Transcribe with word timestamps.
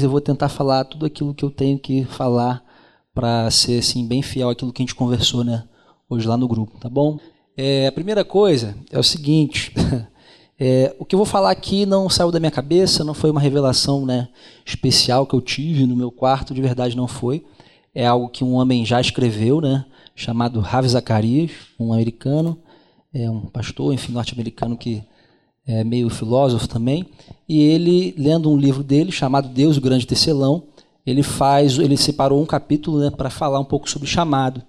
eu 0.00 0.08
vou 0.08 0.20
tentar 0.20 0.48
falar 0.48 0.84
tudo 0.84 1.04
aquilo 1.04 1.34
que 1.34 1.44
eu 1.44 1.50
tenho 1.50 1.76
que 1.76 2.04
falar 2.04 2.62
para 3.12 3.50
ser 3.50 3.80
assim 3.80 4.06
bem 4.06 4.22
fiel 4.22 4.48
àquilo 4.48 4.72
que 4.72 4.80
a 4.80 4.84
gente 4.84 4.94
conversou, 4.94 5.42
né, 5.42 5.64
hoje 6.08 6.24
lá 6.24 6.36
no 6.36 6.46
grupo, 6.46 6.78
tá 6.78 6.88
bom? 6.88 7.18
É, 7.56 7.88
a 7.88 7.90
primeira 7.90 8.24
coisa 8.24 8.76
é 8.92 8.98
o 8.98 9.02
seguinte, 9.02 9.72
é, 10.56 10.94
o 11.00 11.04
que 11.04 11.16
eu 11.16 11.18
vou 11.18 11.26
falar 11.26 11.50
aqui 11.50 11.84
não 11.84 12.08
saiu 12.08 12.30
da 12.30 12.38
minha 12.38 12.52
cabeça, 12.52 13.02
não 13.02 13.12
foi 13.12 13.28
uma 13.32 13.40
revelação, 13.40 14.06
né, 14.06 14.28
especial 14.64 15.26
que 15.26 15.34
eu 15.34 15.40
tive 15.40 15.84
no 15.84 15.96
meu 15.96 16.12
quarto, 16.12 16.54
de 16.54 16.62
verdade 16.62 16.96
não 16.96 17.08
foi. 17.08 17.44
É 17.92 18.06
algo 18.06 18.28
que 18.28 18.44
um 18.44 18.54
homem 18.54 18.86
já 18.86 19.00
escreveu, 19.00 19.60
né, 19.60 19.84
chamado 20.14 20.60
Ravi 20.60 20.88
Zacarias, 20.88 21.50
um 21.76 21.92
americano, 21.92 22.56
é 23.12 23.28
um 23.28 23.46
pastor, 23.46 23.92
enfim, 23.92 24.12
norte-americano 24.12 24.76
que 24.76 25.02
é 25.68 25.84
meio 25.84 26.08
filósofo 26.08 26.66
também, 26.66 27.06
e 27.46 27.62
ele, 27.62 28.14
lendo 28.16 28.50
um 28.50 28.56
livro 28.56 28.82
dele 28.82 29.12
chamado 29.12 29.48
Deus, 29.48 29.76
o 29.76 29.80
Grande 29.82 30.06
Tecelão, 30.06 30.64
ele 31.06 31.22
faz, 31.22 31.78
ele 31.78 31.96
separou 31.96 32.42
um 32.42 32.46
capítulo 32.46 32.98
né, 33.00 33.10
para 33.10 33.28
falar 33.28 33.60
um 33.60 33.64
pouco 33.64 33.88
sobre 33.88 34.08
chamado. 34.08 34.62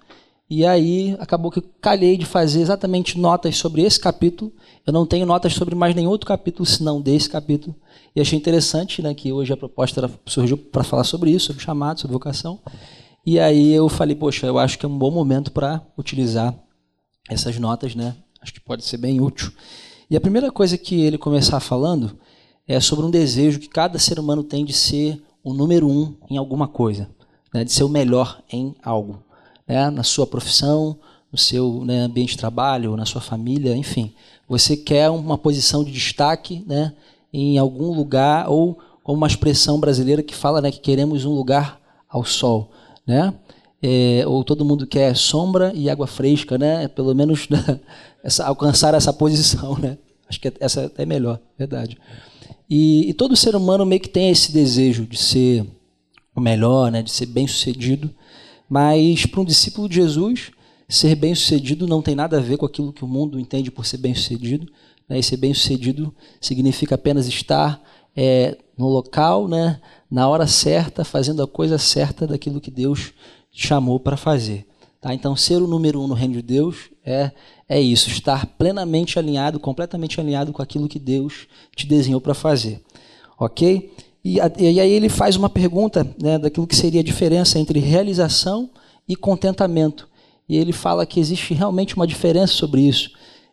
E 0.48 0.66
aí 0.66 1.16
acabou 1.18 1.50
que 1.50 1.60
eu 1.60 1.64
calhei 1.80 2.16
de 2.16 2.26
fazer 2.26 2.60
exatamente 2.60 3.18
notas 3.18 3.56
sobre 3.56 3.82
esse 3.82 4.00
capítulo. 4.00 4.52
Eu 4.86 4.92
não 4.92 5.06
tenho 5.06 5.24
notas 5.24 5.54
sobre 5.54 5.74
mais 5.74 5.94
nenhum 5.94 6.10
outro 6.10 6.26
capítulo 6.26 6.66
senão 6.66 7.00
desse 7.00 7.30
capítulo. 7.30 7.74
E 8.16 8.20
achei 8.20 8.38
interessante 8.38 9.00
né, 9.00 9.14
que 9.14 9.32
hoje 9.32 9.52
a 9.52 9.56
proposta 9.56 10.00
era, 10.00 10.10
surgiu 10.26 10.58
para 10.58 10.82
falar 10.82 11.04
sobre 11.04 11.30
isso, 11.30 11.46
sobre 11.46 11.62
chamado, 11.62 12.00
sobre 12.00 12.14
vocação. 12.14 12.58
E 13.24 13.38
aí 13.38 13.72
eu 13.72 13.88
falei, 13.88 14.16
poxa, 14.16 14.46
eu 14.46 14.58
acho 14.58 14.78
que 14.78 14.84
é 14.84 14.88
um 14.88 14.98
bom 14.98 15.10
momento 15.10 15.52
para 15.52 15.80
utilizar 15.96 16.54
essas 17.28 17.58
notas, 17.58 17.94
né? 17.94 18.16
Acho 18.42 18.54
que 18.54 18.60
pode 18.60 18.84
ser 18.84 18.96
bem 18.96 19.20
útil. 19.20 19.52
E 20.10 20.16
a 20.16 20.20
primeira 20.20 20.50
coisa 20.50 20.76
que 20.76 21.00
ele 21.00 21.16
começar 21.16 21.60
falando 21.60 22.18
é 22.66 22.80
sobre 22.80 23.06
um 23.06 23.10
desejo 23.10 23.60
que 23.60 23.68
cada 23.68 23.96
ser 23.96 24.18
humano 24.18 24.42
tem 24.42 24.64
de 24.64 24.72
ser 24.72 25.22
o 25.44 25.54
número 25.54 25.88
um 25.88 26.16
em 26.28 26.36
alguma 26.36 26.66
coisa, 26.66 27.08
né? 27.54 27.62
de 27.62 27.70
ser 27.70 27.84
o 27.84 27.88
melhor 27.88 28.42
em 28.52 28.74
algo, 28.82 29.22
né? 29.68 29.88
na 29.88 30.02
sua 30.02 30.26
profissão, 30.26 30.98
no 31.30 31.38
seu 31.38 31.84
né, 31.84 32.00
ambiente 32.00 32.30
de 32.30 32.38
trabalho, 32.38 32.96
na 32.96 33.06
sua 33.06 33.20
família, 33.20 33.76
enfim. 33.76 34.12
Você 34.48 34.76
quer 34.76 35.08
uma 35.10 35.38
posição 35.38 35.84
de 35.84 35.92
destaque 35.92 36.64
né, 36.66 36.92
em 37.32 37.56
algum 37.56 37.94
lugar, 37.94 38.50
ou 38.50 38.80
como 39.04 39.18
uma 39.18 39.28
expressão 39.28 39.78
brasileira 39.78 40.24
que 40.24 40.34
fala 40.34 40.60
né, 40.60 40.72
que 40.72 40.80
queremos 40.80 41.24
um 41.24 41.32
lugar 41.36 41.80
ao 42.08 42.24
sol. 42.24 42.72
Né? 43.06 43.32
É, 43.82 44.24
ou 44.26 44.44
todo 44.44 44.64
mundo 44.64 44.86
quer 44.86 45.16
sombra 45.16 45.72
e 45.74 45.88
água 45.88 46.06
fresca, 46.06 46.58
né? 46.58 46.86
pelo 46.88 47.14
menos 47.14 47.48
né, 47.48 47.80
essa, 48.22 48.44
alcançar 48.44 48.92
essa 48.94 49.12
posição, 49.12 49.78
né? 49.78 49.96
Acho 50.28 50.40
que 50.40 50.52
essa 50.60 50.92
é 50.96 51.04
melhor, 51.04 51.40
verdade. 51.58 51.98
E, 52.68 53.10
e, 53.10 53.14
todo 53.14 53.34
ser 53.34 53.56
humano 53.56 53.84
meio 53.84 54.00
que 54.00 54.08
tem 54.08 54.30
esse 54.30 54.52
desejo 54.52 55.04
de 55.04 55.16
ser 55.16 55.66
o 56.36 56.40
melhor, 56.40 56.92
né? 56.92 57.02
De 57.02 57.10
ser 57.10 57.26
bem 57.26 57.48
sucedido. 57.48 58.08
Mas 58.68 59.26
para 59.26 59.40
um 59.40 59.44
discípulo 59.44 59.88
de 59.88 59.96
Jesus, 59.96 60.52
ser 60.88 61.16
bem 61.16 61.34
sucedido 61.34 61.88
não 61.88 62.00
tem 62.00 62.14
nada 62.14 62.38
a 62.38 62.40
ver 62.40 62.56
com 62.56 62.66
aquilo 62.66 62.92
que 62.92 63.04
o 63.04 63.08
mundo 63.08 63.40
entende 63.40 63.72
por 63.72 63.84
ser 63.84 63.96
bem 63.96 64.14
sucedido. 64.14 64.70
Né? 65.08 65.18
E 65.18 65.22
ser 65.22 65.36
bem 65.36 65.52
sucedido 65.52 66.14
significa 66.40 66.94
apenas 66.94 67.26
estar 67.26 67.82
é, 68.16 68.56
no 68.78 68.88
local, 68.88 69.48
né? 69.48 69.80
Na 70.08 70.28
hora 70.28 70.46
certa, 70.46 71.04
fazendo 71.04 71.42
a 71.42 71.48
coisa 71.48 71.76
certa 71.76 72.24
daquilo 72.24 72.60
que 72.60 72.70
Deus 72.70 73.12
chamou 73.52 73.98
para 73.98 74.16
fazer. 74.16 74.66
Tá? 75.00 75.14
Então, 75.14 75.34
ser 75.34 75.62
o 75.62 75.66
número 75.66 76.00
um 76.00 76.06
no 76.06 76.14
reino 76.14 76.34
de 76.34 76.42
Deus 76.42 76.90
é, 77.04 77.30
é 77.68 77.80
isso, 77.80 78.10
estar 78.10 78.46
plenamente 78.46 79.18
alinhado, 79.18 79.58
completamente 79.58 80.20
alinhado 80.20 80.52
com 80.52 80.60
aquilo 80.60 80.88
que 80.88 80.98
Deus 80.98 81.46
te 81.74 81.86
desenhou 81.86 82.20
para 82.20 82.34
fazer. 82.34 82.82
Ok? 83.38 83.90
E, 84.22 84.36
e, 84.58 84.80
aí 84.80 84.90
ele 84.90 85.08
faz 85.08 85.36
uma 85.36 85.48
pergunta 85.48 86.06
né, 86.20 86.38
daquilo 86.38 86.66
que 86.66 86.76
seria 86.76 87.00
a 87.00 87.04
diferença 87.04 87.58
entre 87.58 87.78
realização 87.78 88.68
e 89.08 89.16
contentamento. 89.16 90.08
E 90.46 90.56
ele 90.56 90.72
fala 90.72 91.06
que 91.06 91.18
existe 91.18 91.54
realmente 91.54 91.96
uma 91.96 92.06
diferença 92.06 92.52
sobre 92.52 92.82
isso. 92.82 93.12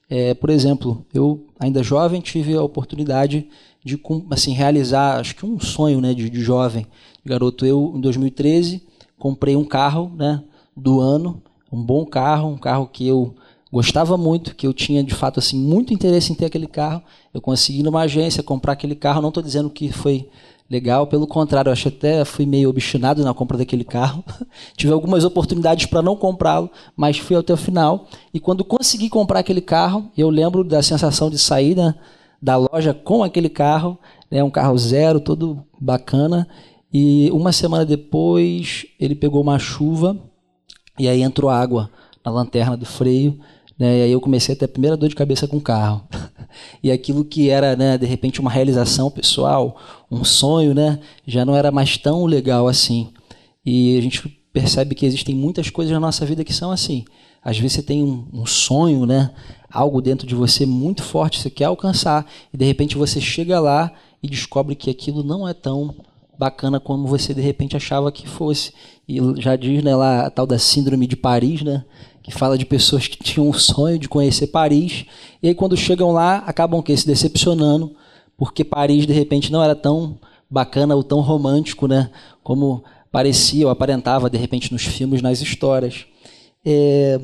É, 0.09 0.33
por 0.33 0.49
exemplo, 0.49 1.05
eu, 1.13 1.45
ainda 1.59 1.83
jovem, 1.83 2.19
tive 2.19 2.53
a 2.55 2.63
oportunidade 2.63 3.47
de 3.83 3.99
assim, 4.29 4.51
realizar, 4.51 5.19
acho 5.19 5.35
que 5.35 5.45
um 5.45 5.59
sonho 5.59 6.01
né, 6.01 6.13
de, 6.13 6.29
de 6.29 6.41
jovem, 6.41 6.85
de 7.23 7.29
garoto. 7.29 7.65
Eu, 7.65 7.93
em 7.95 8.01
2013, 8.01 8.81
comprei 9.17 9.55
um 9.55 9.65
carro, 9.65 10.11
né, 10.15 10.43
do 10.75 10.99
ano, 10.99 11.41
um 11.71 11.81
bom 11.81 12.05
carro, 12.05 12.49
um 12.49 12.57
carro 12.57 12.87
que 12.87 13.07
eu 13.07 13.35
gostava 13.71 14.17
muito, 14.17 14.55
que 14.55 14.65
eu 14.65 14.73
tinha 14.73 15.03
de 15.03 15.13
fato 15.13 15.39
assim 15.39 15.57
muito 15.59 15.93
interesse 15.93 16.31
em 16.31 16.35
ter 16.35 16.45
aquele 16.45 16.67
carro. 16.67 17.01
Eu 17.33 17.41
consegui 17.41 17.83
numa 17.83 18.01
agência 18.01 18.41
comprar 18.41 18.73
aquele 18.73 18.95
carro. 18.95 19.21
Não 19.21 19.29
estou 19.29 19.43
dizendo 19.43 19.69
que 19.69 19.91
foi 19.91 20.29
legal, 20.69 21.07
pelo 21.07 21.25
contrário, 21.25 21.69
eu 21.69 21.73
acho 21.73 21.87
até 21.87 22.23
fui 22.25 22.45
meio 22.45 22.69
obstinado 22.69 23.23
na 23.23 23.33
compra 23.33 23.57
daquele 23.57 23.83
carro. 23.83 24.23
Tive 24.75 24.93
algumas 24.93 25.23
oportunidades 25.23 25.85
para 25.85 26.01
não 26.01 26.15
comprá-lo, 26.15 26.69
mas 26.95 27.17
fui 27.17 27.35
até 27.35 27.53
o 27.53 27.57
final. 27.57 28.07
E 28.33 28.39
quando 28.39 28.63
consegui 28.63 29.09
comprar 29.09 29.39
aquele 29.39 29.61
carro, 29.61 30.11
eu 30.17 30.29
lembro 30.29 30.63
da 30.63 30.81
sensação 30.81 31.29
de 31.29 31.37
sair 31.37 31.75
né, 31.75 31.95
da 32.41 32.57
loja 32.57 32.93
com 32.93 33.23
aquele 33.23 33.49
carro, 33.49 33.97
né, 34.29 34.43
um 34.43 34.49
carro 34.49 34.77
zero, 34.77 35.19
todo 35.19 35.63
bacana. 35.79 36.47
E 36.99 37.29
uma 37.31 37.51
semana 37.51 37.85
depois 37.85 38.87
ele 38.99 39.13
pegou 39.13 39.39
uma 39.39 39.59
chuva 39.59 40.17
e 40.97 41.07
aí 41.07 41.21
entrou 41.21 41.47
água 41.47 41.91
na 42.25 42.31
lanterna 42.31 42.75
do 42.75 42.87
freio, 42.87 43.37
né? 43.77 43.99
E 43.99 44.01
aí 44.01 44.11
eu 44.11 44.19
comecei 44.19 44.55
a 44.55 44.57
ter 44.57 44.65
a 44.65 44.67
primeira 44.67 44.97
dor 44.97 45.07
de 45.07 45.13
cabeça 45.15 45.47
com 45.47 45.57
o 45.57 45.61
carro. 45.61 46.07
e 46.81 46.89
aquilo 46.89 47.23
que 47.23 47.51
era, 47.51 47.75
né, 47.75 47.99
de 47.99 48.07
repente, 48.07 48.41
uma 48.41 48.49
realização 48.49 49.11
pessoal, 49.11 49.79
um 50.09 50.23
sonho, 50.23 50.73
né, 50.73 50.99
já 51.23 51.45
não 51.45 51.55
era 51.55 51.69
mais 51.69 51.97
tão 51.97 52.25
legal 52.25 52.67
assim. 52.67 53.11
E 53.63 53.95
a 53.95 54.01
gente 54.01 54.27
percebe 54.51 54.95
que 54.95 55.05
existem 55.05 55.35
muitas 55.35 55.69
coisas 55.69 55.93
na 55.93 55.99
nossa 55.99 56.25
vida 56.25 56.43
que 56.43 56.51
são 56.51 56.71
assim. 56.71 57.05
Às 57.43 57.59
vezes 57.59 57.73
você 57.73 57.83
tem 57.83 58.01
um, 58.01 58.27
um 58.33 58.45
sonho, 58.47 59.05
né, 59.05 59.29
algo 59.71 60.01
dentro 60.01 60.25
de 60.25 60.33
você 60.33 60.65
muito 60.65 61.03
forte, 61.03 61.39
você 61.39 61.51
quer 61.51 61.65
alcançar, 61.65 62.25
e 62.51 62.57
de 62.57 62.65
repente 62.65 62.97
você 62.97 63.21
chega 63.21 63.59
lá 63.59 63.91
e 64.23 64.27
descobre 64.27 64.73
que 64.73 64.89
aquilo 64.89 65.21
não 65.21 65.47
é 65.47 65.53
tão 65.53 65.93
bacana 66.37 66.79
como 66.79 67.07
você 67.07 67.33
de 67.33 67.41
repente 67.41 67.75
achava 67.75 68.11
que 68.11 68.27
fosse. 68.27 68.73
E 69.07 69.19
já 69.41 69.55
diz 69.55 69.83
né, 69.83 69.95
lá 69.95 70.27
a 70.27 70.29
tal 70.29 70.45
da 70.45 70.59
síndrome 70.59 71.07
de 71.07 71.15
Paris, 71.15 71.61
né? 71.61 71.83
Que 72.21 72.31
fala 72.31 72.57
de 72.57 72.65
pessoas 72.65 73.07
que 73.07 73.17
tinham 73.17 73.47
um 73.47 73.53
sonho 73.53 73.97
de 73.97 74.09
conhecer 74.09 74.47
Paris. 74.47 75.05
E 75.41 75.47
aí 75.47 75.55
quando 75.55 75.77
chegam 75.77 76.11
lá, 76.11 76.37
acabam 76.39 76.81
que 76.81 76.95
se 76.95 77.07
decepcionando, 77.07 77.95
porque 78.37 78.63
Paris 78.63 79.07
de 79.07 79.13
repente 79.13 79.51
não 79.51 79.63
era 79.63 79.75
tão 79.75 80.17
bacana 80.49 80.95
ou 80.95 81.03
tão 81.03 81.21
romântico, 81.21 81.87
né? 81.87 82.09
Como 82.43 82.83
parecia 83.11 83.65
ou 83.65 83.71
aparentava 83.71 84.29
de 84.29 84.37
repente 84.37 84.71
nos 84.71 84.83
filmes, 84.83 85.21
nas 85.21 85.41
histórias. 85.41 86.05
É, 86.65 87.19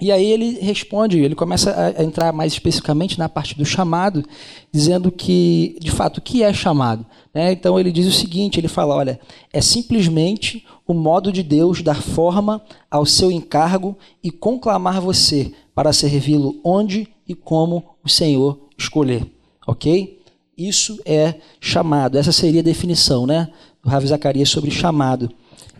e 0.00 0.12
aí 0.12 0.26
ele 0.26 0.58
responde, 0.60 1.18
ele 1.18 1.34
começa 1.34 1.94
a 1.96 2.02
entrar 2.02 2.30
mais 2.30 2.52
especificamente 2.52 3.18
na 3.18 3.30
parte 3.30 3.56
do 3.56 3.64
chamado, 3.64 4.22
dizendo 4.70 5.10
que, 5.10 5.78
de 5.80 5.90
fato, 5.90 6.18
o 6.18 6.20
que 6.20 6.42
é 6.42 6.52
chamado? 6.52 7.06
Né? 7.32 7.52
Então 7.52 7.80
ele 7.80 7.90
diz 7.90 8.06
o 8.06 8.12
seguinte, 8.12 8.60
ele 8.60 8.68
fala, 8.68 8.94
olha, 8.94 9.18
é 9.50 9.60
simplesmente 9.62 10.66
o 10.86 10.92
modo 10.92 11.32
de 11.32 11.42
Deus 11.42 11.80
dar 11.80 12.02
forma 12.02 12.62
ao 12.90 13.06
seu 13.06 13.32
encargo 13.32 13.96
e 14.22 14.30
conclamar 14.30 15.00
você 15.00 15.52
para 15.74 15.94
servi-lo 15.94 16.60
onde 16.62 17.08
e 17.26 17.34
como 17.34 17.82
o 18.04 18.08
Senhor 18.08 18.68
escolher. 18.76 19.26
Ok? 19.66 20.20
Isso 20.58 21.00
é 21.06 21.36
chamado, 21.58 22.18
essa 22.18 22.32
seria 22.32 22.60
a 22.60 22.64
definição 22.64 23.26
né, 23.26 23.48
do 23.82 23.88
Ravi 23.88 24.06
Zacarias 24.06 24.50
sobre 24.50 24.70
chamado. 24.70 25.30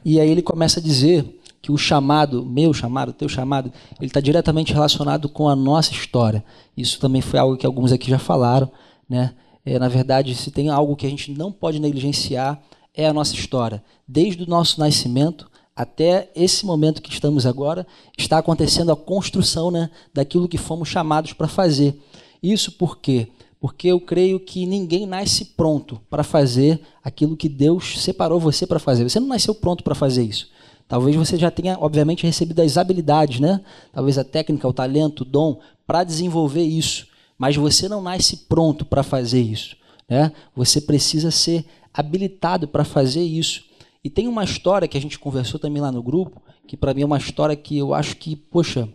E 0.02 0.18
aí 0.18 0.30
ele 0.30 0.42
começa 0.42 0.80
a 0.80 0.82
dizer 0.82 1.38
que 1.66 1.72
o 1.72 1.76
chamado, 1.76 2.46
meu 2.46 2.72
chamado, 2.72 3.12
teu 3.12 3.28
chamado, 3.28 3.72
ele 3.98 4.06
está 4.06 4.20
diretamente 4.20 4.72
relacionado 4.72 5.28
com 5.28 5.48
a 5.48 5.56
nossa 5.56 5.90
história. 5.90 6.44
Isso 6.76 7.00
também 7.00 7.20
foi 7.20 7.40
algo 7.40 7.56
que 7.56 7.66
alguns 7.66 7.90
aqui 7.90 8.08
já 8.08 8.20
falaram, 8.20 8.70
né? 9.08 9.34
É, 9.64 9.76
na 9.76 9.88
verdade, 9.88 10.32
se 10.36 10.52
tem 10.52 10.68
algo 10.68 10.94
que 10.94 11.04
a 11.04 11.10
gente 11.10 11.32
não 11.32 11.50
pode 11.50 11.80
negligenciar, 11.80 12.62
é 12.94 13.08
a 13.08 13.12
nossa 13.12 13.34
história. 13.34 13.82
Desde 14.06 14.44
o 14.44 14.48
nosso 14.48 14.78
nascimento 14.78 15.50
até 15.74 16.30
esse 16.36 16.64
momento 16.64 17.02
que 17.02 17.10
estamos 17.10 17.44
agora, 17.44 17.84
está 18.16 18.38
acontecendo 18.38 18.92
a 18.92 18.96
construção 18.96 19.72
né, 19.72 19.90
daquilo 20.14 20.46
que 20.46 20.56
fomos 20.56 20.88
chamados 20.88 21.32
para 21.32 21.48
fazer. 21.48 22.00
Isso 22.40 22.70
por 22.70 22.98
quê? 22.98 23.26
Porque 23.58 23.88
eu 23.88 23.98
creio 23.98 24.38
que 24.38 24.66
ninguém 24.66 25.04
nasce 25.04 25.44
pronto 25.44 26.00
para 26.08 26.22
fazer 26.22 26.80
aquilo 27.02 27.36
que 27.36 27.48
Deus 27.48 28.00
separou 28.00 28.38
você 28.38 28.68
para 28.68 28.78
fazer. 28.78 29.02
Você 29.02 29.18
não 29.18 29.26
nasceu 29.26 29.52
pronto 29.52 29.82
para 29.82 29.96
fazer 29.96 30.22
isso. 30.22 30.54
Talvez 30.88 31.16
você 31.16 31.36
já 31.36 31.50
tenha, 31.50 31.76
obviamente, 31.80 32.24
recebido 32.24 32.60
as 32.60 32.76
habilidades, 32.76 33.40
né? 33.40 33.60
Talvez 33.92 34.18
a 34.18 34.24
técnica, 34.24 34.68
o 34.68 34.72
talento, 34.72 35.22
o 35.22 35.24
dom 35.24 35.60
para 35.86 36.04
desenvolver 36.04 36.62
isso. 36.62 37.08
Mas 37.36 37.56
você 37.56 37.88
não 37.88 38.00
nasce 38.00 38.36
pronto 38.48 38.84
para 38.84 39.02
fazer 39.02 39.40
isso. 39.40 39.76
Né? 40.08 40.32
Você 40.54 40.80
precisa 40.80 41.30
ser 41.30 41.64
habilitado 41.92 42.68
para 42.68 42.84
fazer 42.84 43.22
isso. 43.22 43.64
E 44.02 44.08
tem 44.08 44.28
uma 44.28 44.44
história 44.44 44.86
que 44.86 44.96
a 44.96 45.00
gente 45.00 45.18
conversou 45.18 45.58
também 45.58 45.82
lá 45.82 45.90
no 45.90 46.02
grupo, 46.02 46.40
que 46.66 46.76
para 46.76 46.94
mim 46.94 47.02
é 47.02 47.06
uma 47.06 47.18
história 47.18 47.56
que 47.56 47.76
eu 47.76 47.92
acho 47.92 48.16
que, 48.16 48.36
poxa, 48.36 48.88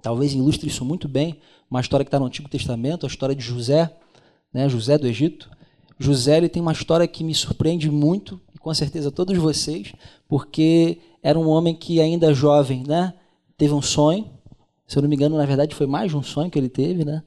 talvez 0.00 0.32
ilustre 0.32 0.68
isso 0.68 0.84
muito 0.84 1.08
bem. 1.08 1.40
Uma 1.68 1.80
história 1.80 2.04
que 2.04 2.08
está 2.08 2.20
no 2.20 2.26
Antigo 2.26 2.48
Testamento, 2.48 3.04
a 3.04 3.08
história 3.08 3.34
de 3.34 3.42
José, 3.42 3.92
né? 4.52 4.68
José 4.68 4.96
do 4.96 5.06
Egito. 5.06 5.50
José 5.98 6.36
ele 6.36 6.48
tem 6.48 6.62
uma 6.62 6.72
história 6.72 7.08
que 7.08 7.24
me 7.24 7.34
surpreende 7.34 7.90
muito, 7.90 8.40
com 8.66 8.74
certeza 8.74 9.12
todos 9.12 9.38
vocês, 9.38 9.92
porque 10.28 10.98
era 11.22 11.38
um 11.38 11.48
homem 11.48 11.72
que 11.72 12.00
ainda 12.00 12.34
jovem, 12.34 12.82
né, 12.84 13.14
teve 13.56 13.72
um 13.72 13.80
sonho. 13.80 14.28
Se 14.88 14.98
eu 14.98 15.02
não 15.02 15.08
me 15.08 15.14
engano, 15.14 15.36
na 15.36 15.46
verdade 15.46 15.72
foi 15.72 15.86
mais 15.86 16.10
de 16.10 16.16
um 16.16 16.22
sonho 16.24 16.50
que 16.50 16.58
ele 16.58 16.68
teve, 16.68 17.04
né? 17.04 17.22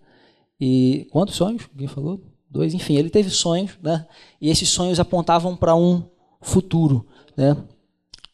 E 0.59 1.07
quantos 1.13 1.35
sonhos? 1.35 1.63
Alguém 1.71 1.87
falou? 1.87 2.19
Dois, 2.49 2.73
enfim, 2.73 2.97
ele 2.97 3.09
teve 3.09 3.29
sonhos, 3.29 3.71
né? 3.81 4.05
E 4.41 4.49
esses 4.49 4.67
sonhos 4.67 4.99
apontavam 4.99 5.55
para 5.55 5.73
um 5.73 6.03
futuro, 6.41 7.07
né? 7.37 7.55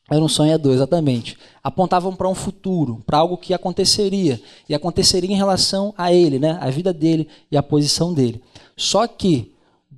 Era 0.09 0.23
um 0.23 0.27
sonhador, 0.27 0.73
exatamente. 0.73 1.37
Apontavam 1.63 2.15
para 2.15 2.27
um 2.27 2.33
futuro, 2.33 3.03
para 3.05 3.19
algo 3.19 3.37
que 3.37 3.53
aconteceria. 3.53 4.41
E 4.67 4.73
aconteceria 4.73 5.31
em 5.31 5.37
relação 5.37 5.93
a 5.95 6.11
ele, 6.11 6.39
né? 6.39 6.57
a 6.59 6.71
vida 6.71 6.91
dele 6.91 7.27
e 7.51 7.57
a 7.57 7.61
posição 7.61 8.15
dele. 8.15 8.41
Só 8.75 9.05
que, 9.07 9.54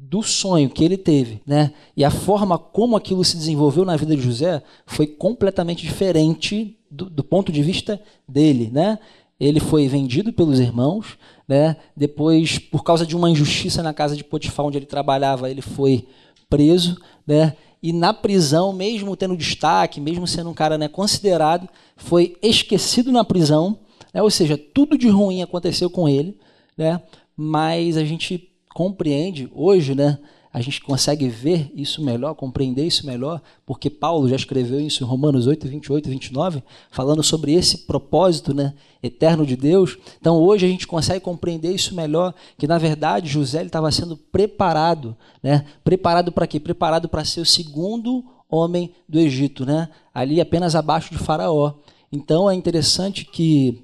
do 0.09 0.23
sonho 0.23 0.69
que 0.69 0.83
ele 0.85 0.97
teve, 0.97 1.41
né? 1.45 1.73
e 1.95 2.03
a 2.05 2.09
forma 2.09 2.57
como 2.57 2.95
aquilo 2.95 3.25
se 3.25 3.35
desenvolveu 3.35 3.83
na 3.83 3.97
vida 3.97 4.15
de 4.15 4.21
José, 4.21 4.63
foi 4.85 5.05
completamente 5.05 5.85
diferente 5.85 6.77
do, 6.89 7.09
do 7.09 7.23
ponto 7.23 7.51
de 7.51 7.61
vista 7.61 8.01
dele. 8.27 8.69
Né? 8.71 8.97
Ele 9.37 9.59
foi 9.59 9.85
vendido 9.89 10.31
pelos 10.31 10.59
irmãos, 10.59 11.17
né? 11.45 11.75
depois, 11.95 12.57
por 12.57 12.83
causa 12.83 13.05
de 13.05 13.17
uma 13.17 13.29
injustiça 13.29 13.83
na 13.83 13.93
casa 13.93 14.15
de 14.15 14.23
Potifar, 14.23 14.65
onde 14.65 14.77
ele 14.77 14.85
trabalhava, 14.85 15.51
ele 15.51 15.61
foi 15.61 16.07
preso. 16.49 16.97
Né? 17.25 17.53
e 17.83 17.91
na 17.93 18.13
prisão, 18.13 18.73
mesmo 18.73 19.15
tendo 19.15 19.37
destaque, 19.37 20.01
mesmo 20.01 20.25
sendo 20.25 20.49
um 20.49 20.53
cara 20.53 20.77
né, 20.77 20.87
considerado, 20.87 21.69
foi 21.95 22.35
esquecido 22.41 23.11
na 23.11 23.23
prisão, 23.23 23.79
né, 24.13 24.21
ou 24.21 24.31
seja, 24.31 24.57
tudo 24.57 24.97
de 24.97 25.07
ruim 25.09 25.43
aconteceu 25.43 25.89
com 25.89 26.09
ele, 26.09 26.39
né, 26.75 26.99
mas 27.35 27.97
a 27.97 28.03
gente 28.03 28.49
compreende 28.77 29.49
hoje, 29.55 29.95
né, 29.95 30.19
a 30.53 30.61
gente 30.61 30.81
consegue 30.81 31.27
ver 31.27 31.71
isso 31.73 31.99
melhor, 31.99 32.35
compreender 32.35 32.85
isso 32.85 33.07
melhor, 33.07 33.41
porque 33.65 33.89
Paulo 33.89 34.29
já 34.29 34.35
escreveu 34.35 34.79
isso 34.79 35.03
em 35.03 35.07
Romanos 35.07 35.47
8, 35.47 35.67
28 35.67 36.05
e 36.05 36.11
29, 36.11 36.63
falando 36.91 37.23
sobre 37.23 37.53
esse 37.53 37.79
propósito 37.87 38.53
né, 38.53 38.75
eterno 39.01 39.47
de 39.47 39.55
Deus. 39.55 39.97
Então 40.21 40.37
hoje 40.37 40.67
a 40.67 40.69
gente 40.69 40.85
consegue 40.85 41.21
compreender 41.21 41.73
isso 41.73 41.95
melhor, 41.95 42.35
que 42.55 42.67
na 42.67 42.77
verdade 42.77 43.27
José 43.27 43.63
estava 43.63 43.91
sendo 43.91 44.15
preparado. 44.15 45.17
Né? 45.41 45.65
Preparado 45.83 46.31
para 46.31 46.45
quê? 46.45 46.59
Preparado 46.59 47.09
para 47.09 47.25
ser 47.25 47.41
o 47.41 47.45
segundo 47.47 48.23
homem 48.47 48.91
do 49.09 49.17
Egito, 49.17 49.65
né? 49.65 49.89
ali 50.13 50.39
apenas 50.39 50.75
abaixo 50.75 51.11
de 51.11 51.17
Faraó. 51.17 51.73
Então 52.11 52.47
é 52.47 52.53
interessante 52.53 53.25
que 53.25 53.83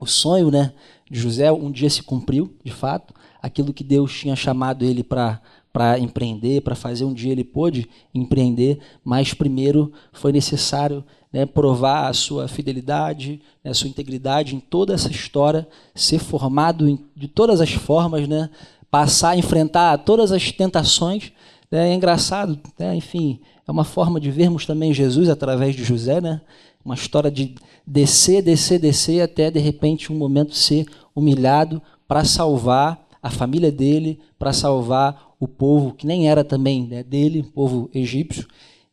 o 0.00 0.06
sonho 0.06 0.50
né, 0.50 0.72
de 1.10 1.20
José 1.20 1.52
um 1.52 1.70
dia 1.70 1.90
se 1.90 2.02
cumpriu, 2.02 2.56
de 2.64 2.72
fato, 2.72 3.12
aquilo 3.42 3.74
que 3.74 3.82
Deus 3.82 4.12
tinha 4.16 4.36
chamado 4.36 4.84
ele 4.84 5.02
para 5.02 5.40
para 5.72 5.98
empreender, 5.98 6.60
para 6.60 6.74
fazer 6.74 7.06
um 7.06 7.14
dia 7.14 7.32
ele 7.32 7.42
pôde 7.42 7.88
empreender, 8.14 8.78
mas 9.02 9.32
primeiro 9.32 9.90
foi 10.12 10.30
necessário 10.30 11.02
né, 11.32 11.46
provar 11.46 12.08
a 12.08 12.12
sua 12.12 12.46
fidelidade, 12.46 13.40
né, 13.64 13.70
a 13.70 13.74
sua 13.74 13.88
integridade 13.88 14.54
em 14.54 14.60
toda 14.60 14.92
essa 14.92 15.10
história, 15.10 15.66
ser 15.94 16.18
formado 16.18 16.86
em, 16.86 16.98
de 17.16 17.26
todas 17.26 17.60
as 17.60 17.72
formas, 17.72 18.28
né, 18.28 18.50
passar 18.90 19.30
a 19.30 19.36
enfrentar 19.36 19.96
todas 19.98 20.30
as 20.30 20.52
tentações. 20.52 21.32
Né, 21.70 21.90
é 21.90 21.94
engraçado, 21.94 22.60
né, 22.78 22.94
enfim, 22.94 23.40
é 23.66 23.72
uma 23.72 23.84
forma 23.84 24.20
de 24.20 24.30
vermos 24.30 24.66
também 24.66 24.92
Jesus 24.92 25.30
através 25.30 25.74
de 25.74 25.84
José, 25.84 26.20
né, 26.20 26.42
uma 26.84 26.94
história 26.94 27.30
de 27.30 27.54
descer, 27.86 28.42
descer, 28.42 28.78
descer, 28.78 29.22
até 29.22 29.50
de 29.50 29.58
repente 29.58 30.12
um 30.12 30.16
momento 30.16 30.54
ser 30.54 30.84
humilhado 31.14 31.80
para 32.06 32.24
salvar 32.24 33.02
a 33.22 33.30
família 33.30 33.70
dele, 33.70 34.18
para 34.38 34.52
salvar 34.52 35.34
o 35.38 35.46
povo 35.46 35.92
que 35.92 36.06
nem 36.06 36.28
era 36.28 36.42
também 36.42 36.86
né, 36.86 37.02
dele, 37.02 37.40
o 37.40 37.52
povo 37.52 37.88
egípcio. 37.94 38.46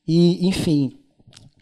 E, 0.08 0.48
enfim, 0.48 0.94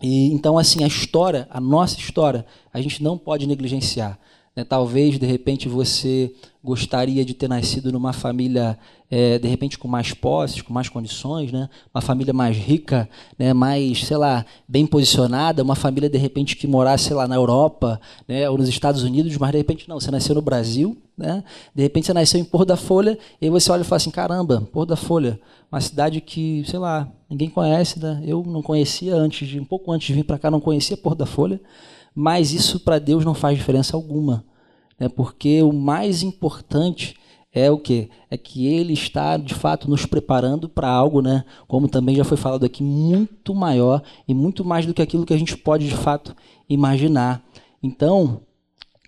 e, 0.01 0.31
então, 0.31 0.57
assim, 0.57 0.83
a 0.83 0.87
história, 0.87 1.47
a 1.49 1.59
nossa 1.59 1.97
história, 1.97 2.45
a 2.73 2.81
gente 2.81 3.01
não 3.01 3.17
pode 3.17 3.47
negligenciar. 3.47 4.19
Né? 4.55 4.63
Talvez, 4.63 5.17
de 5.17 5.25
repente, 5.25 5.67
você 5.67 6.33
gostaria 6.67 7.23
de 7.23 7.33
ter 7.33 7.47
nascido 7.47 7.93
numa 7.93 8.11
família, 8.11 8.77
é, 9.09 9.39
de 9.39 9.47
repente, 9.47 9.79
com 9.79 9.87
mais 9.87 10.13
posses, 10.13 10.61
com 10.61 10.73
mais 10.73 10.89
condições, 10.89 11.49
né? 11.49 11.69
uma 11.95 12.01
família 12.01 12.33
mais 12.33 12.57
rica, 12.57 13.07
né? 13.39 13.53
mais, 13.53 14.03
sei 14.03 14.17
lá, 14.17 14.45
bem 14.67 14.85
posicionada, 14.85 15.63
uma 15.63 15.75
família, 15.75 16.09
de 16.09 16.17
repente, 16.17 16.57
que 16.57 16.67
morasse, 16.67 17.05
sei 17.05 17.15
lá, 17.15 17.25
na 17.25 17.35
Europa 17.35 18.01
né? 18.27 18.49
ou 18.49 18.57
nos 18.57 18.67
Estados 18.67 19.01
Unidos, 19.01 19.37
mas, 19.37 19.51
de 19.51 19.57
repente, 19.57 19.87
não, 19.87 19.97
você 19.97 20.11
nasceu 20.11 20.35
no 20.35 20.41
Brasil, 20.41 20.97
né? 21.17 21.41
de 21.73 21.83
repente, 21.83 22.07
você 22.07 22.13
nasceu 22.13 22.37
em 22.37 22.43
Porto 22.43 22.67
da 22.67 22.75
Folha, 22.75 23.17
e 23.39 23.45
aí 23.45 23.49
você 23.49 23.71
olha 23.71 23.81
e 23.81 23.85
fala 23.85 23.97
assim, 23.97 24.11
caramba, 24.11 24.67
Porto 24.73 24.89
da 24.89 24.97
Folha, 24.97 25.39
uma 25.71 25.79
cidade 25.79 26.19
que, 26.19 26.65
sei 26.67 26.79
lá, 26.79 27.07
ninguém 27.29 27.49
conhece, 27.49 27.97
né? 27.97 28.21
eu 28.25 28.43
não 28.45 28.61
conhecia 28.61 29.15
antes, 29.15 29.47
de 29.47 29.57
um 29.57 29.65
pouco 29.65 29.89
antes 29.89 30.07
de 30.07 30.13
vir 30.13 30.25
para 30.25 30.37
cá, 30.37 30.51
não 30.51 30.59
conhecia 30.59 30.97
Porto 30.97 31.19
da 31.19 31.25
Folha, 31.25 31.61
mas 32.13 32.51
isso 32.51 32.81
para 32.81 32.99
Deus 32.99 33.23
não 33.23 33.33
faz 33.33 33.57
diferença 33.57 33.95
alguma 33.95 34.43
né? 34.99 35.09
porque 35.09 35.61
o 35.61 35.71
mais 35.71 36.23
importante 36.23 37.15
é 37.53 37.71
o 37.71 37.77
que? 37.77 38.09
É 38.29 38.37
que 38.37 38.67
ele 38.67 38.93
está, 38.93 39.37
de 39.37 39.53
fato, 39.53 39.89
nos 39.89 40.05
preparando 40.05 40.69
para 40.69 40.89
algo, 40.89 41.21
né? 41.21 41.43
como 41.67 41.87
também 41.87 42.15
já 42.15 42.23
foi 42.23 42.37
falado 42.37 42.65
aqui, 42.65 42.83
muito 42.83 43.55
maior 43.55 44.01
e 44.27 44.33
muito 44.33 44.63
mais 44.63 44.85
do 44.85 44.93
que 44.93 45.01
aquilo 45.01 45.25
que 45.25 45.33
a 45.33 45.37
gente 45.37 45.57
pode, 45.57 45.87
de 45.87 45.95
fato, 45.95 46.35
imaginar. 46.69 47.43
Então, 47.81 48.41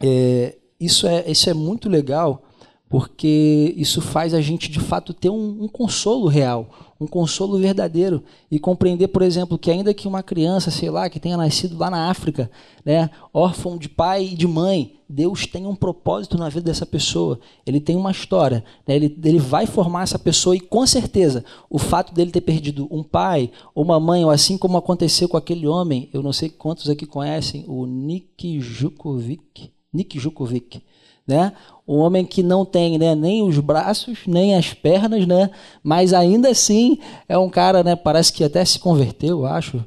é, 0.02 0.58
isso, 0.80 1.06
é, 1.08 1.30
isso 1.30 1.50
é 1.50 1.54
muito 1.54 1.90
legal, 1.90 2.44
porque 2.90 3.74
isso 3.78 4.02
faz 4.02 4.34
a 4.34 4.42
gente, 4.42 4.72
de 4.72 4.80
fato, 4.80 5.14
ter 5.14 5.30
um, 5.30 5.64
um 5.64 5.68
consolo 5.68 6.28
real, 6.28 6.70
um 7.00 7.08
consolo 7.08 7.58
verdadeiro 7.58 8.24
e 8.52 8.60
compreender, 8.60 9.08
por 9.08 9.22
exemplo, 9.22 9.58
que 9.58 9.72
ainda 9.72 9.94
que 9.94 10.08
uma 10.08 10.22
criança, 10.22 10.70
sei 10.70 10.90
lá, 10.90 11.10
que 11.10 11.20
tenha 11.20 11.38
nascido 11.38 11.78
lá 11.78 11.90
na 11.90 12.10
África, 12.10 12.52
né, 12.84 13.10
órfão 13.34 13.78
de 13.78 13.88
pai 13.88 14.26
e 14.26 14.36
de 14.36 14.46
mãe, 14.46 15.00
Deus 15.08 15.48
tem 15.48 15.66
um 15.66 15.74
propósito 15.74 16.38
na 16.38 16.50
vida 16.50 16.62
dessa 16.62 16.86
pessoa. 16.86 17.40
Ele 17.66 17.80
tem 17.80 17.96
uma 17.96 18.12
história. 18.12 18.64
Né, 18.86 18.96
ele, 18.96 19.18
ele 19.24 19.40
vai 19.40 19.66
formar 19.66 20.04
essa 20.04 20.20
pessoa 20.20 20.56
e, 20.56 20.60
com 20.60 20.86
certeza, 20.86 21.44
o 21.70 21.80
fato 21.80 22.14
dele 22.14 22.32
ter 22.32 22.42
perdido 22.42 22.88
um 22.92 23.02
pai 23.02 23.50
ou 23.74 23.84
uma 23.84 24.00
mãe, 24.00 24.24
ou 24.24 24.30
assim 24.30 24.58
como 24.58 24.78
aconteceu 24.78 25.30
com 25.30 25.38
aquele 25.38 25.68
homem, 25.68 26.10
eu 26.14 26.22
não 26.22 26.34
sei 26.34 26.50
quantos 26.50 26.90
aqui 26.90 27.06
conhecem, 27.06 27.64
o 27.68 27.86
Nick 27.86 28.60
Jukovic, 28.60 29.72
Nick 29.92 30.20
Jukovic, 30.20 30.84
né? 31.30 31.54
Um 31.88 31.98
homem 32.00 32.26
que 32.26 32.44
não 32.44 32.66
tem 32.66 32.98
né, 32.98 33.16
nem 33.16 33.42
os 33.42 33.58
braços, 33.60 34.20
nem 34.28 34.56
as 34.56 34.74
pernas, 34.74 35.26
né? 35.26 35.50
Mas 35.82 36.14
ainda 36.14 36.50
assim 36.50 37.00
é 37.28 37.38
um 37.38 37.50
cara, 37.50 37.84
né? 37.84 37.96
Parece 37.96 38.34
que 38.34 38.44
até 38.44 38.64
se 38.66 38.80
converteu, 38.80 39.46
acho. 39.46 39.84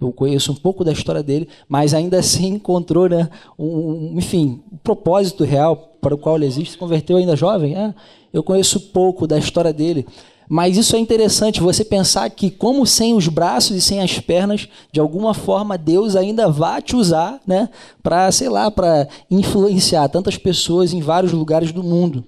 Eu 0.00 0.12
conheço 0.12 0.52
um 0.52 0.54
pouco 0.54 0.82
da 0.84 0.92
história 0.92 1.22
dele, 1.22 1.48
mas 1.68 1.92
ainda 1.92 2.18
assim 2.18 2.54
encontrou, 2.54 3.08
né? 3.08 3.28
Um, 3.58 4.14
enfim, 4.16 4.60
um 4.72 4.76
propósito 4.78 5.44
real 5.44 5.76
para 6.00 6.14
o 6.14 6.18
qual 6.18 6.36
ele 6.36 6.46
existe. 6.46 6.72
Se 6.72 6.78
converteu 6.78 7.16
ainda 7.16 7.36
jovem, 7.36 7.76
é? 7.76 7.94
Eu 8.32 8.42
conheço 8.42 8.80
pouco 8.80 9.26
da 9.26 9.38
história 9.38 9.72
dele, 9.72 10.06
mas 10.52 10.76
isso 10.76 10.96
é 10.96 10.98
interessante, 10.98 11.60
você 11.60 11.84
pensar 11.84 12.28
que, 12.28 12.50
como 12.50 12.84
sem 12.84 13.14
os 13.14 13.28
braços 13.28 13.76
e 13.76 13.80
sem 13.80 14.00
as 14.00 14.18
pernas, 14.18 14.68
de 14.90 14.98
alguma 14.98 15.32
forma 15.32 15.78
Deus 15.78 16.16
ainda 16.16 16.50
vai 16.50 16.82
te 16.82 16.96
usar, 16.96 17.40
né, 17.46 17.68
para, 18.02 18.32
sei 18.32 18.48
lá, 18.48 18.68
para 18.68 19.06
influenciar 19.30 20.08
tantas 20.08 20.36
pessoas 20.36 20.92
em 20.92 21.00
vários 21.00 21.32
lugares 21.32 21.70
do 21.70 21.84
mundo. 21.84 22.24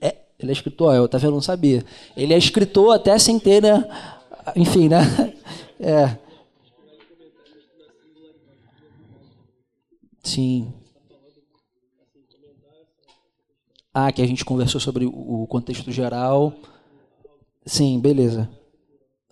É, 0.00 0.16
ele 0.38 0.50
é 0.50 0.52
escritor, 0.54 0.94
eu 0.94 1.06
tá 1.06 1.18
vendo, 1.18 1.32
não 1.32 1.42
sabia. 1.42 1.84
Ele 2.16 2.32
é 2.32 2.38
escritor 2.38 2.94
até 2.94 3.18
sem 3.18 3.38
ter, 3.38 3.60
né, 3.60 3.86
enfim, 4.56 4.88
né? 4.88 5.00
É. 5.78 6.16
Sim. 10.22 10.72
Ah, 13.92 14.12
que 14.12 14.20
a 14.20 14.26
gente 14.26 14.44
conversou 14.44 14.78
sobre 14.78 15.06
o 15.06 15.46
contexto 15.48 15.90
geral. 15.90 16.54
Sim, 17.64 18.00
beleza. 18.00 18.48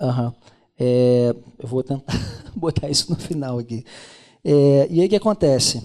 Uhum. 0.01 0.33
É, 0.79 1.35
eu 1.59 1.69
vou 1.69 1.83
tentar 1.83 2.15
botar 2.55 2.89
isso 2.89 3.11
no 3.11 3.17
final 3.17 3.59
aqui. 3.59 3.85
É, 4.45 4.87
e 4.91 5.01
aí 5.01 5.07
o 5.07 5.09
que 5.09 5.17
acontece? 5.17 5.83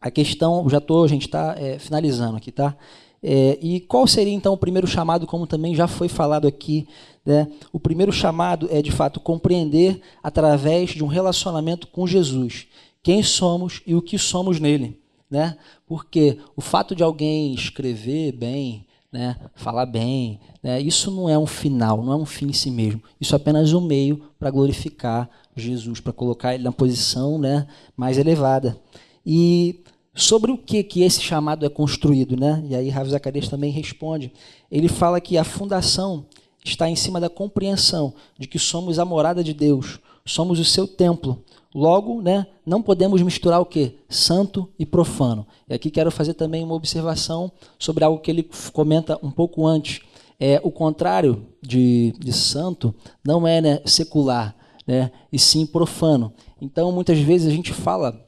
A 0.00 0.10
questão, 0.10 0.68
já 0.68 0.78
estou, 0.78 1.04
a 1.04 1.08
gente 1.08 1.26
está 1.26 1.54
é, 1.58 1.78
finalizando 1.78 2.36
aqui, 2.36 2.52
tá? 2.52 2.76
É, 3.22 3.58
e 3.60 3.80
qual 3.80 4.06
seria 4.06 4.32
então 4.32 4.52
o 4.52 4.58
primeiro 4.58 4.86
chamado, 4.86 5.26
como 5.26 5.46
também 5.46 5.74
já 5.74 5.88
foi 5.88 6.08
falado 6.08 6.46
aqui? 6.46 6.86
Né? 7.26 7.50
O 7.72 7.80
primeiro 7.80 8.12
chamado 8.12 8.68
é 8.70 8.80
de 8.80 8.92
fato 8.92 9.18
compreender 9.18 10.00
através 10.22 10.90
de 10.90 11.02
um 11.02 11.08
relacionamento 11.08 11.88
com 11.88 12.06
Jesus 12.06 12.68
quem 13.02 13.22
somos 13.22 13.80
e 13.86 13.94
o 13.94 14.02
que 14.02 14.18
somos 14.18 14.60
nele. 14.60 15.00
Né? 15.30 15.56
Porque 15.86 16.38
o 16.56 16.60
fato 16.60 16.94
de 16.94 17.02
alguém 17.02 17.54
escrever 17.54 18.32
bem, 18.32 18.86
né, 19.12 19.36
falar 19.54 19.86
bem. 19.86 20.40
Né, 20.62 20.80
isso 20.80 21.10
não 21.10 21.28
é 21.28 21.38
um 21.38 21.46
final, 21.46 22.02
não 22.02 22.12
é 22.12 22.16
um 22.16 22.26
fim 22.26 22.48
em 22.48 22.52
si 22.52 22.70
mesmo. 22.70 23.02
Isso 23.20 23.34
é 23.34 23.36
apenas 23.36 23.72
um 23.72 23.80
meio 23.80 24.22
para 24.38 24.50
glorificar 24.50 25.28
Jesus, 25.56 26.00
para 26.00 26.12
colocar 26.12 26.54
ele 26.54 26.64
na 26.64 26.72
posição 26.72 27.38
né, 27.38 27.66
mais 27.96 28.18
elevada. 28.18 28.78
E 29.24 29.82
sobre 30.14 30.50
o 30.50 30.58
que, 30.58 30.82
que 30.82 31.02
esse 31.02 31.20
chamado 31.20 31.64
é 31.64 31.68
construído, 31.68 32.36
né? 32.36 32.64
E 32.68 32.74
aí 32.74 32.88
Ravi 32.88 33.10
Zacarias 33.10 33.48
também 33.48 33.70
responde. 33.70 34.32
Ele 34.70 34.88
fala 34.88 35.20
que 35.20 35.38
a 35.38 35.44
fundação 35.44 36.26
está 36.64 36.88
em 36.88 36.96
cima 36.96 37.20
da 37.20 37.28
compreensão 37.28 38.14
de 38.38 38.48
que 38.48 38.58
somos 38.58 38.98
a 38.98 39.04
morada 39.04 39.42
de 39.44 39.54
Deus, 39.54 40.00
somos 40.24 40.58
o 40.58 40.64
seu 40.64 40.88
templo. 40.88 41.42
Logo, 41.78 42.20
né, 42.20 42.44
não 42.66 42.82
podemos 42.82 43.22
misturar 43.22 43.60
o 43.60 43.64
que? 43.64 44.00
Santo 44.08 44.68
e 44.76 44.84
profano. 44.84 45.46
E 45.68 45.74
aqui 45.74 45.92
quero 45.92 46.10
fazer 46.10 46.34
também 46.34 46.64
uma 46.64 46.74
observação 46.74 47.52
sobre 47.78 48.02
algo 48.02 48.18
que 48.18 48.28
ele 48.32 48.50
comenta 48.72 49.16
um 49.22 49.30
pouco 49.30 49.64
antes. 49.64 50.00
É, 50.40 50.60
o 50.64 50.72
contrário 50.72 51.46
de, 51.62 52.12
de 52.18 52.32
santo 52.32 52.92
não 53.24 53.46
é 53.46 53.60
né, 53.60 53.80
secular, 53.84 54.56
né, 54.88 55.12
e 55.32 55.38
sim 55.38 55.64
profano. 55.64 56.32
Então, 56.60 56.90
muitas 56.90 57.20
vezes 57.20 57.46
a 57.46 57.54
gente 57.54 57.72
fala 57.72 58.26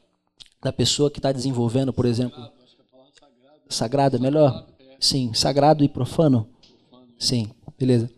da 0.63 0.71
pessoa 0.71 1.11
que 1.11 1.19
está 1.19 1.33
desenvolvendo, 1.33 1.91
por 1.91 2.05
exemplo. 2.05 2.41
Sagrado 3.67 4.15
é 4.15 4.19
melhor? 4.19 4.65
Sim, 4.97 5.33
sagrado 5.33 5.83
e 5.83 5.89
profano? 5.89 6.47
Sim, 7.19 7.51
beleza. 7.77 8.09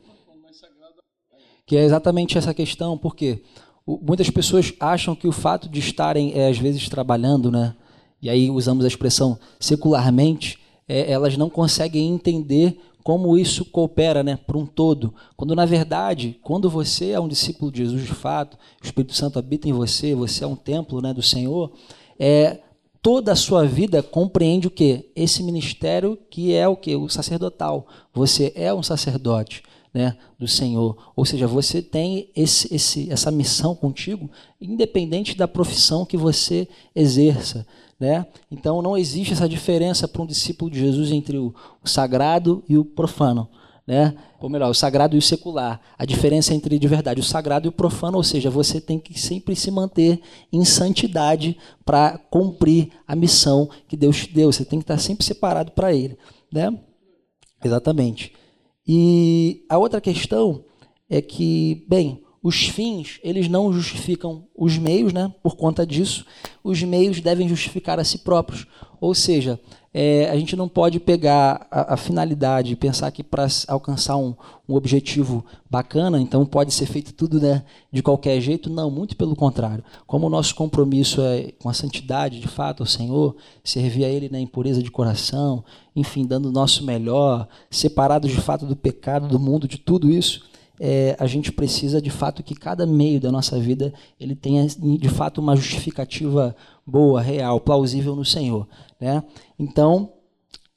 Que 1.66 1.75
é 1.75 1.84
exatamente 1.84 2.38
essa 2.38 2.54
questão, 2.54 3.00
porque 3.00 3.42
muitas 3.86 4.30
pessoas 4.30 4.74
acham 4.80 5.16
que 5.16 5.28
o 5.28 5.32
fato 5.32 5.68
de 5.70 5.80
estarem, 5.80 6.34
é, 6.34 6.50
às 6.50 6.58
vezes, 6.58 6.88
trabalhando, 6.88 7.52
né? 7.52 7.75
E 8.22 8.30
aí 8.30 8.50
usamos 8.50 8.86
a 8.86 8.88
expressão 8.88 9.38
secularmente, 9.60 10.58
é, 10.88 11.12
elas 11.12 11.36
não 11.36 11.50
conseguem 11.50 12.10
entender 12.10 12.78
como 13.04 13.38
isso 13.38 13.66
coopera 13.66 14.24
né, 14.24 14.40
para 14.48 14.58
um 14.58 14.66
todo. 14.66 15.13
Quando, 15.36 15.54
na 15.54 15.66
verdade, 15.66 16.40
quando 16.42 16.70
você 16.70 17.12
é 17.12 17.20
um 17.20 17.28
discípulo 17.28 17.70
de 17.70 17.80
Jesus 17.80 18.04
de 18.04 18.13
fato, 18.13 18.58
o 18.82 18.86
Espírito 18.86 19.13
Santo 19.13 19.38
habita 19.38 19.68
em 19.68 19.74
você, 19.74 20.16
você 20.16 20.46
é 20.46 20.48
um 20.48 20.56
templo 20.56 21.02
né, 21.02 21.13
do 21.13 21.22
Senhor, 21.22 21.74
é, 22.18 22.60
toda 23.02 23.34
a 23.34 23.36
sua 23.36 23.66
vida 23.66 24.02
compreende 24.02 24.68
o 24.68 24.72
que? 24.72 25.12
Esse 25.13 25.44
ministério 25.44 26.18
que 26.30 26.54
é 26.54 26.66
o 26.66 26.78
que? 26.78 26.96
O 26.96 27.10
sacerdotal. 27.10 27.86
Você 28.13 28.54
é 28.56 28.74
um 28.74 28.82
sacerdote 28.82 29.63
né, 29.93 30.17
do 30.39 30.47
Senhor. 30.47 31.12
Ou 31.15 31.25
seja, 31.25 31.47
você 31.47 31.81
tem 31.81 32.29
esse, 32.35 32.73
esse, 32.73 33.12
essa 33.12 33.29
missão 33.29 33.75
contigo, 33.75 34.29
independente 34.59 35.38
da 35.38 35.47
profissão 35.47 36.05
que 36.05 36.17
você 36.17 36.67
exerça. 36.95 37.65
Né? 38.00 38.25
Então 38.51 38.81
não 38.81 38.97
existe 38.97 39.33
essa 39.33 39.47
diferença 39.47 40.07
para 40.07 40.21
um 40.21 40.25
discípulo 40.25 40.71
de 40.71 40.79
Jesus 40.79 41.12
entre 41.12 41.38
o, 41.38 41.53
o 41.83 41.88
sagrado 41.88 42.63
e 42.67 42.77
o 42.77 42.83
profano 42.83 43.47
né? 43.85 44.15
ou 44.39 44.50
melhor, 44.50 44.69
o 44.69 44.73
sagrado 44.73 45.15
e 45.15 45.19
o 45.19 45.21
secular. 45.21 45.79
A 45.97 46.05
diferença 46.05 46.53
entre 46.53 46.79
de 46.79 46.88
verdade 46.88 47.19
o 47.19 47.23
sagrado 47.23 47.67
e 47.67 47.69
o 47.69 47.71
profano, 47.71 48.17
ou 48.17 48.23
seja, 48.23 48.50
você 48.50 48.79
tem 48.79 49.00
que 49.00 49.19
sempre 49.19 49.55
se 49.55 49.69
manter 49.69 50.21
em 50.51 50.63
santidade 50.65 51.57
para 51.85 52.17
cumprir 52.17 52.89
a 53.07 53.15
missão 53.15 53.69
que 53.88 53.97
Deus 53.97 54.17
te 54.17 54.33
deu. 54.33 54.51
Você 54.51 54.65
tem 54.65 54.79
que 54.79 54.83
estar 54.83 54.97
sempre 54.97 55.25
separado 55.25 55.71
para 55.71 55.93
Ele, 55.93 56.17
né? 56.51 56.77
Exatamente. 57.63 58.33
E 58.88 59.66
a 59.70 59.78
outra 59.78 60.02
questão 60.02 60.66
é 61.10 61.22
que, 61.22 61.86
bem, 61.88 62.23
os 62.43 62.67
fins, 62.67 63.21
eles 63.23 63.47
não 63.47 63.71
justificam 63.71 64.43
os 64.53 64.77
meios, 64.77 65.13
né? 65.13 65.33
Por 65.41 65.55
conta 65.55 65.88
disso, 65.88 66.25
os 66.62 66.83
meios 66.83 67.21
devem 67.21 67.47
justificar 67.47 68.01
a 68.01 68.03
si 68.03 68.17
próprios. 68.17 68.67
Ou 69.00 69.15
seja, 69.15 69.57
é, 69.93 70.29
a 70.29 70.35
gente 70.35 70.53
não 70.55 70.67
pode 70.67 71.00
pegar 71.00 71.67
a, 71.71 71.93
a 71.93 71.97
finalidade 71.97 72.73
e 72.73 72.75
pensar 72.75 73.12
que 73.12 73.23
para 73.23 73.47
alcançar 73.67 74.17
um, 74.17 74.35
um, 74.67 74.75
objetivo 74.75 75.45
bacana, 75.69 76.19
então 76.19 76.45
pode 76.45 76.73
ser 76.73 76.85
feito 76.85 77.13
tudo 77.13 77.39
né, 77.39 77.63
de 77.91 78.03
qualquer 78.03 78.41
jeito. 78.41 78.69
Não, 78.69 78.91
muito 78.91 79.15
pelo 79.15 79.38
contrário. 79.38 79.83
Como 80.05 80.27
o 80.27 80.29
nosso 80.29 80.53
compromisso 80.53 81.21
é 81.21 81.53
com 81.59 81.69
a 81.69 81.73
santidade, 81.73 82.41
de 82.41 82.47
fato, 82.50 82.83
ao 82.83 82.88
Senhor, 82.88 83.38
servir 83.63 84.03
a 84.03 84.09
Ele 84.09 84.27
na 84.27 84.39
impureza 84.39 84.83
de 84.83 84.91
coração, 84.91 85.63
enfim, 85.95 86.25
dando 86.25 86.50
o 86.50 86.51
nosso 86.51 86.83
melhor, 86.83 87.47
separados 87.71 88.31
de 88.31 88.41
fato 88.41 88.65
do 88.65 88.75
pecado, 88.75 89.29
do 89.29 89.39
mundo, 89.39 89.65
de 89.65 89.77
tudo 89.77 90.09
isso. 90.09 90.51
É, 90.80 91.15
a 91.20 91.27
gente 91.27 91.51
precisa 91.51 92.01
de 92.01 92.10
fato 92.10 92.42
que 92.42 92.56
cada 92.56 92.86
meio 92.86 93.20
da 93.20 93.32
nossa 93.32 93.60
vida 93.60 93.94
ele 94.20 94.36
tenha 94.36 94.65
de 94.65 95.10
fato 95.10 95.39
uma 95.39 95.56
justificativa 95.56 96.56
boa, 96.86 97.22
real, 97.22 97.60
plausível 97.60 98.15
no 98.15 98.25
Senhor. 98.25 98.68
Né? 99.00 99.24
Então, 99.58 100.12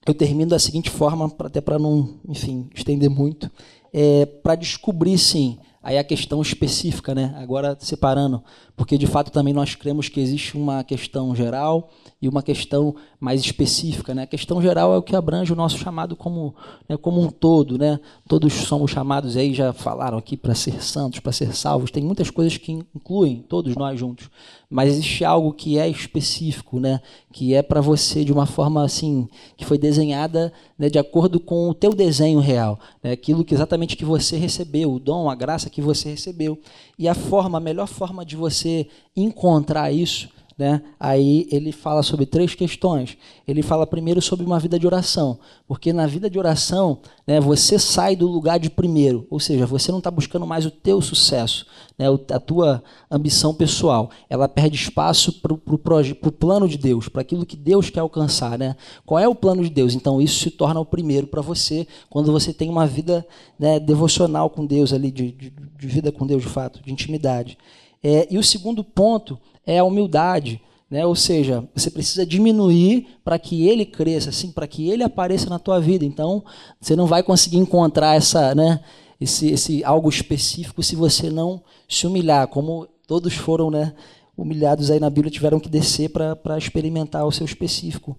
eu 0.07 0.15
termino 0.15 0.50
da 0.50 0.59
seguinte 0.59 0.91
forma, 0.91 1.33
até 1.41 1.61
para 1.61 1.79
não, 1.79 2.21
enfim, 2.29 2.69
estender 2.75 3.11
muito, 3.11 3.50
é, 3.93 4.26
para 4.26 4.55
descobrir, 4.55 5.19
sim, 5.19 5.59
aí 5.87 5.99
a 5.99 6.02
questão 6.02 6.43
específica, 6.43 7.14
né? 7.14 7.33
agora 7.38 7.76
separando, 7.78 8.43
porque 8.76 8.99
de 8.99 9.07
fato 9.07 9.31
também 9.31 9.55
nós 9.55 9.76
cremos 9.76 10.09
que 10.09 10.19
existe 10.19 10.57
uma 10.57 10.83
questão 10.83 11.33
geral 11.33 11.90
e 12.21 12.28
uma 12.28 12.43
questão 12.43 12.97
mais 13.21 13.40
específica. 13.40 14.14
Né? 14.14 14.23
A 14.23 14.26
questão 14.26 14.61
geral 14.61 14.93
é 14.93 14.99
o 14.99 15.02
que 15.02 15.14
abrange 15.14 15.52
o 15.52 15.57
nosso 15.57 15.78
chamado 15.78 16.16
como, 16.16 16.55
né, 16.88 16.97
como 16.97 17.21
um 17.21 17.31
todo. 17.31 17.78
Né? 17.78 18.00
Todos 18.28 18.52
somos 18.52 18.90
chamados, 18.90 19.37
aí 19.37 19.55
já 19.55 19.73
falaram 19.73 20.19
aqui, 20.19 20.37
para 20.37 20.55
ser 20.55 20.83
santos, 20.83 21.21
para 21.21 21.33
ser 21.33 21.55
salvos. 21.55 21.90
Tem 21.90 22.02
muitas 22.02 22.31
coisas 22.31 22.57
que 22.57 22.73
incluem 22.73 23.45
todos 23.49 23.76
nós 23.76 23.99
juntos. 23.99 24.28
Mas 24.69 24.90
existe 24.90 25.25
algo 25.25 25.52
que 25.52 25.78
é 25.78 25.88
específico, 25.88 26.81
né? 26.81 27.00
que 27.33 27.55
é 27.55 27.62
para 27.62 27.81
você 27.81 28.25
de 28.25 28.33
uma 28.33 28.47
forma 28.47 28.85
assim, 28.85 29.28
que 29.57 29.64
foi 29.64 29.78
desenhada 29.78 30.52
né, 30.78 30.88
de 30.88 30.99
acordo 30.99 31.38
com 31.38 31.69
o 31.69 31.75
teu 31.75 31.95
desenho 31.95 32.40
real. 32.40 32.78
Né? 33.02 33.12
Aquilo 33.12 33.45
que 33.45 33.55
exatamente 33.55 33.97
que 33.97 34.05
você 34.05 34.37
recebeu, 34.37 34.93
o 34.93 34.99
dom, 34.99 35.31
a 35.31 35.35
graça 35.35 35.71
que 35.71 35.75
você 35.80 36.11
recebeu. 36.11 36.59
E 36.99 37.09
a 37.09 37.14
forma, 37.14 37.59
a 37.59 37.61
melhor 37.61 37.87
forma 37.87 38.25
de 38.25 38.37
você 38.37 38.88
encontrar 39.16 39.92
isso 39.92 40.28
né? 40.59 40.81
Aí 40.99 41.47
ele 41.51 41.71
fala 41.71 42.03
sobre 42.03 42.25
três 42.25 42.55
questões. 42.55 43.19
Ele 43.47 43.63
fala 43.63 43.87
primeiro 43.87 44.23
sobre 44.23 44.47
uma 44.47 44.59
vida 44.59 44.79
de 44.79 44.87
oração, 44.87 45.39
porque 45.69 45.93
na 45.93 46.07
vida 46.07 46.31
de 46.31 46.39
oração, 46.39 46.99
né, 47.27 47.39
você 47.41 47.79
sai 47.79 48.17
do 48.17 48.27
lugar 48.27 48.59
de 48.59 48.71
primeiro, 48.71 49.27
ou 49.29 49.39
seja, 49.39 49.67
você 49.67 49.91
não 49.91 49.99
está 49.99 50.11
buscando 50.11 50.47
mais 50.47 50.65
o 50.65 50.71
teu 50.71 51.03
sucesso, 51.03 51.67
né, 51.99 52.07
a 52.33 52.41
tua 52.41 52.83
ambição 53.11 53.53
pessoal. 53.53 54.11
Ela 54.31 54.49
perde 54.49 54.77
espaço 54.77 55.41
para 55.43 55.53
o 55.53 56.33
plano 56.33 56.67
de 56.67 56.79
Deus, 56.79 57.07
para 57.07 57.21
aquilo 57.21 57.45
que 57.45 57.57
Deus 57.57 57.91
quer 57.91 58.01
alcançar. 58.01 58.59
Né? 58.59 58.77
Qual 59.05 59.19
é 59.19 59.29
o 59.29 59.35
plano 59.35 59.63
de 59.63 59.71
Deus? 59.71 59.95
Então 59.95 60.23
isso 60.23 60.41
se 60.41 60.51
torna 60.51 60.81
o 60.81 60.87
primeiro 60.87 61.27
para 61.27 61.43
você 61.43 61.87
quando 62.09 62.33
você 62.33 62.53
tem 62.55 62.71
uma 62.71 62.87
vida 62.87 63.27
né, 63.59 63.79
devocional 63.79 64.49
com 64.49 64.65
Deus 64.65 64.95
ali, 64.95 65.11
de, 65.11 65.33
de, 65.33 65.51
de 65.51 65.87
vida 65.87 66.11
com 66.11 66.27
Deus 66.27 66.43
de 66.43 66.49
fato, 66.49 66.83
de 66.83 66.91
intimidade. 66.91 67.59
É, 68.03 68.27
e 68.31 68.39
o 68.39 68.43
segundo 68.43 68.85
ponto 68.85 69.39
é 69.66 69.78
a 69.78 69.85
humildade. 69.85 70.62
Né? 70.90 71.04
Ou 71.04 71.16
seja, 71.16 71.68
você 71.75 71.90
precisa 71.90 72.25
diminuir 72.25 73.18
para 73.25 73.38
que 73.38 73.66
ele 73.66 73.85
cresça, 73.85 74.30
assim, 74.30 74.52
para 74.52 74.66
que 74.66 74.88
ele 74.88 75.02
apareça 75.02 75.50
na 75.50 75.58
tua 75.58 75.80
vida. 75.80 76.04
Então, 76.04 76.44
você 76.80 76.94
não 76.94 77.06
vai 77.06 77.23
conseguir 77.23 77.58
encontrar 77.58 78.14
essa, 78.14 78.54
né, 78.54 78.80
esse, 79.20 79.49
esse 79.50 79.85
algo 79.85 80.08
específico 80.08 80.82
se 80.82 80.94
você 80.94 81.28
não 81.28 81.62
se 81.88 82.06
humilhar, 82.06 82.46
como 82.49 82.87
todos 83.06 83.35
foram 83.35 83.70
né, 83.70 83.94
humilhados 84.37 84.90
aí 84.90 85.00
na 85.00 85.11
Bíblia, 85.11 85.30
tiveram 85.30 85.58
que 85.58 85.68
descer 85.68 86.11
para 86.11 86.56
experimentar 86.56 87.26
o 87.26 87.32
seu 87.32 87.44
específico. 87.44 88.16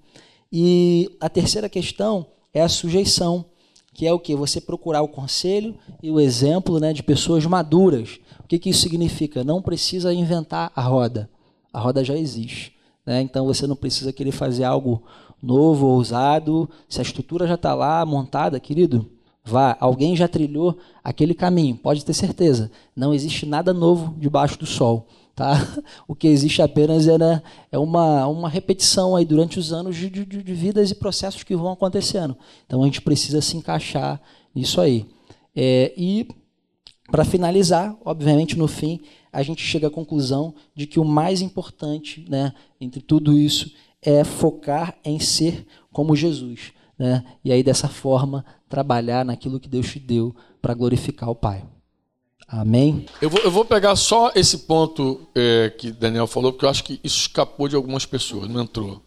E 0.51 1.09
a 1.19 1.29
terceira 1.29 1.69
questão 1.69 2.25
é 2.53 2.61
a 2.61 2.69
sujeição, 2.69 3.45
que 3.93 4.05
é 4.05 4.13
o 4.13 4.19
que? 4.19 4.35
Você 4.35 4.59
procurar 4.59 5.01
o 5.01 5.07
conselho 5.07 5.75
e 6.03 6.11
o 6.11 6.19
exemplo 6.19 6.79
né, 6.79 6.91
de 6.91 7.01
pessoas 7.01 7.45
maduras. 7.45 8.19
O 8.43 8.47
que, 8.47 8.59
que 8.59 8.69
isso 8.69 8.81
significa? 8.81 9.43
Não 9.43 9.61
precisa 9.61 10.13
inventar 10.13 10.71
a 10.75 10.81
roda 10.81 11.29
a 11.77 11.79
roda 11.79 12.03
já 12.03 12.17
existe. 12.17 12.73
Né? 13.05 13.21
Então 13.21 13.45
você 13.45 13.67
não 13.67 13.75
precisa 13.75 14.11
querer 14.11 14.31
fazer 14.31 14.63
algo 14.63 15.03
novo, 15.41 15.85
ousado. 15.85 16.67
Se 16.89 16.99
a 16.99 17.03
estrutura 17.03 17.45
já 17.45 17.53
está 17.53 17.75
lá 17.75 18.03
montada, 18.03 18.59
querido, 18.59 19.07
vá. 19.45 19.77
Alguém 19.79 20.15
já 20.15 20.27
trilhou 20.27 20.79
aquele 21.03 21.35
caminho, 21.35 21.75
pode 21.75 22.03
ter 22.03 22.15
certeza. 22.15 22.71
Não 22.95 23.13
existe 23.13 23.45
nada 23.45 23.75
novo 23.75 24.15
debaixo 24.17 24.57
do 24.57 24.65
sol. 24.65 25.07
Tá? 25.35 25.53
O 26.07 26.15
que 26.15 26.27
existe 26.27 26.63
apenas 26.63 27.07
é, 27.07 27.77
uma, 27.77 28.25
uma 28.25 28.49
repetição 28.49 29.15
aí 29.15 29.23
durante 29.23 29.59
os 29.59 29.71
anos 29.71 29.95
de, 29.95 30.09
de, 30.09 30.25
de 30.25 30.53
vidas 30.55 30.89
e 30.89 30.95
processos 30.95 31.43
que 31.43 31.55
vão 31.55 31.71
acontecendo. 31.71 32.35
Então 32.65 32.81
a 32.81 32.85
gente 32.85 33.01
precisa 33.01 33.39
se 33.39 33.55
encaixar 33.55 34.19
nisso 34.55 34.81
aí. 34.81 35.05
É, 35.55 35.93
e 35.95 36.27
para 37.11 37.23
finalizar, 37.23 37.95
obviamente 38.03 38.57
no 38.57 38.67
fim, 38.67 38.99
a 39.31 39.43
gente 39.43 39.61
chega 39.61 39.87
à 39.87 39.91
conclusão 39.91 40.53
de 40.75 40.87
que 40.87 40.99
o 40.99 41.05
mais 41.05 41.41
importante 41.41 42.25
né, 42.29 42.53
entre 42.79 43.01
tudo 43.01 43.37
isso 43.37 43.71
é 44.01 44.23
focar 44.23 44.95
em 45.03 45.19
ser 45.19 45.65
como 45.91 46.15
Jesus. 46.15 46.73
Né? 46.97 47.23
E 47.43 47.51
aí, 47.51 47.63
dessa 47.63 47.87
forma, 47.87 48.45
trabalhar 48.69 49.25
naquilo 49.25 49.59
que 49.59 49.69
Deus 49.69 49.91
te 49.91 49.99
deu 49.99 50.35
para 50.61 50.73
glorificar 50.73 51.29
o 51.29 51.35
Pai. 51.35 51.63
Amém? 52.47 53.05
Eu 53.21 53.29
vou, 53.29 53.41
eu 53.41 53.51
vou 53.51 53.65
pegar 53.65 53.95
só 53.97 54.31
esse 54.33 54.59
ponto 54.59 55.27
é, 55.35 55.69
que 55.77 55.91
Daniel 55.91 56.27
falou, 56.27 56.53
porque 56.53 56.65
eu 56.65 56.69
acho 56.69 56.83
que 56.83 56.99
isso 57.03 57.19
escapou 57.19 57.67
de 57.67 57.75
algumas 57.75 58.05
pessoas, 58.05 58.49
não 58.49 58.61
entrou. 58.61 59.01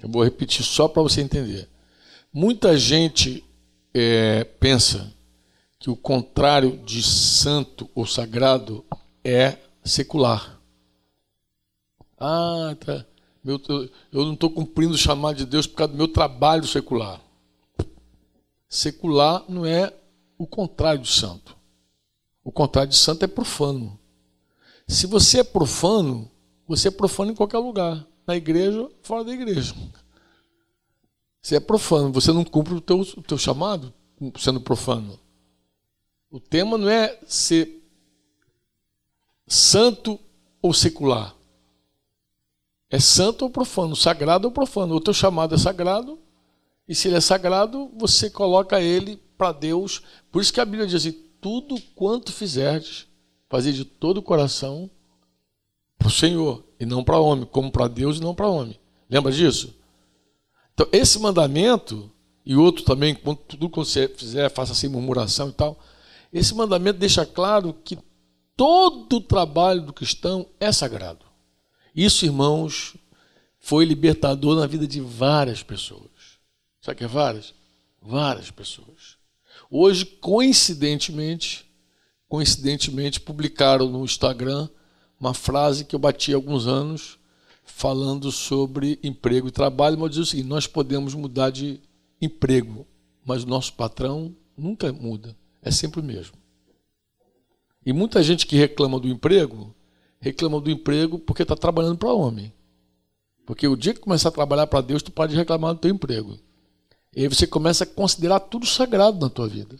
Eu 0.00 0.08
vou 0.08 0.22
repetir 0.22 0.64
só 0.64 0.86
para 0.86 1.02
você 1.02 1.20
entender. 1.20 1.68
Muita 2.32 2.78
gente 2.78 3.42
é, 3.92 4.44
pensa 4.44 5.12
que 5.78 5.90
o 5.90 5.96
contrário 5.96 6.78
de 6.84 7.02
santo 7.02 7.90
ou 7.94 8.06
sagrado 8.06 8.84
é 9.26 9.58
secular. 9.84 10.60
Ah, 12.18 12.76
tá. 12.78 13.04
Meu, 13.42 13.60
eu 14.12 14.24
não 14.24 14.34
estou 14.34 14.50
cumprindo 14.50 14.94
o 14.94 14.98
chamado 14.98 15.36
de 15.36 15.44
Deus 15.44 15.66
por 15.66 15.76
causa 15.76 15.92
do 15.92 15.96
meu 15.96 16.08
trabalho 16.08 16.66
secular. 16.66 17.20
Secular 18.68 19.44
não 19.48 19.66
é 19.66 19.92
o 20.38 20.46
contrário 20.46 21.02
de 21.02 21.10
santo. 21.10 21.56
O 22.42 22.52
contrário 22.52 22.90
de 22.90 22.96
santo 22.96 23.24
é 23.24 23.28
profano. 23.28 23.98
Se 24.86 25.06
você 25.06 25.40
é 25.40 25.44
profano, 25.44 26.30
você 26.66 26.88
é 26.88 26.90
profano 26.90 27.32
em 27.32 27.34
qualquer 27.34 27.58
lugar, 27.58 28.06
na 28.26 28.36
igreja, 28.36 28.88
fora 29.02 29.24
da 29.24 29.32
igreja. 29.32 29.74
Você 31.42 31.56
é 31.56 31.60
profano, 31.60 32.12
você 32.12 32.32
não 32.32 32.44
cumpre 32.44 32.74
o 32.74 32.80
teu, 32.80 33.00
o 33.00 33.22
teu 33.22 33.38
chamado 33.38 33.92
sendo 34.38 34.60
profano. 34.60 35.18
O 36.30 36.40
tema 36.40 36.78
não 36.78 36.88
é 36.88 37.18
ser 37.26 37.75
santo 39.46 40.18
ou 40.60 40.72
secular. 40.72 41.34
É 42.90 42.98
santo 42.98 43.42
ou 43.42 43.50
profano, 43.50 43.96
sagrado 43.96 44.48
ou 44.48 44.52
profano. 44.52 44.94
O 44.94 45.00
teu 45.00 45.12
chamado 45.12 45.54
é 45.54 45.58
sagrado, 45.58 46.18
e 46.88 46.94
se 46.94 47.08
ele 47.08 47.16
é 47.16 47.20
sagrado, 47.20 47.90
você 47.96 48.30
coloca 48.30 48.80
ele 48.80 49.20
para 49.36 49.52
Deus. 49.52 50.02
Por 50.30 50.40
isso 50.40 50.52
que 50.52 50.60
a 50.60 50.64
Bíblia 50.64 50.86
diz 50.86 50.96
assim: 50.96 51.12
tudo 51.40 51.80
quanto 51.94 52.32
fizerdes, 52.32 53.06
fazer 53.48 53.72
de 53.72 53.84
todo 53.84 54.18
o 54.18 54.22
coração 54.22 54.90
para 55.98 56.08
o 56.08 56.10
Senhor 56.10 56.64
e 56.78 56.86
não 56.86 57.02
para 57.02 57.18
homem, 57.18 57.46
como 57.46 57.70
para 57.70 57.88
Deus 57.88 58.18
e 58.18 58.20
não 58.20 58.34
para 58.34 58.48
homem. 58.48 58.78
Lembra 59.08 59.32
disso? 59.32 59.74
Então, 60.74 60.86
esse 60.92 61.18
mandamento, 61.18 62.10
e 62.44 62.54
outro 62.56 62.84
também, 62.84 63.14
quando 63.14 63.38
tudo 63.38 63.70
que 63.70 63.76
você 63.76 64.08
fizer, 64.08 64.50
faça 64.50 64.74
sem 64.74 64.90
murmuração 64.90 65.48
e 65.48 65.52
tal. 65.52 65.78
Esse 66.32 66.54
mandamento 66.54 66.98
deixa 66.98 67.24
claro 67.24 67.72
que 67.72 67.98
todo 68.56 69.16
o 69.16 69.20
trabalho 69.20 69.82
do 69.82 69.92
cristão 69.92 70.48
é 70.58 70.72
sagrado. 70.72 71.26
Isso, 71.94 72.24
irmãos, 72.24 72.96
foi 73.58 73.84
libertador 73.84 74.56
na 74.56 74.66
vida 74.66 74.86
de 74.86 75.00
várias 75.00 75.62
pessoas. 75.62 76.10
Sabe 76.80 76.98
que 76.98 77.04
é 77.04 77.08
várias? 77.08 77.54
Várias 78.00 78.50
pessoas. 78.50 79.16
Hoje, 79.70 80.04
coincidentemente, 80.04 81.66
coincidentemente, 82.28 83.20
publicaram 83.20 83.88
no 83.88 84.04
Instagram 84.04 84.68
uma 85.18 85.34
frase 85.34 85.84
que 85.84 85.94
eu 85.94 85.98
bati 85.98 86.32
há 86.32 86.36
alguns 86.36 86.66
anos 86.66 87.18
falando 87.64 88.30
sobre 88.30 88.98
emprego 89.02 89.48
e 89.48 89.50
trabalho, 89.50 89.98
mas 89.98 90.10
diz 90.10 90.20
o 90.20 90.26
seguinte: 90.26 90.48
nós 90.48 90.66
podemos 90.66 91.14
mudar 91.14 91.50
de 91.50 91.80
emprego, 92.20 92.86
mas 93.24 93.42
o 93.42 93.48
nosso 93.48 93.72
patrão 93.74 94.34
nunca 94.56 94.92
muda, 94.92 95.36
é 95.60 95.70
sempre 95.70 96.00
o 96.00 96.04
mesmo. 96.04 96.45
E 97.86 97.92
muita 97.92 98.20
gente 98.20 98.48
que 98.48 98.56
reclama 98.56 98.98
do 98.98 99.08
emprego 99.08 99.72
reclama 100.18 100.60
do 100.60 100.68
emprego 100.68 101.20
porque 101.20 101.42
está 101.42 101.54
trabalhando 101.54 101.98
para 101.98 102.12
homem. 102.12 102.52
Porque 103.46 103.68
o 103.68 103.76
dia 103.76 103.94
que 103.94 104.00
começar 104.00 104.30
a 104.30 104.32
trabalhar 104.32 104.66
para 104.66 104.80
Deus, 104.80 105.04
tu 105.04 105.12
pode 105.12 105.36
reclamar 105.36 105.72
do 105.72 105.80
teu 105.80 105.92
emprego. 105.92 106.36
E 107.14 107.22
aí 107.22 107.28
você 107.28 107.46
começa 107.46 107.84
a 107.84 107.86
considerar 107.86 108.40
tudo 108.40 108.66
sagrado 108.66 109.20
na 109.20 109.30
tua 109.30 109.46
vida. 109.46 109.76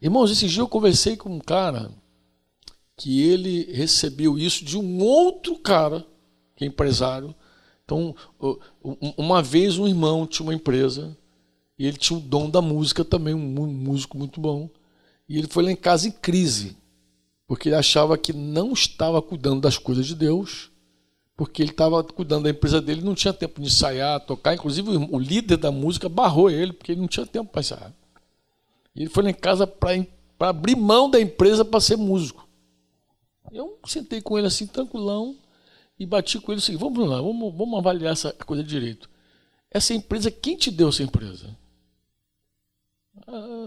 Irmãos, 0.00 0.30
esse 0.30 0.46
dia 0.46 0.62
eu 0.62 0.68
conversei 0.68 1.16
com 1.16 1.30
um 1.30 1.40
cara 1.40 1.90
que 2.96 3.20
ele 3.22 3.64
recebeu 3.72 4.38
isso 4.38 4.64
de 4.64 4.78
um 4.78 5.02
outro 5.02 5.56
cara, 5.56 6.06
que 6.54 6.64
é 6.64 6.68
empresário. 6.68 7.34
Então, 7.84 8.14
uma 9.16 9.42
vez 9.42 9.78
um 9.78 9.88
irmão 9.88 10.28
tinha 10.28 10.46
uma 10.46 10.54
empresa 10.54 11.16
e 11.76 11.86
ele 11.86 11.96
tinha 11.96 12.16
o 12.16 12.22
dom 12.22 12.48
da 12.48 12.62
música 12.62 13.04
também, 13.04 13.34
um 13.34 13.66
músico 13.66 14.16
muito 14.16 14.40
bom. 14.40 14.70
E 15.28 15.38
ele 15.38 15.48
foi 15.48 15.64
lá 15.64 15.72
em 15.72 15.76
casa 15.76 16.06
em 16.06 16.12
crise 16.12 16.76
porque 17.48 17.70
ele 17.70 17.76
achava 17.76 18.18
que 18.18 18.30
não 18.32 18.72
estava 18.72 19.22
cuidando 19.22 19.62
das 19.62 19.78
coisas 19.78 20.06
de 20.06 20.14
Deus, 20.14 20.70
porque 21.34 21.62
ele 21.62 21.70
estava 21.70 22.04
cuidando 22.04 22.44
da 22.44 22.50
empresa 22.50 22.78
dele, 22.78 23.00
não 23.00 23.14
tinha 23.14 23.32
tempo 23.32 23.58
de 23.60 23.68
ensaiar, 23.68 24.20
tocar. 24.20 24.54
Inclusive, 24.54 24.90
o 24.90 25.18
líder 25.18 25.56
da 25.56 25.72
música 25.72 26.10
barrou 26.10 26.50
ele, 26.50 26.74
porque 26.74 26.92
ele 26.92 27.00
não 27.00 27.08
tinha 27.08 27.24
tempo 27.24 27.50
para 27.50 27.60
ensaiar. 27.60 27.94
E 28.94 29.02
ele 29.02 29.08
foi 29.08 29.24
lá 29.24 29.30
em 29.30 29.34
casa 29.34 29.66
para 29.66 30.04
abrir 30.40 30.76
mão 30.76 31.10
da 31.10 31.18
empresa 31.18 31.64
para 31.64 31.80
ser 31.80 31.96
músico. 31.96 32.46
Eu 33.50 33.78
sentei 33.86 34.20
com 34.20 34.36
ele 34.36 34.46
assim, 34.46 34.66
tranquilão, 34.66 35.34
e 35.98 36.04
bati 36.04 36.38
com 36.38 36.52
ele 36.52 36.60
assim: 36.60 36.76
vamos 36.76 37.08
lá, 37.08 37.16
vamos, 37.22 37.54
vamos 37.56 37.78
avaliar 37.78 38.12
essa 38.12 38.30
coisa 38.32 38.62
direito. 38.62 39.08
Essa 39.70 39.94
empresa, 39.94 40.30
quem 40.30 40.54
te 40.54 40.70
deu 40.70 40.90
essa 40.90 41.02
empresa? 41.02 41.56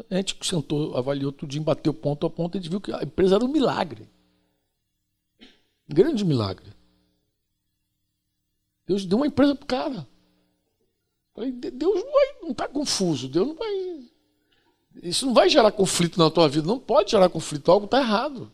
A 0.09 0.15
gente 0.15 0.37
sentou, 0.41 0.95
avaliou 0.95 1.31
tudinho, 1.31 1.63
bateu 1.63 1.93
ponto 1.93 2.25
a 2.25 2.29
ponto, 2.29 2.57
a 2.57 2.61
gente 2.61 2.69
viu 2.69 2.81
que 2.81 2.91
a 2.91 3.03
empresa 3.03 3.35
era 3.35 3.45
um 3.45 3.47
milagre. 3.47 4.09
Um 5.89 5.93
grande 5.93 6.23
milagre. 6.23 6.73
Deus 8.85 9.05
deu 9.05 9.17
uma 9.17 9.27
empresa 9.27 9.55
para 9.55 9.63
o 9.63 9.67
cara. 9.67 10.07
Falei, 11.33 11.51
Deus 11.51 12.03
não 12.41 12.51
está 12.51 12.67
confuso, 12.67 13.29
Deus 13.29 13.47
não 13.47 13.55
vai. 13.55 14.03
Isso 15.01 15.25
não 15.25 15.33
vai 15.33 15.49
gerar 15.49 15.71
conflito 15.71 16.19
na 16.19 16.29
tua 16.29 16.49
vida, 16.49 16.67
não 16.67 16.79
pode 16.79 17.11
gerar 17.11 17.29
conflito, 17.29 17.71
algo 17.71 17.85
está 17.85 17.99
errado. 17.99 18.51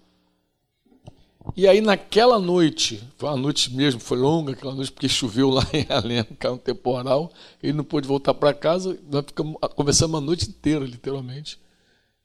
E 1.58 1.68
aí 1.68 1.82
naquela 1.82 2.38
noite, 2.38 3.04
foi 3.18 3.30
uma 3.30 3.36
noite 3.36 3.74
mesmo, 3.74 4.00
foi 4.00 4.16
longa 4.16 4.54
aquela 4.54 4.76
noite, 4.76 4.92
porque 4.92 5.10
choveu 5.10 5.50
lá 5.50 5.64
em 5.74 5.88
Além, 5.90 6.24
caiu 6.38 6.54
um 6.54 6.58
temporal, 6.58 7.34
ele 7.64 7.74
não 7.74 7.84
pôde 7.84 8.08
voltar 8.08 8.36
para 8.36 8.54
casa, 8.54 8.96
nós 9.10 9.26
ficamos, 9.26 9.58
conversamos 9.76 10.20
a 10.20 10.22
noite 10.22 10.48
inteira, 10.48 10.86
literalmente, 10.86 11.60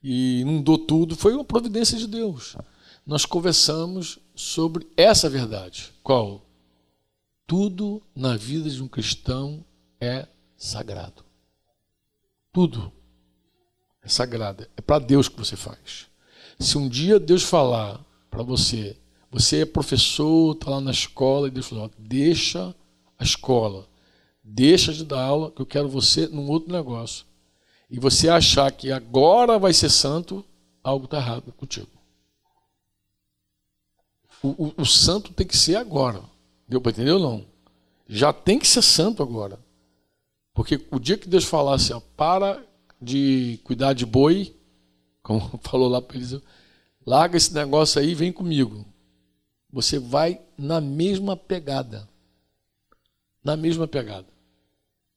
e 0.03 0.41
inundou 0.41 0.77
tudo, 0.77 1.17
foi 1.17 1.33
uma 1.33 1.47
providência 1.47 1.97
de 1.97 2.07
Deus. 2.07 2.59
Nós 3.07 3.25
conversamos 3.25 4.19
sobre 4.35 4.87
essa 4.99 5.31
verdade. 5.31 5.95
Qual? 6.03 6.45
Tudo 7.47 8.03
na 8.15 8.37
vida 8.37 8.69
de 8.69 8.83
um 8.83 8.89
cristão 8.89 9.65
é 9.99 10.29
sagrado. 10.59 11.25
Tudo 12.53 12.93
é 14.03 14.09
sagrado. 14.09 14.67
É 14.77 14.83
para 14.83 14.99
Deus 14.99 15.27
que 15.27 15.39
você 15.39 15.57
faz. 15.57 16.07
Se 16.59 16.77
um 16.77 16.87
dia 16.87 17.19
Deus 17.19 17.43
falar 17.43 18.05
para 18.31 18.43
você, 18.43 18.97
você 19.33 19.63
é 19.63 19.67
professor, 19.67 20.55
está 20.55 20.71
lá 20.71 20.81
na 20.81 20.91
escola, 20.91 21.49
e 21.49 21.51
Deus 21.51 21.67
falou: 21.67 21.91
deixa 21.99 22.75
a 23.19 23.25
escola, 23.25 23.89
deixa 24.45 24.93
de 24.93 25.07
dar 25.07 25.23
aula, 25.23 25.51
que 25.51 25.63
eu 25.63 25.67
quero 25.67 25.89
você 25.89 26.27
num 26.27 26.51
outro 26.51 26.71
negócio. 26.71 27.25
E 27.89 27.99
você 27.99 28.29
achar 28.29 28.71
que 28.71 28.93
agora 28.93 29.59
vai 29.59 29.73
ser 29.73 29.89
santo, 29.89 30.45
algo 30.85 31.07
está 31.07 31.17
errado 31.17 31.51
contigo. 31.53 31.89
O, 34.43 34.49
o, 34.49 34.75
o, 34.79 34.85
santo 34.85 35.33
tem 35.33 35.47
que 35.47 35.57
ser 35.57 35.77
agora. 35.77 36.23
Deu 36.69 36.81
para 36.81 36.91
entender 36.91 37.13
ou 37.13 37.21
não? 37.21 37.47
Já 38.09 38.33
tem 38.33 38.59
que 38.59 38.67
ser 38.67 38.83
santo 38.83 39.23
agora. 39.23 39.59
Porque 40.53 40.85
o 40.91 40.99
dia 40.99 41.17
que 41.17 41.29
Deus 41.29 41.45
falar 41.45 41.77
assim, 41.77 41.93
ó, 41.93 42.01
para 42.17 42.63
de 43.01 43.61
cuidar 43.63 43.93
de 43.93 44.05
boi, 44.05 44.55
como 45.23 45.59
falou 45.63 45.89
lá 45.89 46.03
para 46.03 46.17
eles, 46.17 46.41
larga 47.07 47.37
esse 47.37 47.55
negócio 47.55 48.01
aí 48.01 48.11
e 48.11 48.15
vem 48.15 48.33
comigo. 48.33 48.92
Você 49.73 49.99
vai 49.99 50.41
na 50.59 50.81
mesma 50.81 51.37
pegada. 51.37 52.09
Na 53.43 53.57
mesma 53.57 53.89
pegada. 53.89 54.27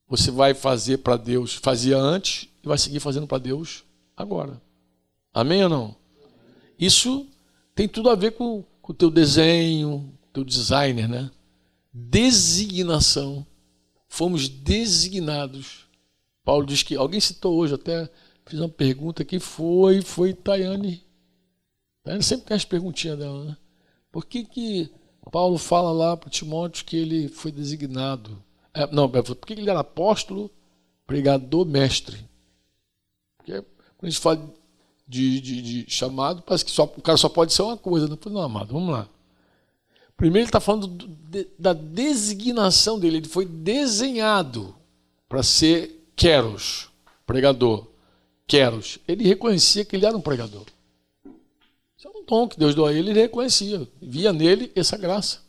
Você 0.08 0.32
vai 0.32 0.54
fazer 0.54 1.00
para 1.00 1.18
Deus, 1.18 1.56
fazia 1.56 1.98
antes 1.98 2.48
e 2.64 2.68
vai 2.68 2.78
seguir 2.78 3.00
fazendo 3.00 3.28
para 3.28 3.40
Deus 3.40 3.84
agora. 4.16 4.62
Amém 5.34 5.64
ou 5.64 5.70
não? 5.70 5.96
Isso 6.80 7.28
tem 7.74 7.88
tudo 7.88 8.10
a 8.10 8.16
ver 8.16 8.32
com 8.32 8.64
o 8.82 8.94
teu 8.94 9.10
desenho, 9.10 10.14
teu 10.32 10.44
designer, 10.44 11.10
né? 11.10 11.30
Designação. 11.92 13.46
Fomos 14.08 14.48
designados. 14.48 15.88
Paulo 16.44 16.66
diz 16.66 16.84
que 16.84 16.96
alguém 16.96 17.20
citou 17.20 17.56
hoje 17.58 17.74
até 17.74 18.10
fiz 18.46 18.60
uma 18.60 18.70
pergunta 18.70 19.26
que 19.26 19.40
foi 19.40 20.02
foi 20.02 20.34
Tayane. 20.34 21.04
Tayane 22.04 22.24
sempre 22.24 22.46
tem 22.46 22.56
as 22.56 22.64
perguntinhas 22.64 23.18
dela, 23.18 23.44
né? 23.46 23.58
Por 24.16 24.26
que, 24.26 24.46
que 24.46 24.90
Paulo 25.30 25.58
fala 25.58 25.92
lá 25.92 26.16
para 26.16 26.30
Timóteo 26.30 26.86
que 26.86 26.96
ele 26.96 27.28
foi 27.28 27.52
designado? 27.52 28.42
É, 28.74 28.88
não, 28.90 29.10
por 29.10 29.36
que 29.36 29.52
ele 29.52 29.70
era 29.70 29.82
apóstolo, 29.82 30.50
pregador, 31.06 31.66
mestre? 31.66 32.26
Porque 33.36 33.62
quando 33.62 34.04
a 34.04 34.10
gente 34.10 34.22
fala 34.22 34.54
de, 35.06 35.42
de, 35.42 35.62
de 35.62 35.92
chamado, 35.92 36.42
parece 36.44 36.64
que 36.64 36.72
só, 36.72 36.86
o 36.86 37.02
cara 37.02 37.18
só 37.18 37.28
pode 37.28 37.52
ser 37.52 37.64
uma 37.64 37.76
coisa. 37.76 38.08
Não, 38.08 38.18
não 38.32 38.42
amado, 38.42 38.72
vamos 38.72 38.90
lá. 38.90 39.06
Primeiro 40.16 40.44
ele 40.44 40.48
está 40.48 40.62
falando 40.62 40.88
do, 40.88 41.08
de, 41.08 41.50
da 41.60 41.74
designação 41.74 42.98
dele. 42.98 43.18
Ele 43.18 43.28
foi 43.28 43.46
desenhado 43.46 44.74
para 45.28 45.44
ser 45.44 46.10
Queros, 46.16 46.88
pregador. 47.28 47.86
Queros. 48.48 48.98
Ele 49.10 49.26
reconhecia 49.26 49.84
que 49.84 49.94
ele 49.94 50.06
era 50.06 50.16
um 50.16 50.22
pregador 50.22 50.64
dom 52.28 52.48
que 52.48 52.58
Deus 52.58 52.76
deu 52.76 52.86
a 52.86 52.94
ele, 52.94 53.12
ele 53.12 53.22
reconhecia, 53.22 53.88
via 54.02 54.34
nele 54.34 54.72
essa 54.76 54.98
graça. 54.98 55.40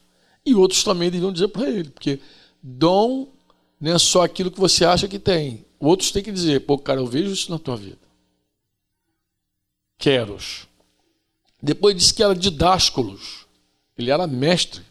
E 0.44 0.54
outros 0.54 0.84
também 0.84 1.10
deviam 1.10 1.32
dizer 1.32 1.48
para 1.48 1.68
ele, 1.68 1.90
porque 1.90 2.20
dom 2.62 3.28
não 3.80 3.94
é 3.94 3.98
só 3.98 4.22
aquilo 4.22 4.50
que 4.50 4.60
você 4.60 4.84
acha 4.84 5.08
que 5.08 5.18
tem. 5.18 5.64
Outros 5.78 6.10
têm 6.10 6.22
que 6.22 6.32
dizer, 6.32 6.60
pô, 6.60 6.78
cara, 6.78 7.00
eu 7.00 7.06
vejo 7.06 7.32
isso 7.32 7.50
na 7.50 7.58
tua 7.58 7.76
vida. 7.76 7.98
Queros. 9.98 10.66
Depois 11.62 11.96
disse 11.96 12.14
que 12.14 12.22
era 12.22 12.34
didásculos. 12.34 13.46
Ele 13.96 14.10
era 14.10 14.26
mestre. 14.26 14.82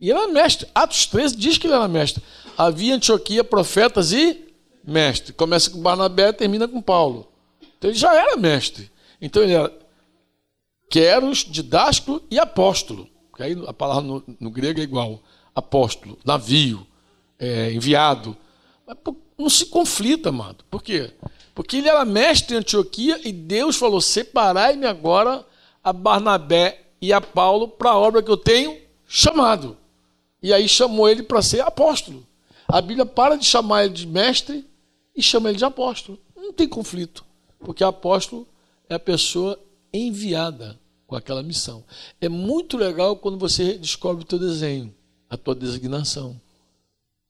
E 0.00 0.10
era 0.10 0.28
mestre. 0.28 0.68
Atos 0.74 1.06
13 1.06 1.36
diz 1.36 1.58
que 1.58 1.66
ele 1.66 1.74
era 1.74 1.88
mestre. 1.88 2.22
Havia 2.56 2.94
Antioquia 2.94 3.44
profetas 3.44 4.12
e 4.12 4.46
mestre. 4.84 5.32
Começa 5.32 5.70
com 5.70 5.80
Barnabé 5.80 6.32
termina 6.32 6.66
com 6.66 6.80
Paulo. 6.80 7.30
Então 7.78 7.90
ele 7.90 7.98
já 7.98 8.14
era 8.14 8.36
mestre. 8.36 8.90
Então 9.20 9.42
ele 9.42 9.52
era 9.52 9.72
queros, 10.90 11.44
didástico 11.48 12.20
e 12.28 12.38
apóstolo. 12.38 13.08
Porque 13.30 13.44
aí 13.44 13.64
a 13.66 13.72
palavra 13.72 14.02
no, 14.02 14.22
no 14.38 14.50
grego 14.50 14.80
é 14.80 14.82
igual. 14.82 15.22
Apóstolo, 15.54 16.18
navio, 16.24 16.86
é, 17.38 17.72
enviado. 17.72 18.36
Mas 18.86 18.96
não 19.38 19.48
se 19.48 19.66
conflita, 19.66 20.28
amado. 20.28 20.64
Por 20.68 20.82
quê? 20.82 21.12
Porque 21.54 21.76
ele 21.76 21.88
era 21.88 22.04
mestre 22.04 22.54
em 22.54 22.58
Antioquia 22.58 23.20
e 23.26 23.32
Deus 23.32 23.76
falou: 23.76 24.00
separai-me 24.00 24.86
agora 24.86 25.46
a 25.82 25.92
Barnabé 25.92 26.86
e 27.00 27.12
a 27.12 27.20
Paulo 27.20 27.68
para 27.68 27.90
a 27.90 27.98
obra 27.98 28.22
que 28.22 28.30
eu 28.30 28.36
tenho 28.36 28.76
chamado. 29.06 29.76
E 30.42 30.52
aí 30.52 30.68
chamou 30.68 31.08
ele 31.08 31.22
para 31.22 31.42
ser 31.42 31.60
apóstolo. 31.60 32.26
A 32.66 32.80
Bíblia 32.80 33.04
para 33.04 33.36
de 33.36 33.44
chamar 33.44 33.84
ele 33.84 33.94
de 33.94 34.06
mestre 34.06 34.66
e 35.14 35.22
chama 35.22 35.48
ele 35.48 35.58
de 35.58 35.64
apóstolo. 35.64 36.18
Não 36.36 36.52
tem 36.52 36.68
conflito, 36.68 37.24
porque 37.58 37.84
apóstolo 37.84 38.46
é 38.88 38.94
a 38.94 38.98
pessoa 38.98 39.58
enviada 39.92 40.79
com 41.10 41.16
aquela 41.16 41.42
missão. 41.42 41.84
É 42.20 42.28
muito 42.28 42.76
legal 42.76 43.16
quando 43.16 43.36
você 43.36 43.76
descobre 43.76 44.22
o 44.22 44.26
teu 44.26 44.38
desenho, 44.38 44.94
a 45.28 45.36
tua 45.36 45.56
designação. 45.56 46.40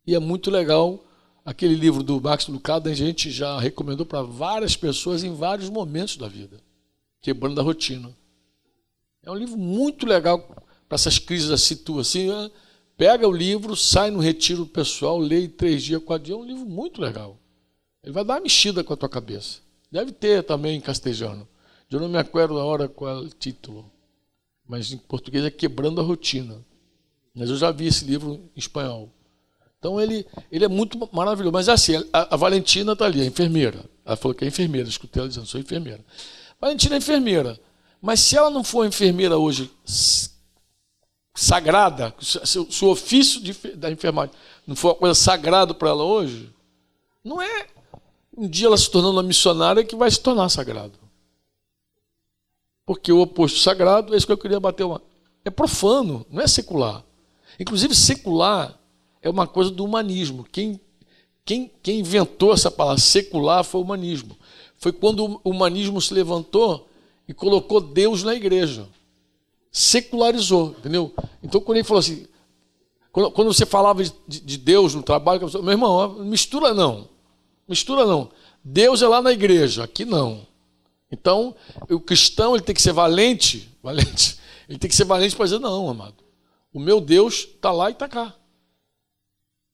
E 0.07 0.15
é 0.15 0.19
muito 0.19 0.51
legal 0.51 1.03
aquele 1.47 1.75
livro 1.75 2.03
do 2.03 2.21
Max 2.21 2.47
Lucado, 2.47 2.91
a 2.91 2.95
gente 2.95 3.31
já 3.31 3.59
recomendou 3.59 4.05
para 4.05 4.21
várias 4.21 4.77
pessoas 4.77 5.25
em 5.25 5.35
vários 5.35 5.71
momentos 5.71 6.19
da 6.19 6.29
vida, 6.29 6.61
Quebrando 7.23 7.59
a 7.59 7.65
Rotina. 7.65 8.15
É 9.23 9.31
um 9.31 9.35
livro 9.35 9.57
muito 9.57 10.05
legal 10.05 10.41
para 10.87 10.97
essas 10.97 11.19
crises 11.19 11.51
assim, 11.51 11.77
tu 11.77 11.99
assim, 11.99 12.31
ah, 12.31 12.51
pega 12.99 13.27
o 13.27 13.33
livro, 13.33 13.75
sai 13.75 14.11
no 14.11 14.19
retiro 14.19 14.67
pessoal, 14.67 15.19
lê 15.19 15.45
em 15.45 15.49
três 15.49 15.83
dias, 15.83 16.05
quatro 16.05 16.27
dias, 16.27 16.39
é 16.39 16.41
um 16.41 16.45
livro 16.45 16.67
muito 16.67 17.01
legal. 17.01 17.39
Ele 18.05 18.13
vai 18.13 18.27
dar 18.27 18.35
uma 18.35 18.41
mexida 18.41 18.85
com 18.85 18.93
a 18.93 18.97
tua 18.97 19.09
cabeça. 19.09 19.61
Deve 19.91 20.13
ter 20.13 20.43
também 20.43 20.77
em 20.77 20.81
castelhano. 20.83 21.49
Eu 21.91 22.01
não 22.01 22.09
me 22.09 22.19
acordo 22.19 22.59
a 22.59 22.65
hora 22.65 22.89
qual 22.89 23.29
título, 23.29 23.91
mas 24.67 24.93
em 24.93 24.97
português 24.97 25.45
é 25.45 25.51
Quebrando 25.51 26.01
a 26.01 26.05
Rotina. 26.05 26.65
Mas 27.35 27.51
eu 27.51 27.57
já 27.57 27.73
vi 27.73 27.87
esse 27.87 28.05
livro 28.05 28.35
em 28.55 28.59
espanhol. 28.59 29.13
Então 29.79 30.01
ele, 30.01 30.27
ele 30.53 30.65
é 30.65 30.69
muito 30.69 30.99
maravilhoso. 31.13 31.53
Mas 31.53 31.69
é 31.69 31.73
assim, 31.73 31.97
a, 32.13 32.35
a 32.35 32.37
Valentina 32.37 32.93
está 32.93 33.07
ali, 33.07 33.23
a 33.23 33.25
enfermeira. 33.25 33.85
Ela 34.05 34.17
falou 34.17 34.35
que 34.35 34.45
é 34.45 34.49
enfermeira, 34.49 34.89
escutei 34.89 35.21
ela 35.21 35.29
dizendo, 35.29 35.47
sou 35.47 35.61
enfermeira. 35.61 36.05
Valentina 36.61 36.95
é 36.95 36.99
enfermeira. 36.99 37.59
Mas 38.01 38.21
se 38.21 38.37
ela 38.37 38.51
não 38.51 38.63
for 38.63 38.87
enfermeira 38.87 39.37
hoje 39.37 39.71
sagrada, 41.35 42.15
se 42.21 42.85
o 42.85 42.89
ofício 42.89 43.41
de, 43.41 43.53
da 43.75 43.91
enfermagem 43.91 44.35
não 44.67 44.77
for 44.77 44.89
uma 44.89 44.95
coisa 44.95 45.15
sagrada 45.15 45.75
para 45.75 45.89
ela 45.89 46.05
hoje, 46.05 46.53
não 47.25 47.41
é 47.41 47.67
um 48.37 48.49
dia 48.49 48.67
ela 48.67 48.77
se 48.77 48.91
tornando 48.91 49.17
uma 49.17 49.23
missionária 49.23 49.85
que 49.85 49.97
vai 49.97 50.11
se 50.11 50.21
tornar 50.21 50.49
sagrado. 50.49 51.10
Porque 52.85 53.13
o 53.13 53.21
oposto 53.21 53.59
sagrado, 53.59 54.15
é 54.15 54.17
isso 54.17 54.27
que 54.27 54.33
eu 54.33 54.39
queria 54.39 54.61
bater 54.61 54.85
uma. 54.85 55.01
É 55.45 55.51
profano, 55.51 56.27
não 56.31 56.43
é 56.43 56.47
secular. 56.47 57.05
Inclusive, 57.59 57.95
secular 57.95 58.79
é 59.23 59.29
uma 59.29 59.47
coisa 59.47 59.71
do 59.71 59.85
humanismo. 59.85 60.45
Quem, 60.51 60.81
quem, 61.45 61.71
quem 61.83 62.01
inventou 62.01 62.53
essa 62.53 62.71
palavra 62.71 63.01
secular 63.01 63.65
foi 63.65 63.81
o 63.81 63.85
humanismo. 63.85 64.37
Foi 64.77 64.93
quando 64.93 65.41
o 65.45 65.51
humanismo 65.51 66.01
se 66.01 66.13
levantou 66.15 66.89
e 67.29 67.35
colocou 67.35 67.81
Deus 67.81 68.23
na 68.23 68.35
igreja. 68.35 68.89
Secularizou, 69.71 70.75
entendeu? 70.79 71.15
Então, 71.43 71.61
quando 71.61 71.77
ele 71.77 71.87
falou 71.87 72.01
assim, 72.01 72.27
quando, 73.13 73.31
quando 73.31 73.53
você 73.53 73.67
falava 73.67 74.03
de, 74.03 74.13
de, 74.27 74.57
Deus 74.57 74.95
no 74.95 75.03
trabalho, 75.03 75.49
meu 75.63 75.73
irmão, 75.73 76.25
mistura 76.25 76.73
não. 76.73 77.09
Mistura 77.69 78.05
não. 78.05 78.31
Deus 78.65 79.03
é 79.03 79.09
lá 79.09 79.21
na 79.21 79.33
igreja, 79.33 79.85
aqui 79.85 80.05
não. 80.05 80.47
Então, 81.11 81.55
o 81.89 82.01
cristão 82.01 82.55
ele 82.55 82.65
tem 82.65 82.75
que 82.75 82.83
ser 82.83 82.93
valente, 82.93 83.69
valente. 83.83 84.39
Ele 84.69 84.79
tem 84.79 84.89
que 84.89 84.97
ser 84.97 85.05
valente 85.05 85.35
para 85.35 85.45
dizer, 85.47 85.59
não, 85.59 85.89
amado. 85.89 86.23
O 86.73 86.79
meu 86.79 87.01
Deus 87.01 87.49
está 87.55 87.73
lá 87.73 87.89
e 87.89 87.93
está 87.93 88.09
cá. 88.09 88.35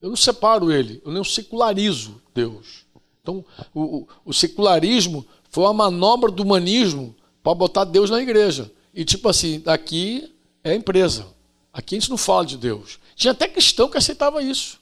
Eu 0.00 0.08
não 0.08 0.16
separo 0.16 0.72
ele, 0.72 1.00
eu 1.04 1.12
não 1.12 1.24
secularizo 1.24 2.20
Deus. 2.34 2.86
Então, 3.20 3.44
o, 3.74 3.82
o, 3.82 4.08
o 4.26 4.32
secularismo 4.32 5.26
foi 5.50 5.64
uma 5.64 5.72
manobra 5.72 6.30
do 6.30 6.42
humanismo 6.42 7.14
para 7.42 7.54
botar 7.54 7.84
Deus 7.84 8.10
na 8.10 8.20
igreja. 8.20 8.70
E 8.94 9.04
tipo 9.04 9.28
assim, 9.28 9.62
aqui 9.66 10.34
é 10.62 10.70
a 10.70 10.74
empresa. 10.74 11.26
Aqui 11.72 11.96
a 11.96 11.98
gente 11.98 12.10
não 12.10 12.16
fala 12.16 12.46
de 12.46 12.56
Deus. 12.56 12.98
Tinha 13.14 13.32
até 13.32 13.48
cristão 13.48 13.88
que 13.88 13.98
aceitava 13.98 14.42
isso. 14.42 14.80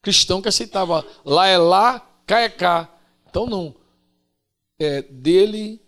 Cristão 0.00 0.40
que 0.40 0.48
aceitava 0.48 1.04
lá 1.24 1.46
é 1.46 1.58
lá, 1.58 2.00
cá 2.26 2.40
é 2.40 2.48
cá. 2.48 2.88
Então 3.28 3.46
não. 3.46 3.74
É 4.78 5.02
dele, 5.02 5.80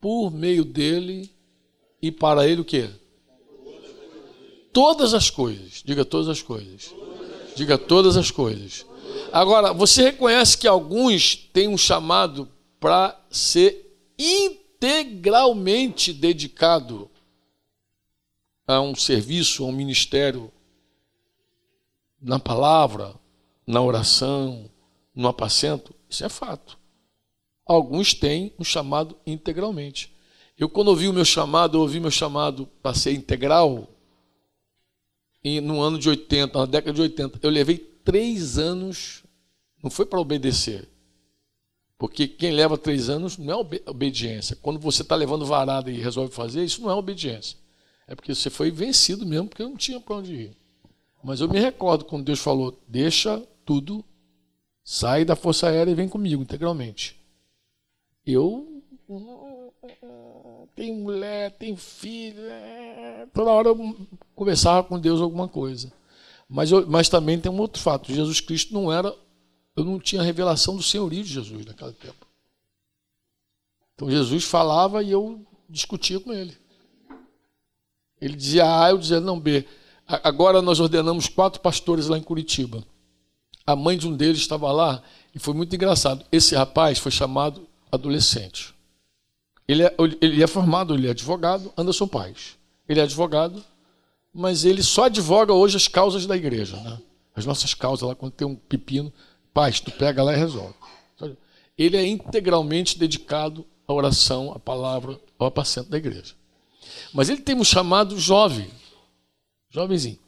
por 0.00 0.30
meio 0.30 0.64
dele 0.64 1.32
e 2.02 2.10
para 2.10 2.48
ele 2.48 2.62
o 2.62 2.64
quê? 2.64 2.90
Todas 4.72 5.14
as 5.14 5.30
coisas. 5.30 5.82
Diga 5.84 6.04
todas 6.04 6.28
as 6.28 6.42
coisas. 6.42 6.94
Diga 7.54 7.76
todas 7.76 8.16
as 8.16 8.30
coisas. 8.30 8.86
Agora, 9.32 9.72
você 9.72 10.02
reconhece 10.02 10.56
que 10.58 10.66
alguns 10.66 11.36
têm 11.36 11.68
um 11.68 11.78
chamado 11.78 12.48
para 12.78 13.20
ser 13.30 13.90
integralmente 14.18 16.12
dedicado 16.12 17.10
a 18.66 18.80
um 18.80 18.94
serviço, 18.94 19.64
a 19.64 19.66
um 19.66 19.72
ministério, 19.72 20.50
na 22.20 22.38
palavra, 22.38 23.14
na 23.66 23.80
oração, 23.80 24.70
no 25.14 25.28
apacento, 25.28 25.94
isso 26.08 26.24
é 26.24 26.28
fato. 26.28 26.79
Alguns 27.70 28.12
têm 28.12 28.52
um 28.58 28.64
chamado 28.64 29.16
integralmente. 29.24 30.12
Eu, 30.58 30.68
quando 30.68 30.88
ouvi 30.88 31.06
o 31.06 31.12
meu 31.12 31.24
chamado, 31.24 31.76
eu 31.76 31.82
ouvi 31.82 32.00
meu 32.00 32.10
chamado 32.10 32.66
para 32.82 32.96
ser 32.96 33.12
integral, 33.12 33.88
e 35.44 35.60
no 35.60 35.80
ano 35.80 35.96
de 35.96 36.08
80, 36.08 36.58
na 36.58 36.66
década 36.66 36.92
de 36.92 37.00
80, 37.00 37.38
eu 37.40 37.48
levei 37.48 37.78
três 37.78 38.58
anos, 38.58 39.22
não 39.80 39.88
foi 39.88 40.04
para 40.04 40.18
obedecer, 40.18 40.88
porque 41.96 42.26
quem 42.26 42.50
leva 42.50 42.76
três 42.76 43.08
anos 43.08 43.38
não 43.38 43.54
é 43.54 43.80
obediência. 43.86 44.58
Quando 44.60 44.80
você 44.80 45.02
está 45.02 45.14
levando 45.14 45.46
varada 45.46 45.92
e 45.92 46.00
resolve 46.00 46.34
fazer, 46.34 46.64
isso 46.64 46.82
não 46.82 46.90
é 46.90 46.94
obediência. 46.94 47.56
É 48.08 48.16
porque 48.16 48.34
você 48.34 48.50
foi 48.50 48.72
vencido 48.72 49.24
mesmo, 49.24 49.46
porque 49.46 49.62
não 49.62 49.76
tinha 49.76 50.00
para 50.00 50.16
onde 50.16 50.34
ir. 50.34 50.56
Mas 51.22 51.40
eu 51.40 51.48
me 51.48 51.60
recordo 51.60 52.04
quando 52.04 52.24
Deus 52.24 52.40
falou: 52.40 52.76
deixa 52.88 53.40
tudo, 53.64 54.04
sai 54.82 55.24
da 55.24 55.36
Força 55.36 55.68
Aérea 55.68 55.92
e 55.92 55.94
vem 55.94 56.08
comigo 56.08 56.42
integralmente. 56.42 57.19
Eu 58.30 58.66
tenho 60.74 60.94
mulher, 60.96 61.52
tenho 61.52 61.76
filho, 61.76 62.42
é... 62.42 63.26
toda 63.32 63.50
hora 63.50 63.68
eu 63.68 63.96
conversava 64.34 64.86
com 64.86 64.98
Deus 64.98 65.20
alguma 65.20 65.48
coisa. 65.48 65.92
Mas, 66.48 66.70
eu, 66.70 66.86
mas 66.86 67.08
também 67.08 67.40
tem 67.40 67.50
um 67.50 67.58
outro 67.58 67.80
fato: 67.80 68.12
Jesus 68.12 68.40
Cristo 68.40 68.72
não 68.72 68.92
era 68.92 69.14
eu 69.76 69.84
não 69.84 69.98
tinha 69.98 70.22
revelação 70.22 70.76
do 70.76 70.82
senhorio 70.82 71.22
de 71.22 71.32
Jesus 71.32 71.64
naquele 71.64 71.92
tempo. 71.92 72.26
Então 73.94 74.10
Jesus 74.10 74.44
falava 74.44 75.02
e 75.02 75.10
eu 75.10 75.44
discutia 75.68 76.20
com 76.20 76.32
ele. 76.32 76.56
Ele 78.20 78.36
dizia 78.36 78.82
A, 78.82 78.90
eu 78.90 78.98
dizia 78.98 79.20
não 79.20 79.38
B. 79.38 79.66
Agora 80.06 80.60
nós 80.60 80.80
ordenamos 80.80 81.28
quatro 81.28 81.60
pastores 81.60 82.08
lá 82.08 82.18
em 82.18 82.22
Curitiba. 82.22 82.84
A 83.66 83.76
mãe 83.76 83.96
de 83.96 84.08
um 84.08 84.16
deles 84.16 84.40
estava 84.40 84.70
lá 84.72 85.02
e 85.34 85.38
foi 85.38 85.54
muito 85.54 85.74
engraçado. 85.74 86.26
Esse 86.32 86.54
rapaz 86.54 86.98
foi 86.98 87.12
chamado 87.12 87.68
adolescente. 87.90 88.74
Ele 89.66 89.84
é, 89.84 89.94
ele 90.20 90.42
é 90.42 90.46
formado, 90.46 90.94
ele 90.94 91.06
é 91.06 91.10
advogado, 91.10 91.72
Anderson 91.76 92.08
Paz. 92.08 92.56
Ele 92.88 92.98
é 92.98 93.04
advogado, 93.04 93.64
mas 94.34 94.64
ele 94.64 94.82
só 94.82 95.04
advoga 95.04 95.52
hoje 95.52 95.76
as 95.76 95.86
causas 95.86 96.26
da 96.26 96.36
igreja. 96.36 96.76
Né? 96.76 96.98
As 97.34 97.46
nossas 97.46 97.72
causas 97.74 98.08
lá, 98.08 98.14
quando 98.14 98.32
tem 98.32 98.46
um 98.46 98.56
pepino, 98.56 99.12
Paz, 99.52 99.80
tu 99.80 99.90
pega 99.90 100.22
lá 100.22 100.32
e 100.32 100.36
resolve. 100.36 100.74
Ele 101.76 101.96
é 101.96 102.06
integralmente 102.06 102.98
dedicado 102.98 103.66
à 103.86 103.92
oração, 103.92 104.52
à 104.52 104.58
palavra, 104.58 105.18
ao 105.38 105.46
apacento 105.46 105.88
da 105.88 105.98
igreja. 105.98 106.34
Mas 107.12 107.28
ele 107.28 107.40
tem 107.40 107.56
um 107.56 107.64
chamado 107.64 108.18
jovem, 108.18 108.70
jovenzinho. 109.70 110.18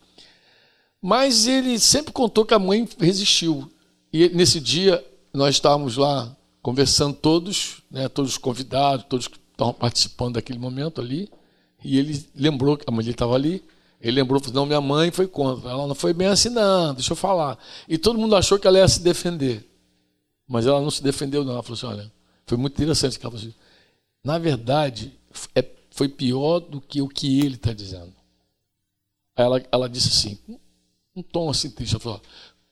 Mas 1.00 1.46
ele 1.46 1.78
sempre 1.78 2.12
contou 2.12 2.44
que 2.44 2.54
a 2.54 2.58
mãe 2.58 2.88
resistiu. 2.98 3.70
E 4.12 4.28
nesse 4.30 4.60
dia 4.60 5.04
nós 5.32 5.56
estávamos 5.56 5.96
lá 5.96 6.34
conversando 6.62 7.14
todos, 7.14 7.82
né, 7.90 8.08
todos 8.08 8.32
os 8.32 8.38
convidados, 8.38 9.04
todos 9.08 9.28
que 9.28 9.38
estavam 9.50 9.74
participando 9.74 10.34
daquele 10.34 10.58
momento 10.58 11.00
ali. 11.00 11.28
E 11.84 11.98
ele 11.98 12.24
lembrou 12.34 12.76
que 12.76 12.84
a 12.86 12.92
mãe 12.92 13.06
estava 13.06 13.34
ali. 13.34 13.62
Ele 14.00 14.20
lembrou, 14.20 14.40
não, 14.52 14.66
minha 14.66 14.80
mãe 14.80 15.10
foi 15.10 15.26
contra. 15.26 15.70
Ela 15.70 15.86
não 15.86 15.94
foi 15.94 16.12
bem 16.12 16.28
assim, 16.28 16.48
não, 16.48 16.94
deixa 16.94 17.12
eu 17.12 17.16
falar. 17.16 17.58
E 17.88 17.98
todo 17.98 18.18
mundo 18.18 18.36
achou 18.36 18.58
que 18.58 18.66
ela 18.66 18.78
ia 18.78 18.88
se 18.88 19.00
defender. 19.00 19.68
Mas 20.48 20.66
ela 20.66 20.80
não 20.80 20.90
se 20.90 21.02
defendeu, 21.02 21.44
não. 21.44 21.52
Ela 21.52 21.62
falou 21.62 21.76
assim: 21.76 21.86
olha, 21.86 22.12
foi 22.46 22.58
muito 22.58 22.74
interessante 22.74 23.18
que 23.18 23.24
ela 23.24 23.32
falou 23.32 23.46
assim. 23.46 23.54
Na 24.24 24.38
verdade, 24.38 25.12
é, 25.54 25.64
foi 25.90 26.08
pior 26.08 26.60
do 26.60 26.80
que 26.80 27.00
o 27.00 27.08
que 27.08 27.40
ele 27.40 27.54
está 27.54 27.72
dizendo. 27.72 28.12
Aí 29.36 29.44
ela, 29.44 29.62
ela 29.70 29.88
disse 29.88 30.08
assim, 30.08 30.38
um 31.14 31.22
tom 31.22 31.50
assim 31.50 31.70
triste, 31.70 31.94
ela 31.94 32.00
falou: 32.00 32.22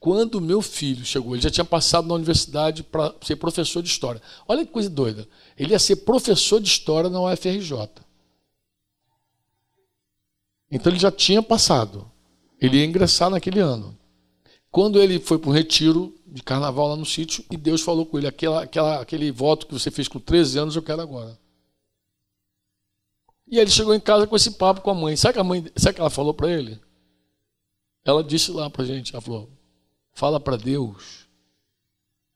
Quando 0.01 0.41
meu 0.41 0.63
filho 0.63 1.05
chegou, 1.05 1.35
ele 1.35 1.43
já 1.43 1.51
tinha 1.51 1.63
passado 1.63 2.07
na 2.07 2.15
universidade 2.15 2.81
para 2.81 3.13
ser 3.21 3.35
professor 3.35 3.83
de 3.83 3.89
história. 3.89 4.19
Olha 4.47 4.65
que 4.65 4.71
coisa 4.71 4.89
doida. 4.89 5.27
Ele 5.55 5.73
ia 5.73 5.79
ser 5.79 5.97
professor 5.97 6.59
de 6.59 6.67
história 6.67 7.07
na 7.07 7.21
UFRJ. 7.21 7.87
Então 10.71 10.91
ele 10.91 10.97
já 10.97 11.11
tinha 11.11 11.43
passado. 11.43 12.11
Ele 12.59 12.77
ia 12.77 12.85
ingressar 12.85 13.29
naquele 13.29 13.59
ano. 13.59 13.95
Quando 14.71 14.99
ele 14.99 15.19
foi 15.19 15.37
para 15.37 15.51
um 15.51 15.53
retiro 15.53 16.15
de 16.25 16.41
carnaval 16.41 16.87
lá 16.87 16.95
no 16.95 17.05
sítio, 17.05 17.45
e 17.51 17.55
Deus 17.55 17.81
falou 17.81 18.03
com 18.03 18.17
ele: 18.17 18.25
aquela, 18.25 18.63
aquela, 18.63 19.01
aquele 19.01 19.31
voto 19.31 19.67
que 19.67 19.73
você 19.73 19.91
fez 19.91 20.07
com 20.07 20.19
13 20.19 20.57
anos, 20.57 20.75
eu 20.75 20.81
quero 20.81 21.03
agora. 21.03 21.39
E 23.47 23.59
ele 23.59 23.69
chegou 23.69 23.93
em 23.93 23.99
casa 23.99 24.25
com 24.25 24.35
esse 24.35 24.49
papo 24.49 24.81
com 24.81 24.89
a 24.89 24.95
mãe. 24.95 25.15
Sabe 25.15 25.35
que 25.35 25.39
a 25.39 25.43
mãe, 25.43 25.63
sabe 25.75 25.93
que 25.93 26.01
ela 26.01 26.09
falou 26.09 26.33
para 26.33 26.49
ele? 26.49 26.81
Ela 28.03 28.23
disse 28.23 28.49
lá 28.49 28.67
para 28.67 28.83
gente: 28.83 29.13
ela 29.13 29.21
falou, 29.21 29.47
Fala 30.13 30.39
para 30.39 30.57
Deus 30.57 31.27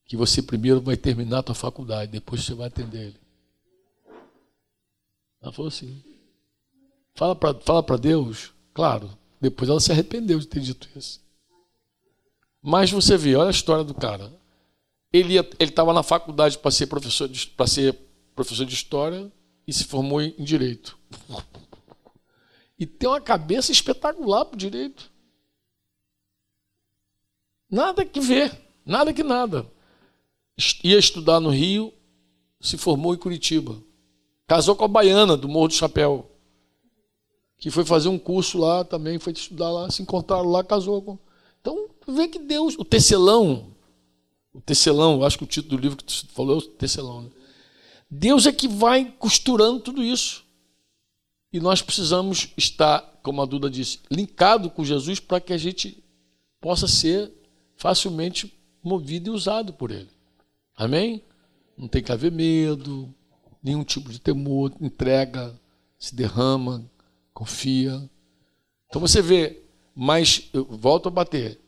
que 0.05 0.15
você 0.15 0.41
primeiro 0.41 0.81
vai 0.81 0.95
terminar 0.95 1.39
a 1.39 1.43
tua 1.43 1.55
faculdade, 1.55 2.11
depois 2.11 2.43
você 2.43 2.53
vai 2.53 2.67
atender 2.67 3.07
ele. 3.07 3.19
Ela 5.41 5.51
falou 5.51 5.67
assim. 5.69 6.03
Fala 7.13 7.35
para 7.35 7.53
fala 7.61 7.97
Deus, 7.97 8.51
claro, 8.73 9.09
depois 9.39 9.69
ela 9.69 9.79
se 9.79 9.91
arrependeu 9.91 10.39
de 10.39 10.47
ter 10.47 10.59
dito 10.59 10.89
isso. 10.95 11.21
Mas 12.61 12.91
você 12.91 13.15
vê, 13.15 13.35
olha 13.35 13.47
a 13.47 13.51
história 13.51 13.83
do 13.83 13.93
cara. 13.93 14.33
Ele 15.13 15.35
estava 15.59 15.93
na 15.93 16.03
faculdade 16.03 16.57
para 16.57 16.71
ser 16.71 16.87
professor 16.87 17.29
para 17.55 17.67
ser 17.67 17.95
professor 18.35 18.65
de 18.65 18.73
história 18.73 19.31
e 19.65 19.71
se 19.71 19.85
formou 19.85 20.21
em 20.21 20.43
direito. 20.43 20.97
E 22.77 22.85
tem 22.85 23.07
uma 23.07 23.21
cabeça 23.21 23.71
espetacular 23.71 24.43
para 24.43 24.57
direito. 24.57 25.09
Nada 27.75 28.05
que 28.05 28.21
ver, 28.21 28.57
nada 28.85 29.11
que 29.11 29.21
nada. 29.21 29.69
Ia 30.81 30.97
estudar 30.97 31.41
no 31.41 31.49
Rio, 31.49 31.91
se 32.61 32.77
formou 32.77 33.13
em 33.13 33.17
Curitiba. 33.17 33.75
Casou 34.47 34.77
com 34.77 34.85
a 34.85 34.87
baiana 34.87 35.35
do 35.35 35.49
Morro 35.49 35.67
do 35.67 35.73
Chapéu, 35.73 36.31
que 37.57 37.69
foi 37.69 37.83
fazer 37.83 38.07
um 38.07 38.17
curso 38.17 38.57
lá 38.57 38.85
também, 38.85 39.19
foi 39.19 39.33
estudar 39.33 39.69
lá, 39.69 39.91
se 39.91 40.01
encontraram 40.01 40.49
lá, 40.49 40.63
casou 40.63 41.01
com. 41.01 41.19
Então, 41.59 41.89
vê 42.07 42.29
que 42.29 42.39
Deus, 42.39 42.75
o 42.79 42.85
tecelão, 42.85 43.75
o 44.53 44.61
tecelão, 44.61 45.21
acho 45.25 45.37
que 45.37 45.43
o 45.43 45.47
título 45.47 45.75
do 45.75 45.81
livro 45.81 45.97
que 45.97 46.05
tu 46.05 46.27
falou 46.29 46.55
é 46.55 46.59
o 46.59 46.61
tecelão. 46.61 47.23
Né? 47.23 47.29
Deus 48.09 48.45
é 48.45 48.53
que 48.53 48.69
vai 48.69 49.13
costurando 49.19 49.81
tudo 49.81 50.01
isso. 50.01 50.45
E 51.51 51.59
nós 51.59 51.81
precisamos 51.81 52.53
estar, 52.55 53.01
como 53.21 53.41
a 53.41 53.45
Duda 53.45 53.69
disse, 53.69 53.99
linkado 54.09 54.69
com 54.69 54.85
Jesus 54.85 55.19
para 55.19 55.41
que 55.41 55.51
a 55.51 55.57
gente 55.57 56.01
possa 56.61 56.87
ser 56.87 57.33
facilmente 57.75 58.53
movido 58.83 59.29
e 59.29 59.33
usado 59.33 59.73
por 59.73 59.91
ele. 59.91 60.09
Amém? 60.75 61.23
Não 61.77 61.87
tem 61.87 62.03
que 62.03 62.11
haver 62.11 62.31
medo, 62.31 63.13
nenhum 63.61 63.83
tipo 63.83 64.11
de 64.11 64.19
temor, 64.19 64.71
entrega, 64.79 65.59
se 65.97 66.15
derrama, 66.15 66.89
confia. 67.33 68.09
Então 68.87 69.01
você 69.01 69.21
vê, 69.21 69.63
mas 69.95 70.49
eu 70.53 70.65
volto 70.65 71.07
a 71.07 71.11
bater. 71.11 71.59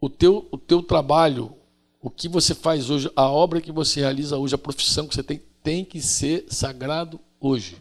O 0.00 0.10
teu, 0.10 0.48
o 0.50 0.58
teu 0.58 0.82
trabalho, 0.82 1.54
o 2.00 2.10
que 2.10 2.28
você 2.28 2.54
faz 2.54 2.90
hoje, 2.90 3.10
a 3.14 3.28
obra 3.28 3.60
que 3.60 3.70
você 3.70 4.00
realiza 4.00 4.36
hoje, 4.36 4.54
a 4.54 4.58
profissão 4.58 5.06
que 5.06 5.14
você 5.14 5.22
tem, 5.22 5.40
tem 5.62 5.84
que 5.84 6.00
ser 6.00 6.44
sagrado 6.48 7.20
hoje. 7.40 7.80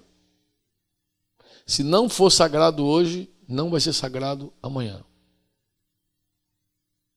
Se 1.65 1.83
não 1.83 2.07
for 2.07 2.29
sagrado 2.29 2.85
hoje, 2.85 3.29
não 3.47 3.69
vai 3.69 3.79
ser 3.79 3.93
sagrado 3.93 4.53
amanhã. 4.61 5.03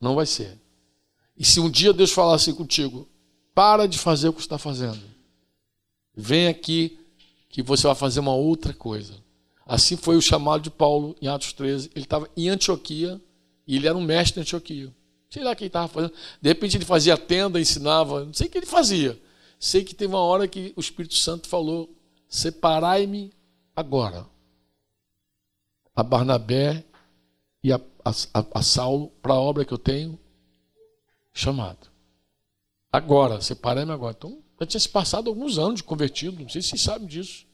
Não 0.04 0.14
vai 0.14 0.26
ser. 0.26 0.60
E 1.34 1.46
se 1.46 1.58
um 1.60 1.70
dia 1.70 1.90
Deus 1.90 2.12
falar 2.12 2.34
assim 2.34 2.54
contigo, 2.54 3.08
para 3.54 3.86
de 3.86 3.98
fazer 3.98 4.28
o 4.28 4.34
que 4.34 4.42
está 4.42 4.58
fazendo. 4.58 5.00
Vem 6.14 6.46
aqui 6.46 6.98
que 7.48 7.62
você 7.62 7.86
vai 7.86 7.96
fazer 7.96 8.20
uma 8.20 8.34
outra 8.34 8.74
coisa. 8.74 9.14
Assim 9.64 9.96
foi 9.96 10.14
o 10.16 10.20
chamado 10.20 10.62
de 10.62 10.68
Paulo 10.68 11.16
em 11.22 11.26
Atos 11.26 11.54
13. 11.54 11.90
Ele 11.94 12.04
estava 12.04 12.28
em 12.36 12.50
Antioquia 12.50 13.18
e 13.66 13.76
ele 13.76 13.88
era 13.88 13.96
um 13.96 14.02
mestre 14.02 14.40
em 14.40 14.42
Antioquia. 14.42 14.94
Sei 15.30 15.42
lá 15.42 15.52
o 15.52 15.56
que 15.56 15.62
ele 15.62 15.68
estava 15.68 15.88
fazendo. 15.88 16.12
De 16.38 16.50
repente 16.50 16.76
ele 16.76 16.84
fazia 16.84 17.16
tenda, 17.16 17.58
ensinava. 17.58 18.26
Não 18.26 18.34
sei 18.34 18.46
o 18.46 18.50
que 18.50 18.58
ele 18.58 18.66
fazia. 18.66 19.18
Sei 19.58 19.82
que 19.82 19.94
teve 19.94 20.12
uma 20.12 20.20
hora 20.20 20.46
que 20.46 20.74
o 20.76 20.80
Espírito 20.80 21.14
Santo 21.14 21.48
falou: 21.48 21.88
Separai-me 22.28 23.32
agora 23.74 24.26
a 25.96 26.02
Barnabé 26.02 26.84
e 27.62 27.72
a 27.72 27.80
a, 28.04 28.10
a, 28.10 28.46
a 28.58 28.62
Saulo 28.62 29.08
para 29.22 29.34
a 29.34 29.40
obra 29.40 29.64
que 29.64 29.72
eu 29.72 29.78
tenho 29.78 30.18
chamado. 31.32 31.88
Agora, 32.92 33.40
separei-me 33.40 33.92
agora. 33.92 34.14
Então, 34.16 34.38
já 34.60 34.66
tinha 34.66 34.80
se 34.80 34.88
passado 34.88 35.28
alguns 35.28 35.58
anos 35.58 35.76
de 35.76 35.82
convertido, 35.82 36.40
não 36.40 36.48
sei 36.48 36.62
se 36.62 36.68
vocês 36.68 36.82
sabem 36.82 37.08
disso. 37.08 37.46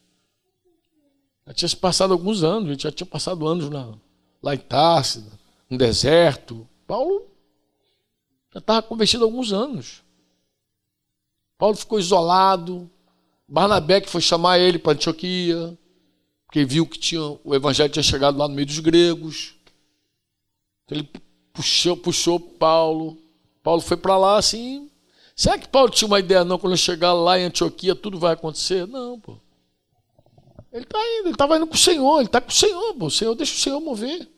Já 1.47 1.55
tinha 1.55 1.69
se 1.69 1.77
passado 1.77 2.13
alguns 2.13 2.43
anos, 2.43 2.81
já 2.81 2.93
tinha 2.93 3.07
passado 3.07 3.47
anos 3.47 3.71
na, 3.71 3.95
lá 4.43 4.55
em 4.55 4.59
Tarsi, 4.59 5.25
no 5.69 5.79
deserto. 5.79 6.69
Paulo 6.87 7.27
já 8.53 8.59
estava 8.59 8.83
convertido 8.83 9.25
há 9.25 9.27
alguns 9.27 9.53
anos. 9.53 10.03
Paulo 11.57 11.77
ficou 11.77 11.99
isolado. 11.99 12.91
Barnabé 13.47 14.01
que 14.01 14.09
foi 14.09 14.21
chamar 14.21 14.59
ele 14.59 14.79
para 14.79 14.93
Antioquia, 14.93 15.77
porque 16.47 16.65
viu 16.65 16.87
que 16.87 16.99
tinha, 16.99 17.21
o 17.43 17.55
evangelho 17.55 17.93
tinha 17.93 18.03
chegado 18.03 18.39
lá 18.39 18.47
no 18.47 18.55
meio 18.55 18.67
dos 18.67 18.79
gregos. 18.79 19.57
Ele 20.91 21.09
puxou, 21.53 21.97
puxou 21.97 22.41
Paulo. 22.41 23.17
Paulo 23.63 23.81
foi 23.81 23.97
para 23.97 24.17
lá 24.17 24.39
assim. 24.39 24.91
Será 25.37 25.59
que 25.59 25.69
Paulo 25.69 25.91
tinha 25.91 26.07
uma 26.07 26.19
ideia, 26.19 26.45
não, 26.45 26.59
quando 26.59 26.77
chegar 26.77 27.13
lá 27.13 27.39
em 27.39 27.45
Antioquia 27.45 27.95
tudo 27.95 28.19
vai 28.19 28.35
acontecer? 28.35 28.87
Não, 28.87 29.19
pô. 29.19 29.39
Ele 30.73 30.85
está 30.85 30.99
indo, 30.99 31.27
ele 31.27 31.31
estava 31.31 31.57
indo 31.57 31.67
com 31.67 31.75
o 31.75 31.79
Senhor, 31.79 32.19
ele 32.19 32.27
está 32.27 32.41
com 32.41 32.51
o 32.51 32.55
Senhor, 32.55 32.95
pô. 32.95 33.07
O 33.07 33.11
Senhor 33.11 33.35
deixa 33.35 33.55
o 33.55 33.59
Senhor 33.59 33.81
mover. 33.81 34.29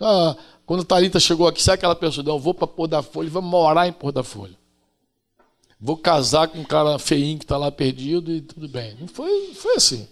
Ah, 0.00 0.36
quando 0.64 0.84
Talita 0.84 1.20
chegou 1.20 1.46
aqui, 1.46 1.62
sabe 1.62 1.74
aquela 1.74 1.96
pessoa? 1.96 2.24
Não, 2.24 2.38
vou 2.38 2.54
para 2.54 2.66
Pôr 2.66 2.86
da 2.86 3.02
Folha, 3.02 3.28
vou 3.28 3.42
morar 3.42 3.88
em 3.88 3.92
Pôr 3.92 4.12
da 4.12 4.22
Folha. 4.22 4.58
Vou 5.80 5.96
casar 5.96 6.48
com 6.48 6.58
um 6.58 6.64
cara 6.64 6.98
feinho 6.98 7.38
que 7.38 7.44
está 7.44 7.56
lá 7.56 7.72
perdido 7.72 8.30
e 8.30 8.40
tudo 8.40 8.68
bem. 8.68 8.96
Não 9.00 9.08
foi, 9.08 9.48
não 9.48 9.54
foi 9.54 9.74
assim. 9.76 10.08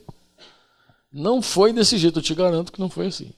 Não 1.13 1.41
foi 1.41 1.73
desse 1.73 1.97
jeito, 1.97 2.19
eu 2.19 2.23
te 2.23 2.35
garanto 2.35 2.73
que 2.73 2.81
não 2.81 2.89
foi 2.89 3.07
assim. 3.07 3.33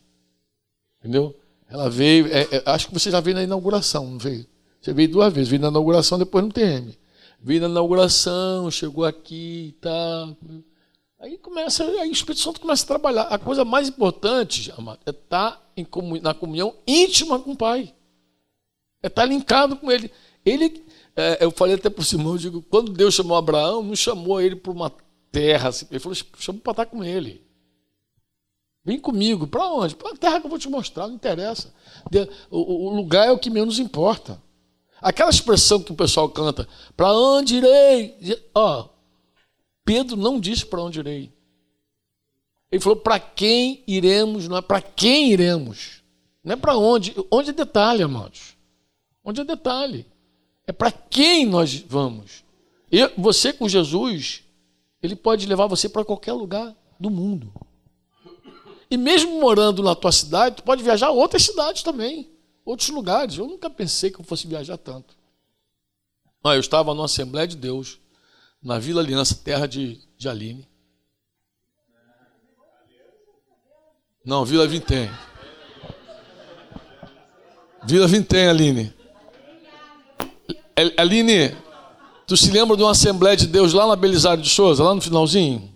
Entendeu? 0.98 1.38
Ela 1.70 1.88
veio, 1.88 2.26
é, 2.26 2.48
é, 2.50 2.62
acho 2.66 2.88
que 2.88 2.94
você 2.94 3.10
já 3.10 3.20
veio 3.20 3.36
na 3.36 3.44
inauguração, 3.44 4.04
não 4.04 4.18
veio? 4.18 4.44
Você 4.80 4.92
veio 4.92 5.08
duas 5.08 5.32
vezes, 5.32 5.48
veio 5.48 5.62
na 5.62 5.68
inauguração, 5.68 6.18
depois 6.18 6.44
no 6.44 6.52
TM. 6.52 6.98
Veio 7.40 7.60
na 7.60 7.68
inauguração, 7.68 8.70
chegou 8.70 9.04
aqui 9.04 9.68
e 9.68 9.72
tá. 9.80 10.34
Aí 11.20 11.38
começa, 11.38 11.84
aí 11.84 12.08
o 12.08 12.12
Espírito 12.12 12.40
Santo 12.40 12.60
começa 12.60 12.82
a 12.82 12.86
trabalhar. 12.88 13.22
A 13.22 13.38
coisa 13.38 13.64
mais 13.64 13.88
importante, 13.88 14.72
amado, 14.76 14.98
é 15.06 15.10
estar 15.10 15.52
tá 15.52 15.84
comunhão, 15.90 16.22
na 16.22 16.34
comunhão 16.34 16.74
íntima 16.86 17.38
com 17.38 17.52
o 17.52 17.56
Pai. 17.56 17.94
É 19.02 19.06
estar 19.06 19.22
tá 19.22 19.28
linkado 19.28 19.76
com 19.76 19.92
Ele. 19.92 20.10
Ele, 20.44 20.84
é, 21.14 21.44
eu 21.44 21.50
falei 21.50 21.74
até 21.76 21.88
por 21.88 22.04
Simão, 22.04 22.32
eu 22.32 22.38
digo, 22.38 22.62
quando 22.62 22.92
Deus 22.92 23.14
chamou 23.14 23.36
Abraão, 23.36 23.82
não 23.82 23.94
chamou 23.94 24.40
ele 24.40 24.56
para 24.56 24.72
uma 24.72 24.92
terra, 25.30 25.68
assim, 25.68 25.86
ele 25.90 26.00
falou, 26.00 26.16
chamou 26.38 26.60
para 26.60 26.72
estar 26.72 26.86
com 26.86 27.04
ele. 27.04 27.42
Vem 28.84 28.98
comigo. 28.98 29.46
Para 29.46 29.66
onde? 29.66 29.94
Para 29.94 30.12
a 30.12 30.16
terra 30.16 30.40
que 30.40 30.46
eu 30.46 30.50
vou 30.50 30.58
te 30.58 30.68
mostrar, 30.68 31.06
não 31.06 31.14
interessa. 31.14 31.72
O, 32.50 32.90
lugar 32.90 33.28
é 33.28 33.30
o 33.30 33.38
que 33.38 33.50
menos 33.50 33.78
importa. 33.78 34.40
Aquela 35.00 35.30
expressão 35.30 35.82
que 35.82 35.92
o 35.92 35.96
pessoal 35.96 36.28
canta, 36.28 36.68
para 36.94 37.12
onde 37.12 37.56
irei? 37.56 38.16
Ó, 38.54 38.88
Pedro 39.84 40.16
não 40.16 40.38
disse 40.38 40.66
para 40.66 40.82
onde 40.82 40.98
irei. 41.00 41.32
Ele 42.70 42.80
falou 42.80 42.98
para 42.98 43.18
quem 43.18 43.82
iremos, 43.86 44.46
não 44.46 44.58
é 44.58 44.62
para 44.62 44.80
quem 44.80 45.32
iremos. 45.32 46.02
Não 46.44 46.52
é 46.52 46.56
para 46.56 46.76
onde. 46.76 47.14
Onde 47.30 47.50
é 47.50 47.52
detalhe, 47.52 48.02
amados. 48.02 48.56
Onde 49.24 49.40
é 49.40 49.44
detalhe. 49.44 50.06
É 50.66 50.72
para 50.72 50.92
quem 50.92 51.46
nós 51.46 51.74
vamos. 51.74 52.44
E 52.92 53.06
você 53.16 53.52
com 53.52 53.68
Jesus, 53.68 54.42
ele 55.02 55.16
pode 55.16 55.46
levar 55.46 55.66
você 55.66 55.88
para 55.88 56.04
qualquer 56.04 56.32
lugar 56.32 56.74
do 56.98 57.10
mundo. 57.10 57.52
E 58.90 58.96
mesmo 58.96 59.40
morando 59.40 59.82
na 59.82 59.94
tua 59.94 60.10
cidade, 60.10 60.56
tu 60.56 60.62
pode 60.64 60.82
viajar 60.82 61.06
a 61.06 61.12
outras 61.12 61.44
cidades 61.44 61.82
também, 61.82 62.28
outros 62.64 62.88
lugares. 62.88 63.38
Eu 63.38 63.46
nunca 63.46 63.70
pensei 63.70 64.10
que 64.10 64.20
eu 64.20 64.24
fosse 64.24 64.48
viajar 64.48 64.76
tanto. 64.76 65.14
Ah, 66.42 66.54
eu 66.54 66.60
estava 66.60 66.92
numa 66.92 67.04
Assembleia 67.04 67.46
de 67.46 67.56
Deus, 67.56 68.00
na 68.60 68.78
Vila 68.80 69.00
Aliança, 69.00 69.38
terra 69.44 69.68
de, 69.68 70.00
de 70.18 70.28
Aline. 70.28 70.66
Não, 74.24 74.44
Vila 74.44 74.66
Vintém. 74.66 75.08
Vila 77.86 78.08
Vintém, 78.08 78.48
Aline. 78.48 78.92
Aline, 80.96 81.56
tu 82.26 82.36
se 82.36 82.50
lembra 82.50 82.76
de 82.76 82.82
uma 82.82 82.90
Assembleia 82.90 83.36
de 83.36 83.46
Deus 83.46 83.72
lá 83.72 83.86
na 83.86 83.94
Belisário 83.94 84.42
de 84.42 84.50
Souza, 84.50 84.82
lá 84.82 84.94
no 84.94 85.00
finalzinho? 85.00 85.72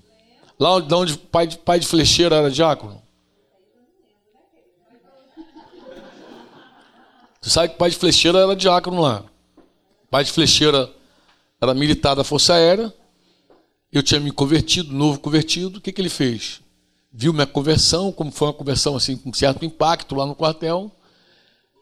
Lá 0.59 0.75
onde 0.77 1.15
o 1.15 1.19
pai, 1.19 1.49
pai 1.57 1.79
de 1.79 1.87
flecheiro 1.87 2.35
era 2.35 2.51
diácono? 2.51 3.04
Tu 7.45 7.51
sabe 7.51 7.69
que 7.69 7.75
o 7.75 7.79
pai 7.79 7.91
de 7.91 7.97
flecheira 7.97 8.39
era 8.39 8.57
diácono 8.57 9.03
lá. 9.03 9.23
O 9.59 10.09
pai 10.11 10.25
de 10.25 10.33
flecheira 10.33 10.91
era 11.61 11.75
militar 11.75 12.17
da 12.17 12.25
Força 12.25 12.55
Aérea. 12.55 12.91
Eu 13.93 14.03
tinha 14.03 14.19
me 14.19 14.31
convertido, 14.33 14.95
novo 14.95 15.21
convertido. 15.21 15.77
O 15.77 15.81
que, 15.83 15.93
que 15.93 16.01
ele 16.01 16.09
fez? 16.09 16.63
Viu 17.13 17.35
minha 17.35 17.47
conversão, 17.47 18.11
como 18.11 18.33
foi 18.33 18.49
uma 18.49 18.55
conversão 18.55 18.97
assim, 18.97 19.15
com 19.15 19.31
certo 19.35 19.63
impacto 19.63 20.15
lá 20.15 20.25
no 20.25 20.35
quartel. 20.35 20.91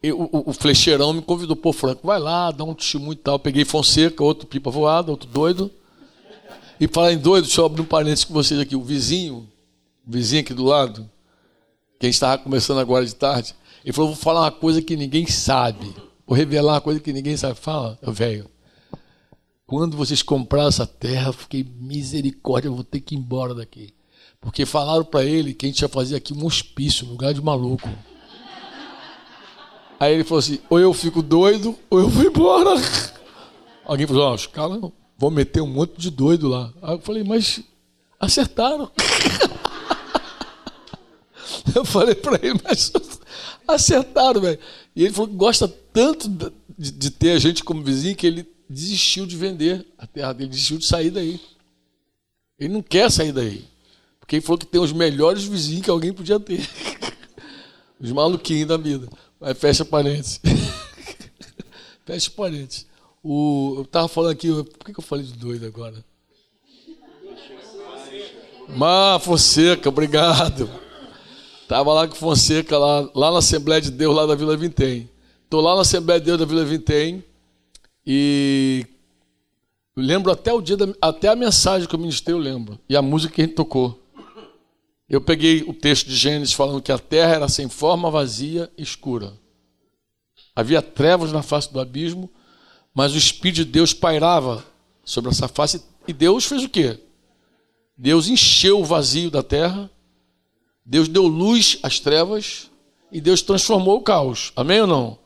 Eu, 0.03 0.21
o, 0.21 0.51
o, 0.51 0.53
flecheirão 0.53 1.13
me 1.13 1.23
convidou, 1.23 1.55
pô, 1.55 1.73
Franco, 1.73 2.05
vai 2.05 2.19
lá, 2.19 2.51
dá 2.51 2.65
um 2.65 2.75
testemunho 2.75 3.13
e 3.13 3.17
tal. 3.17 3.39
peguei 3.39 3.65
Fonseca, 3.65 4.25
outro 4.25 4.49
pipa 4.49 4.69
voada, 4.69 5.13
outro 5.13 5.29
doido. 5.29 5.71
E 6.81 6.89
falar 6.89 7.13
em 7.13 7.19
doido, 7.19 7.45
deixa 7.45 7.61
eu 7.61 7.67
abrir 7.67 7.83
um 7.83 7.85
parênteses 7.85 8.25
com 8.25 8.35
vocês 8.35 8.59
aqui. 8.59 8.75
O 8.75 8.83
vizinho, 8.83 9.49
o 10.05 10.11
vizinho 10.11 10.43
aqui 10.43 10.55
do 10.55 10.65
lado, 10.65 11.09
quem 12.01 12.11
estava 12.11 12.37
começando 12.37 12.81
agora 12.81 13.07
de 13.07 13.15
tarde, 13.15 13.55
ele 13.85 13.93
falou: 13.93 14.11
vou 14.11 14.17
falar 14.17 14.43
uma 14.43 14.51
coisa 14.51 14.81
que 14.81 14.97
ninguém 14.97 15.27
sabe. 15.27 15.95
Vou 16.27 16.37
revelar 16.37 16.75
uma 16.75 16.81
coisa 16.81 17.01
que 17.01 17.13
ninguém 17.13 17.37
sabe. 17.37 17.55
Fala, 17.55 17.99
velho. 18.03 18.49
Quando 19.67 19.97
vocês 19.97 20.23
compraram 20.23 20.69
essa 20.69 20.87
terra, 20.87 21.29
eu 21.29 21.33
fiquei 21.33 21.65
misericórdia, 21.65 22.69
eu 22.69 22.75
vou 22.75 22.85
ter 22.85 23.01
que 23.01 23.15
ir 23.15 23.19
embora 23.19 23.55
daqui. 23.55 23.95
Porque 24.41 24.67
falaram 24.67 25.05
para 25.05 25.25
ele 25.25 25.55
que 25.55 25.65
a 25.65 25.69
gente 25.69 25.81
ia 25.81 25.89
fazer 25.89 26.17
aqui 26.17 26.35
um 26.35 26.45
hospício, 26.45 27.07
um 27.07 27.11
lugar 27.11 27.33
de 27.33 27.41
maluco. 27.41 27.89
Aí 29.99 30.15
ele 30.15 30.25
falou 30.25 30.41
assim: 30.41 30.59
ou 30.69 30.79
eu 30.79 30.93
fico 30.93 31.23
doido, 31.23 31.79
ou 31.89 32.01
eu 32.01 32.09
vou 32.09 32.25
embora. 32.25 32.71
Alguém 33.85 34.07
falou: 34.07 34.25
ó, 34.25 34.35
os 34.35 34.47
caras 34.47 34.81
vão 35.17 35.31
meter 35.31 35.63
um 35.63 35.67
monte 35.67 35.95
de 35.97 36.11
doido 36.11 36.49
lá. 36.49 36.73
Aí 36.83 36.95
eu 36.95 37.01
falei: 37.01 37.25
mas 37.25 37.61
acertaram. 38.21 38.91
Eu 41.75 41.85
falei 41.85 42.15
para 42.15 42.39
ele, 42.43 42.61
mas 42.65 42.93
acertaram, 43.67 44.41
velho. 44.41 44.59
E 44.95 45.05
ele 45.05 45.13
falou 45.13 45.29
que 45.29 45.37
gosta 45.37 45.69
tanto 45.69 46.29
de, 46.79 46.91
de, 46.91 47.11
ter 47.11 47.33
a 47.33 47.39
gente 47.39 47.63
como 47.63 47.83
vizinho 47.83 48.17
que 48.17 48.27
ele 48.27 48.47
desistiu 48.69 49.27
de 49.27 49.37
vender 49.37 49.87
a 49.99 50.07
terra 50.07 50.33
dele, 50.33 50.51
desistiu 50.51 50.79
de 50.79 50.87
sair 50.87 51.11
daí. 51.11 51.41
Ele 52.59 52.73
não 52.73 52.83
quer 52.83 53.11
sair 53.11 53.33
daí. 53.33 53.65
Porque 54.21 54.37
ele 54.37 54.43
falou 54.43 54.59
que 54.59 54.67
tem 54.67 54.81
os 54.81 54.93
melhores 54.93 55.45
vizinhos 55.45 55.85
que 55.85 55.91
alguém 55.91 56.13
podia 56.13 56.39
ter. 56.39 56.67
Os 58.01 58.11
maluquinhos 58.11 58.67
da 58.67 58.77
vida. 58.77 59.09
Mas 59.39 59.57
fecha 59.59 59.85
parênteses. 59.85 60.41
fecha 62.05 62.31
parênteses. 62.31 62.87
O, 63.23 63.75
eu 63.77 63.83
estava 63.83 64.09
falando 64.09 64.33
aqui, 64.33 64.49
por 64.49 64.85
que, 64.85 64.93
que 64.93 64.99
eu 64.99 65.05
falei 65.05 65.25
de 65.25 65.35
doido 65.35 65.67
agora? 65.67 66.05
Má 68.69 69.19
Fonseca, 69.21 69.89
obrigado. 69.89 70.69
Estava 71.73 71.91
lá 71.95 72.07
com 72.07 72.15
Fonseca, 72.15 72.77
lá, 72.77 73.09
lá 73.15 73.31
na 73.31 73.39
Assembleia 73.39 73.81
de 73.81 73.91
Deus, 73.91 74.15
lá 74.15 74.27
da 74.27 74.35
Vila 74.35 74.55
Vintém. 74.55 75.09
Estou 75.43 75.63
lá 75.63 75.75
na 75.75 75.81
Assembleia 75.81 76.21
de 76.21 76.27
Deus 76.27 76.39
da 76.39 76.45
Vila 76.45 76.67
Vintém 76.67 77.25
e 78.07 78.85
lembro 79.97 80.31
até 80.31 80.53
o 80.53 80.61
dia, 80.61 80.77
da, 80.77 80.89
até 81.01 81.29
a 81.29 81.35
mensagem 81.35 81.89
que 81.89 81.95
eu 81.95 81.99
ministrei, 81.99 82.35
eu 82.35 82.39
lembro. 82.39 82.79
E 82.91 82.95
a 82.95 83.01
música 83.01 83.33
que 83.33 83.41
a 83.41 83.47
gente 83.47 83.55
tocou. 83.55 83.99
Eu 85.09 85.23
peguei 85.23 85.63
o 85.63 85.73
texto 85.73 86.09
de 86.09 86.15
Gênesis 86.15 86.53
falando 86.53 86.83
que 86.83 86.93
a 86.93 86.99
terra 86.99 87.37
era 87.37 87.49
sem 87.49 87.71
forma, 87.71 88.11
vazia, 88.11 88.71
escura. 88.77 89.33
Havia 90.55 90.83
trevas 90.83 91.33
na 91.33 91.41
face 91.41 91.73
do 91.73 91.81
abismo, 91.81 92.31
mas 92.95 93.15
o 93.15 93.19
Espírito 93.19 93.65
de 93.65 93.73
Deus 93.73 93.95
pairava 93.95 94.63
sobre 95.07 95.31
essa 95.31 95.49
face. 95.49 95.83
E 96.07 96.13
Deus 96.13 96.45
fez 96.45 96.65
o 96.65 96.69
quê? 96.69 97.01
Deus 97.97 98.29
encheu 98.29 98.79
o 98.79 98.85
vazio 98.85 99.31
da 99.31 99.43
terra 99.43 99.91
Deus 100.85 101.09
deu 101.09 101.27
luz 101.27 101.79
às 101.83 102.01
trevas 102.01 102.71
e 103.11 103.21
Deus 103.21 103.43
transformou 103.43 103.99
o 103.99 104.03
caos. 104.03 104.53
Amém 104.57 104.81
ou 104.81 104.87
não? 104.87 105.19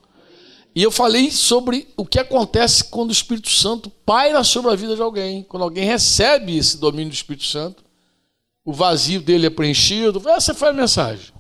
E 0.75 0.83
eu 0.83 0.91
falei 0.91 1.31
sobre 1.31 1.89
o 1.97 2.05
que 2.05 2.19
acontece 2.19 2.85
quando 2.85 3.09
o 3.09 3.13
Espírito 3.13 3.49
Santo 3.49 3.89
paira 4.05 4.45
sobre 4.45 4.71
a 4.71 4.77
vida 4.77 4.95
de 4.95 5.01
alguém. 5.01 5.43
Quando 5.43 5.63
alguém 5.63 5.87
recebe 5.87 6.57
esse 6.57 6.77
domínio 6.77 7.11
do 7.11 7.15
Espírito 7.15 7.45
Santo, 7.45 7.83
o 8.63 8.73
vazio 8.75 9.23
dele 9.23 9.47
é 9.47 9.51
preenchido. 9.51 10.23
Essa 10.29 10.53
foi 10.53 10.69
a 10.69 10.73
mensagem. 10.75 11.33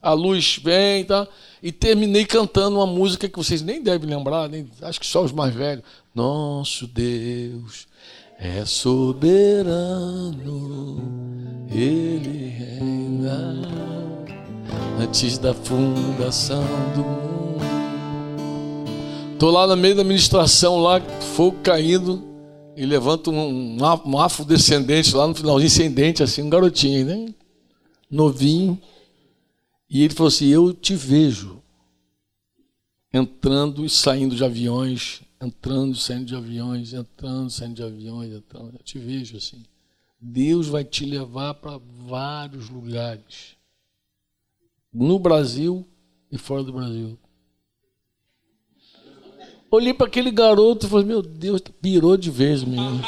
A 0.00 0.12
luz 0.12 0.60
vem, 0.62 1.04
tá? 1.04 1.26
E 1.60 1.72
terminei 1.72 2.24
cantando 2.24 2.76
uma 2.76 2.86
música 2.86 3.28
que 3.28 3.36
vocês 3.36 3.62
nem 3.62 3.82
devem 3.82 4.08
lembrar, 4.08 4.48
nem, 4.48 4.70
acho 4.82 5.00
que 5.00 5.06
só 5.06 5.24
os 5.24 5.32
mais 5.32 5.52
velhos. 5.52 5.82
Nosso 6.14 6.86
Deus 6.86 7.88
é 8.38 8.64
soberano, 8.64 10.32
Ele 11.70 12.48
reina 12.48 13.62
antes 15.00 15.38
da 15.38 15.54
fundação 15.54 16.62
do 16.94 17.00
mundo. 17.00 17.34
Tô 19.38 19.50
lá 19.50 19.66
no 19.66 19.76
meio 19.76 19.96
da 19.96 20.04
ministração, 20.04 20.78
lá, 20.78 21.00
fogo 21.34 21.58
caindo, 21.62 22.22
e 22.76 22.84
levanto 22.84 23.30
um, 23.30 23.76
um 23.80 24.18
afrodescendente 24.18 25.14
lá 25.14 25.26
no 25.26 25.34
finalzinho, 25.34 25.66
ascendente, 25.66 26.22
assim, 26.22 26.42
um 26.42 26.50
garotinho, 26.50 27.06
né? 27.06 27.34
Novinho. 28.10 28.80
E 29.88 30.02
ele 30.02 30.14
falou 30.14 30.28
assim: 30.28 30.48
Eu 30.48 30.72
te 30.72 30.94
vejo 30.94 31.62
entrando 33.12 33.84
e 33.84 33.90
saindo 33.90 34.34
de 34.34 34.44
aviões 34.44 35.23
entrando, 35.44 35.94
saindo 35.94 36.24
de 36.24 36.34
aviões, 36.34 36.92
entrando, 36.92 37.50
saindo 37.50 37.74
de 37.74 37.82
aviões, 37.82 38.32
entrando. 38.32 38.72
Eu 38.72 38.82
te 38.82 38.98
vejo 38.98 39.36
assim. 39.36 39.62
Deus 40.20 40.68
vai 40.68 40.84
te 40.84 41.04
levar 41.04 41.54
para 41.54 41.78
vários 42.06 42.70
lugares. 42.70 43.56
No 44.92 45.18
Brasil 45.18 45.86
e 46.30 46.38
fora 46.38 46.62
do 46.62 46.72
Brasil. 46.72 47.18
Olhei 49.70 49.92
para 49.92 50.06
aquele 50.06 50.30
garoto 50.30 50.86
e 50.86 50.88
falei, 50.88 51.06
meu 51.06 51.20
Deus, 51.20 51.60
pirou 51.82 52.16
de 52.16 52.30
vez, 52.30 52.62
menino. 52.62 53.02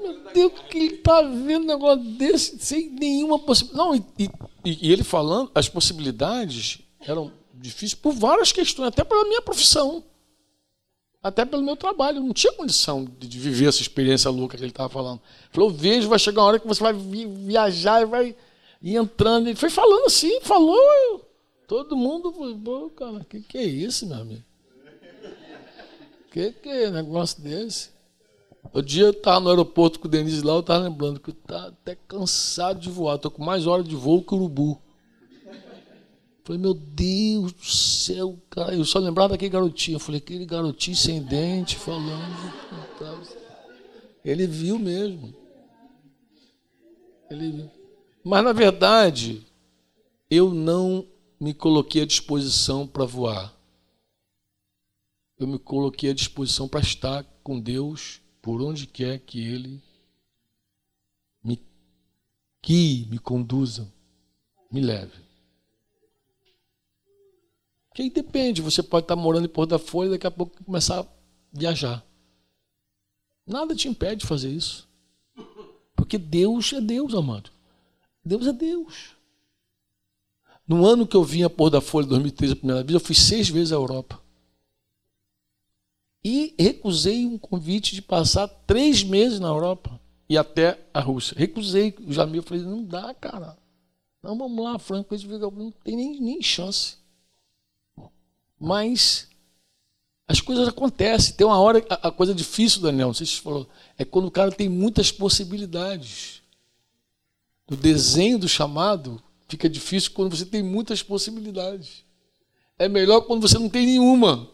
Meu 0.00 0.32
Deus, 0.32 0.52
que 0.68 0.76
ele 0.76 0.94
está 0.96 1.22
vendo 1.22 1.62
um 1.62 1.66
negócio 1.66 2.04
desse 2.18 2.58
sem 2.58 2.90
nenhuma 2.90 3.38
possibilidade. 3.38 3.78
Não, 3.78 3.94
e, 3.94 4.04
e, 4.64 4.88
e 4.88 4.92
ele 4.92 5.04
falando, 5.04 5.50
as 5.54 5.68
possibilidades 5.68 6.80
eram 7.00 7.32
difícil 7.64 7.98
por 8.02 8.12
várias 8.12 8.52
questões, 8.52 8.88
até 8.88 9.02
pela 9.02 9.24
minha 9.24 9.40
profissão, 9.40 10.04
até 11.22 11.44
pelo 11.46 11.62
meu 11.62 11.76
trabalho. 11.76 12.18
Eu 12.18 12.22
não 12.22 12.34
tinha 12.34 12.52
condição 12.52 13.04
de 13.18 13.38
viver 13.38 13.68
essa 13.68 13.80
experiência 13.80 14.30
louca 14.30 14.56
que 14.56 14.62
ele 14.62 14.70
estava 14.70 14.90
falando. 14.90 15.20
Ele 15.44 15.50
falou: 15.50 15.70
vejo, 15.70 16.08
vai 16.08 16.18
chegar 16.18 16.42
uma 16.42 16.48
hora 16.48 16.58
que 16.58 16.66
você 16.66 16.82
vai 16.82 16.92
viajar 16.92 18.02
e 18.02 18.04
vai 18.04 18.36
ir 18.82 18.96
entrando. 18.96 19.48
Ele 19.48 19.56
foi 19.56 19.70
falando 19.70 20.04
assim, 20.04 20.40
falou. 20.42 21.24
Todo 21.66 21.96
mundo 21.96 22.30
falou: 22.32 22.90
cara, 22.90 23.24
que, 23.28 23.40
que 23.40 23.56
é 23.56 23.64
isso, 23.64 24.06
meu 24.06 24.18
amigo? 24.18 24.44
Que, 26.30 26.52
que 26.52 26.68
é 26.68 26.90
negócio 26.90 27.40
desse? 27.40 27.94
O 28.72 28.82
dia 28.82 29.04
eu 29.04 29.10
estava 29.10 29.40
no 29.40 29.50
aeroporto 29.50 30.00
com 30.00 30.08
o 30.08 30.10
Denise 30.10 30.42
lá, 30.42 30.54
eu 30.54 30.60
estava 30.60 30.84
lembrando 30.84 31.20
que 31.20 31.30
eu 31.30 31.34
estava 31.34 31.68
até 31.68 31.96
cansado 32.08 32.80
de 32.80 32.90
voar. 32.90 33.16
Estou 33.16 33.30
com 33.30 33.42
mais 33.42 33.66
horas 33.66 33.86
de 33.86 33.94
voo 33.94 34.22
que 34.22 34.34
o 34.34 34.36
urubu. 34.36 34.83
Falei, 36.44 36.60
meu 36.60 36.74
Deus 36.74 37.52
do 37.52 37.64
céu, 37.64 38.38
cara. 38.50 38.74
Eu 38.74 38.84
só 38.84 38.98
lembrava 38.98 39.30
daquele 39.30 39.50
garotinho. 39.50 39.96
Eu 39.96 40.00
falei, 40.00 40.20
aquele 40.20 40.44
garotinho 40.44 40.96
sem 40.96 41.22
dente 41.22 41.76
falando. 41.76 42.52
Ele 44.22 44.46
viu 44.46 44.78
mesmo. 44.78 45.34
Ele 47.30 47.50
viu. 47.50 47.70
Mas, 48.22 48.44
na 48.44 48.52
verdade, 48.52 49.46
eu 50.30 50.52
não 50.52 51.06
me 51.40 51.54
coloquei 51.54 52.02
à 52.02 52.06
disposição 52.06 52.86
para 52.86 53.06
voar. 53.06 53.54
Eu 55.38 55.46
me 55.46 55.58
coloquei 55.58 56.10
à 56.10 56.14
disposição 56.14 56.68
para 56.68 56.80
estar 56.80 57.24
com 57.42 57.58
Deus 57.58 58.20
por 58.42 58.60
onde 58.60 58.86
quer 58.86 59.18
que 59.18 59.40
Ele 59.40 59.82
me 61.42 61.58
guie, 62.62 63.06
me 63.06 63.18
conduza, 63.18 63.90
me 64.70 64.82
leve. 64.82 65.23
Que 67.94 68.02
aí 68.02 68.10
depende, 68.10 68.60
você 68.60 68.82
pode 68.82 69.04
estar 69.04 69.14
morando 69.14 69.44
em 69.44 69.48
Porto 69.48 69.70
da 69.70 69.78
Folha 69.78 70.08
e 70.08 70.10
daqui 70.10 70.26
a 70.26 70.30
pouco 70.30 70.62
começar 70.64 71.00
a 71.00 71.06
viajar. 71.52 72.04
Nada 73.46 73.72
te 73.72 73.86
impede 73.86 74.22
de 74.22 74.26
fazer 74.26 74.50
isso. 74.50 74.88
Porque 75.94 76.18
Deus 76.18 76.72
é 76.72 76.80
Deus, 76.80 77.14
amado. 77.14 77.50
Deus 78.24 78.48
é 78.48 78.52
Deus. 78.52 79.14
No 80.66 80.84
ano 80.84 81.06
que 81.06 81.16
eu 81.16 81.22
vim 81.22 81.44
a 81.44 81.50
Porto 81.50 81.74
da 81.74 81.80
Folha, 81.80 82.08
2013, 82.08 82.54
a 82.54 82.56
primeira 82.56 82.82
vez, 82.82 82.94
eu 82.94 83.00
fui 83.00 83.14
seis 83.14 83.48
vezes 83.48 83.70
à 83.70 83.76
Europa. 83.76 84.20
E 86.24 86.52
recusei 86.58 87.26
um 87.26 87.38
convite 87.38 87.94
de 87.94 88.02
passar 88.02 88.48
três 88.48 89.04
meses 89.04 89.38
na 89.38 89.48
Europa 89.48 90.00
e 90.28 90.36
até 90.36 90.80
a 90.92 90.98
Rússia. 90.98 91.36
Recusei 91.38 91.94
o 92.04 92.12
Jamil, 92.12 92.42
falei, 92.42 92.64
não 92.64 92.82
dá, 92.82 93.14
cara. 93.14 93.56
Não, 94.20 94.36
vamos 94.36 94.64
lá, 94.64 94.78
Franco, 94.80 95.14
não 95.52 95.70
tem 95.70 95.94
nem, 95.94 96.20
nem 96.20 96.42
chance. 96.42 97.03
Mas 98.58 99.28
as 100.26 100.40
coisas 100.40 100.66
acontecem. 100.66 101.34
Tem 101.34 101.46
uma 101.46 101.58
hora, 101.58 101.84
a, 101.88 102.08
a 102.08 102.10
coisa 102.10 102.34
difícil, 102.34 102.80
Daniel, 102.80 103.08
não 103.08 103.14
sei 103.14 103.26
se 103.26 103.34
você 103.34 103.42
falou, 103.42 103.68
é 103.98 104.04
quando 104.04 104.26
o 104.26 104.30
cara 104.30 104.50
tem 104.50 104.68
muitas 104.68 105.12
possibilidades. 105.12 106.42
O 107.70 107.76
desenho 107.76 108.38
do 108.38 108.48
chamado 108.48 109.22
fica 109.48 109.68
difícil 109.68 110.12
quando 110.12 110.36
você 110.36 110.44
tem 110.44 110.62
muitas 110.62 111.02
possibilidades. 111.02 112.04
é 112.78 112.88
melhor 112.88 113.22
quando 113.22 113.46
você 113.46 113.58
não 113.58 113.68
tem 113.68 113.86
nenhuma. 113.86 114.48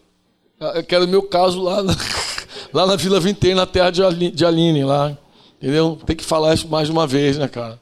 Ah, 0.59 0.83
que 0.83 0.93
era 0.93 1.05
o 1.05 1.07
meu 1.07 1.23
caso 1.23 1.61
lá 1.61 1.81
na, 1.81 1.93
lá 2.71 2.85
na 2.85 2.95
Vila 2.95 3.19
Vintém, 3.19 3.55
na 3.55 3.65
terra 3.65 3.89
de 3.89 4.45
Aline, 4.45 4.83
lá. 4.83 5.17
Entendeu? 5.57 5.99
Tem 6.05 6.15
que 6.15 6.23
falar 6.23 6.53
isso 6.53 6.67
mais 6.67 6.89
uma 6.89 7.07
vez, 7.07 7.37
né, 7.37 7.47
cara? 7.47 7.79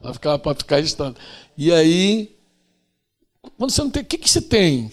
Para 0.00 0.14
ficar, 0.14 0.38
pra 0.38 0.54
ficar 0.54 0.76
registrado. 0.76 1.16
E 1.56 1.72
aí, 1.72 2.34
quando 3.56 3.70
você 3.70 3.82
não 3.82 3.90
tem, 3.90 4.02
o 4.02 4.06
que, 4.06 4.18
que 4.18 4.30
você 4.30 4.40
tem? 4.40 4.90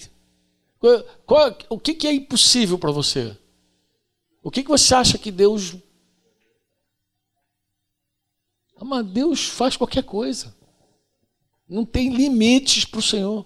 Qual, 0.80 1.04
qual, 1.26 1.58
o 1.70 1.80
que, 1.80 1.94
que 1.94 2.08
é 2.08 2.14
impossível 2.14 2.80
para 2.80 2.92
você? 2.92 3.38
O 4.42 4.50
que, 4.50 4.64
que 4.64 4.70
você 4.70 4.96
acha 4.96 5.18
que 5.18 5.32
Deus. 5.32 5.76
Mas 8.82 9.06
Deus 9.08 9.46
faz 9.46 9.76
qualquer 9.76 10.04
coisa. 10.04 10.56
Não 11.68 11.86
tem 11.86 12.10
limites 12.10 12.86
para 12.86 13.00
o 13.00 13.04
Senhor. 13.04 13.46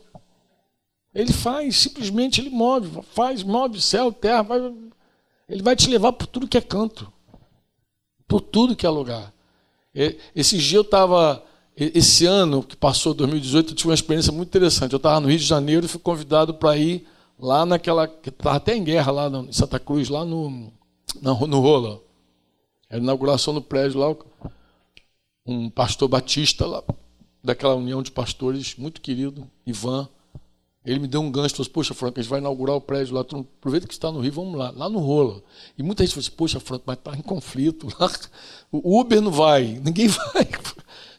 Ele 1.14 1.34
faz, 1.34 1.78
simplesmente 1.78 2.40
ele 2.40 2.50
move, 2.50 3.02
faz, 3.14 3.44
move 3.44 3.82
céu, 3.82 4.12
terra, 4.12 4.42
vai, 4.42 4.74
ele 5.48 5.62
vai 5.62 5.76
te 5.76 5.88
levar 5.88 6.14
por 6.14 6.26
tudo 6.26 6.48
que 6.48 6.58
é 6.58 6.62
canto, 6.62 7.12
por 8.28 8.42
tudo 8.42 8.76
que 8.76 8.86
é 8.86 8.90
lugar. 8.90 9.32
Esse 10.36 10.58
dia 10.58 10.80
eu 10.80 10.82
estava, 10.82 11.44
esse 11.76 12.26
ano 12.26 12.64
que 12.64 12.76
passou, 12.76 13.14
2018, 13.14 13.72
eu 13.72 13.76
tive 13.76 13.90
uma 13.90 13.94
experiência 13.94 14.32
muito 14.32 14.48
interessante. 14.48 14.94
Eu 14.94 14.98
estava 14.98 15.20
no 15.20 15.28
Rio 15.28 15.38
de 15.38 15.46
Janeiro 15.46 15.86
e 15.86 15.90
fui 15.90 16.00
convidado 16.00 16.56
para 16.56 16.76
ir 16.78 17.06
lá 17.40 17.66
naquela, 17.66 18.08
que 18.08 18.30
estava 18.30 18.58
até 18.58 18.76
em 18.76 18.84
guerra 18.84 19.12
lá 19.12 19.28
em 19.28 19.52
Santa 19.52 19.80
Cruz, 19.80 20.10
lá 20.10 20.26
no, 20.26 20.72
no 21.22 21.60
Rola. 21.60 22.02
Era 22.90 23.00
a 23.00 23.04
inauguração 23.04 23.54
do 23.54 23.62
prédio 23.62 24.00
lá, 24.00 24.16
um 25.46 25.70
pastor 25.70 26.08
batista 26.08 26.66
lá, 26.66 26.84
daquela 27.44 27.76
união 27.76 28.02
de 28.02 28.12
pastores, 28.12 28.76
muito 28.76 29.02
querido, 29.02 29.50
Ivan. 29.66 30.08
Ele 30.86 31.00
me 31.00 31.08
deu 31.08 31.22
um 31.22 31.32
gancho, 31.32 31.56
falou 31.56 31.64
assim, 31.64 31.72
poxa, 31.72 31.94
Franco, 31.94 32.20
a 32.20 32.22
gente 32.22 32.30
vai 32.30 32.40
inaugurar 32.40 32.76
o 32.76 32.82
prédio 32.82 33.16
lá, 33.16 33.22
aproveita 33.22 33.88
que 33.88 33.94
está 33.94 34.12
no 34.12 34.20
Rio, 34.20 34.34
vamos 34.34 34.60
lá, 34.60 34.70
lá 34.76 34.90
no 34.90 35.00
Rola. 35.00 35.42
E 35.78 35.84
muita 35.84 36.04
gente 36.04 36.14
falou 36.14 36.28
assim, 36.28 36.36
poxa, 36.36 36.60
Franco, 36.60 36.84
mas 36.86 36.98
está 36.98 37.16
em 37.16 37.22
conflito 37.22 37.88
lá. 38.00 38.12
O 38.72 39.00
Uber 39.00 39.22
não 39.22 39.32
vai, 39.32 39.80
ninguém 39.84 40.08
vai. 40.34 40.50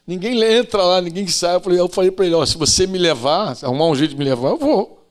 Ninguém 0.05 0.41
entra 0.43 0.83
lá, 0.83 1.01
ninguém 1.01 1.25
sai. 1.27 1.55
Eu 1.55 1.61
falei, 1.61 1.79
eu 1.79 1.87
falei 1.87 2.11
para 2.11 2.25
ele, 2.25 2.35
ó, 2.35 2.45
se 2.45 2.57
você 2.57 2.85
me 2.85 2.97
levar, 2.97 3.57
arrumar 3.63 3.87
um 3.87 3.95
jeito 3.95 4.11
de 4.11 4.17
me 4.17 4.25
levar, 4.25 4.49
eu 4.49 4.57
vou. 4.57 5.04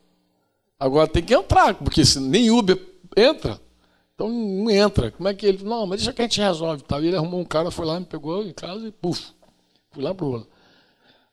Agora 0.79 1.09
tem 1.09 1.23
que 1.23 1.35
entrar, 1.35 1.75
porque 1.75 2.05
se 2.05 2.21
nem 2.21 2.51
Uber 2.51 2.79
entra, 3.17 3.61
então 4.15 4.29
não 4.29 4.71
entra. 4.71 5.11
Como 5.11 5.29
é 5.29 5.35
que 5.35 5.47
ele. 5.47 5.65
Não, 5.65 5.87
mas 5.87 6.01
deixa 6.01 6.13
que 6.13 6.23
a 6.23 6.25
gente 6.25 6.41
resolve. 6.41 6.83
Tá? 6.83 6.99
Ele 7.01 7.17
arrumou 7.17 7.41
um 7.41 7.45
cara, 7.45 7.71
foi 7.71 7.87
lá, 7.87 7.99
me 7.99 8.07
pegou 8.07 8.45
em 8.45 8.53
casa 8.53 8.87
e 8.87 8.93
puf, 8.93 9.33
fui 9.91 10.03
lá 10.03 10.15
pro 10.15 10.31
Rola. 10.31 10.47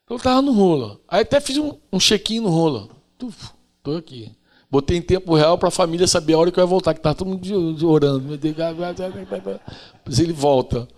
Então 0.04 0.16
eu 0.16 0.16
estava 0.16 0.42
no 0.42 0.52
Rola. 0.52 1.00
Aí 1.08 1.22
até 1.22 1.40
fiz 1.40 1.58
um, 1.58 1.72
um 1.92 1.98
check-in 1.98 2.40
no 2.40 2.48
Rola. 2.48 2.88
Estou 3.14 3.96
aqui. 3.96 4.30
Botei 4.70 4.96
em 4.96 5.02
tempo 5.02 5.34
real 5.34 5.58
para 5.58 5.68
a 5.68 5.70
família 5.70 6.06
saber 6.06 6.32
a 6.32 6.38
hora 6.38 6.50
que 6.50 6.58
eu 6.58 6.62
ia 6.62 6.66
voltar, 6.66 6.94
que 6.94 7.00
estava 7.00 7.14
todo 7.14 7.28
mundo 7.28 7.88
orando. 7.88 8.38
Depois 8.38 10.18
ele 10.18 10.32
volta. 10.32 10.88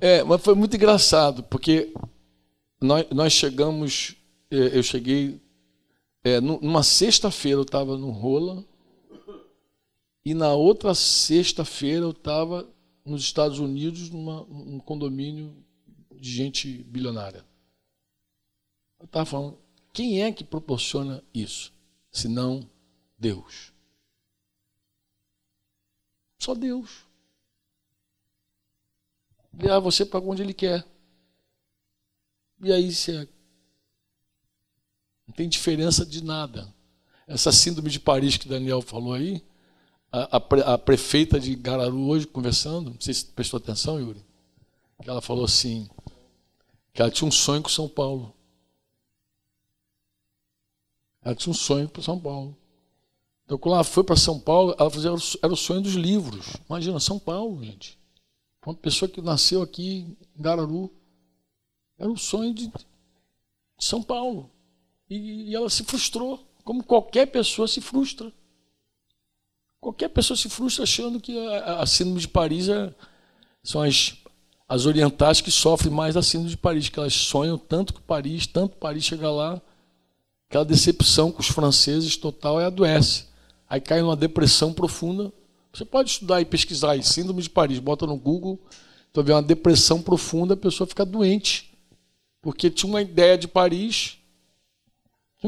É, 0.00 0.22
mas 0.22 0.40
foi 0.40 0.54
muito 0.54 0.76
engraçado, 0.76 1.42
porque 1.42 1.92
nós, 2.80 3.04
nós 3.10 3.32
chegamos, 3.32 4.14
é, 4.50 4.78
eu 4.78 4.82
cheguei, 4.82 5.40
é, 6.24 6.40
numa 6.40 6.82
sexta-feira 6.82 7.58
eu 7.58 7.64
estava 7.64 7.98
no 7.98 8.10
Rola, 8.10 8.64
e 10.24 10.32
na 10.32 10.54
outra 10.54 10.94
sexta-feira 10.94 12.06
eu 12.06 12.12
estava 12.12 12.66
nos 13.04 13.22
Estados 13.22 13.58
Unidos, 13.58 14.08
numa, 14.08 14.42
num 14.44 14.80
condomínio 14.80 15.54
de 16.16 16.32
gente 16.32 16.82
bilionária. 16.84 17.44
Eu 18.98 19.04
estava 19.04 19.26
falando, 19.26 19.58
quem 19.92 20.22
é 20.22 20.32
que 20.32 20.42
proporciona 20.42 21.22
isso? 21.34 21.74
Senão 22.10 22.66
Deus. 23.18 23.70
Só 26.38 26.54
Deus. 26.54 27.04
Levar 29.52 29.78
você 29.80 30.06
para 30.06 30.20
onde 30.20 30.42
Ele 30.42 30.54
quer. 30.54 30.86
E 32.62 32.72
aí 32.72 32.90
você 32.90 33.28
não 35.34 35.36
tem 35.36 35.48
diferença 35.48 36.06
de 36.06 36.22
nada. 36.22 36.72
Essa 37.26 37.50
síndrome 37.50 37.90
de 37.90 37.98
Paris 37.98 38.36
que 38.36 38.48
Daniel 38.48 38.80
falou 38.80 39.14
aí, 39.14 39.42
a, 40.12 40.36
a, 40.36 40.74
a 40.74 40.78
prefeita 40.78 41.40
de 41.40 41.56
Gararu 41.56 42.08
hoje 42.08 42.24
conversando, 42.24 42.90
não 42.90 43.00
sei 43.00 43.12
se 43.12 43.26
prestou 43.26 43.58
atenção, 43.58 43.98
Yuri, 43.98 44.24
que 45.02 45.10
ela 45.10 45.20
falou 45.20 45.44
assim, 45.44 45.88
que 46.92 47.02
ela 47.02 47.10
tinha 47.10 47.26
um 47.26 47.32
sonho 47.32 47.62
com 47.62 47.68
São 47.68 47.88
Paulo. 47.88 48.32
Ela 51.20 51.34
tinha 51.34 51.50
um 51.50 51.56
sonho 51.56 51.88
para 51.88 52.02
São 52.02 52.20
Paulo. 52.20 52.56
Então, 53.44 53.58
quando 53.58 53.74
ela 53.74 53.84
foi 53.84 54.04
para 54.04 54.16
São 54.16 54.38
Paulo, 54.38 54.74
ela 54.78 54.90
fazia, 54.90 55.10
era 55.42 55.52
o 55.52 55.56
sonho 55.56 55.80
dos 55.80 55.94
livros. 55.94 56.46
Imagina, 56.68 57.00
São 57.00 57.18
Paulo, 57.18 57.62
gente. 57.64 57.98
Uma 58.64 58.74
pessoa 58.74 59.08
que 59.08 59.20
nasceu 59.20 59.62
aqui 59.62 60.16
em 60.36 60.42
Gararu. 60.42 60.92
Era 61.98 62.10
o 62.10 62.16
sonho 62.16 62.54
de, 62.54 62.68
de 62.68 62.74
São 63.78 64.02
Paulo. 64.02 64.53
E, 65.08 65.50
e 65.50 65.54
ela 65.54 65.68
se 65.68 65.84
frustrou, 65.84 66.46
como 66.64 66.82
qualquer 66.82 67.26
pessoa 67.26 67.68
se 67.68 67.80
frustra. 67.80 68.32
Qualquer 69.80 70.08
pessoa 70.08 70.36
se 70.36 70.48
frustra 70.48 70.84
achando 70.84 71.20
que 71.20 71.38
a, 71.48 71.80
a 71.80 71.86
síndrome 71.86 72.20
de 72.20 72.28
Paris 72.28 72.68
é, 72.68 72.94
são 73.62 73.82
as, 73.82 74.16
as 74.68 74.86
orientais 74.86 75.40
que 75.40 75.50
sofrem 75.50 75.92
mais 75.92 76.14
da 76.14 76.22
síndrome 76.22 76.50
de 76.50 76.56
Paris, 76.56 76.88
que 76.88 76.98
elas 76.98 77.12
sonham 77.12 77.58
tanto 77.58 77.92
com 77.92 78.00
Paris, 78.00 78.46
tanto 78.46 78.76
Paris 78.76 79.04
chega 79.04 79.30
lá, 79.30 79.60
Aquela 80.54 80.64
decepção 80.64 81.32
com 81.32 81.40
os 81.40 81.48
franceses 81.48 82.16
total 82.16 82.60
é 82.60 82.66
adoece. 82.66 83.24
Aí 83.68 83.80
cai 83.80 84.00
numa 84.00 84.14
depressão 84.14 84.72
profunda. 84.72 85.32
Você 85.72 85.84
pode 85.84 86.10
estudar 86.10 86.40
e 86.40 86.44
pesquisar 86.44 86.92
aí, 86.92 87.02
síndrome 87.02 87.42
de 87.42 87.50
Paris, 87.50 87.80
bota 87.80 88.06
no 88.06 88.16
Google, 88.16 88.60
tu 89.12 89.20
vê 89.20 89.32
uma 89.32 89.42
depressão 89.42 90.00
profunda, 90.00 90.54
a 90.54 90.56
pessoa 90.56 90.86
fica 90.86 91.04
doente. 91.04 91.76
Porque 92.40 92.70
tinha 92.70 92.88
uma 92.88 93.02
ideia 93.02 93.36
de 93.36 93.48
Paris 93.48 94.18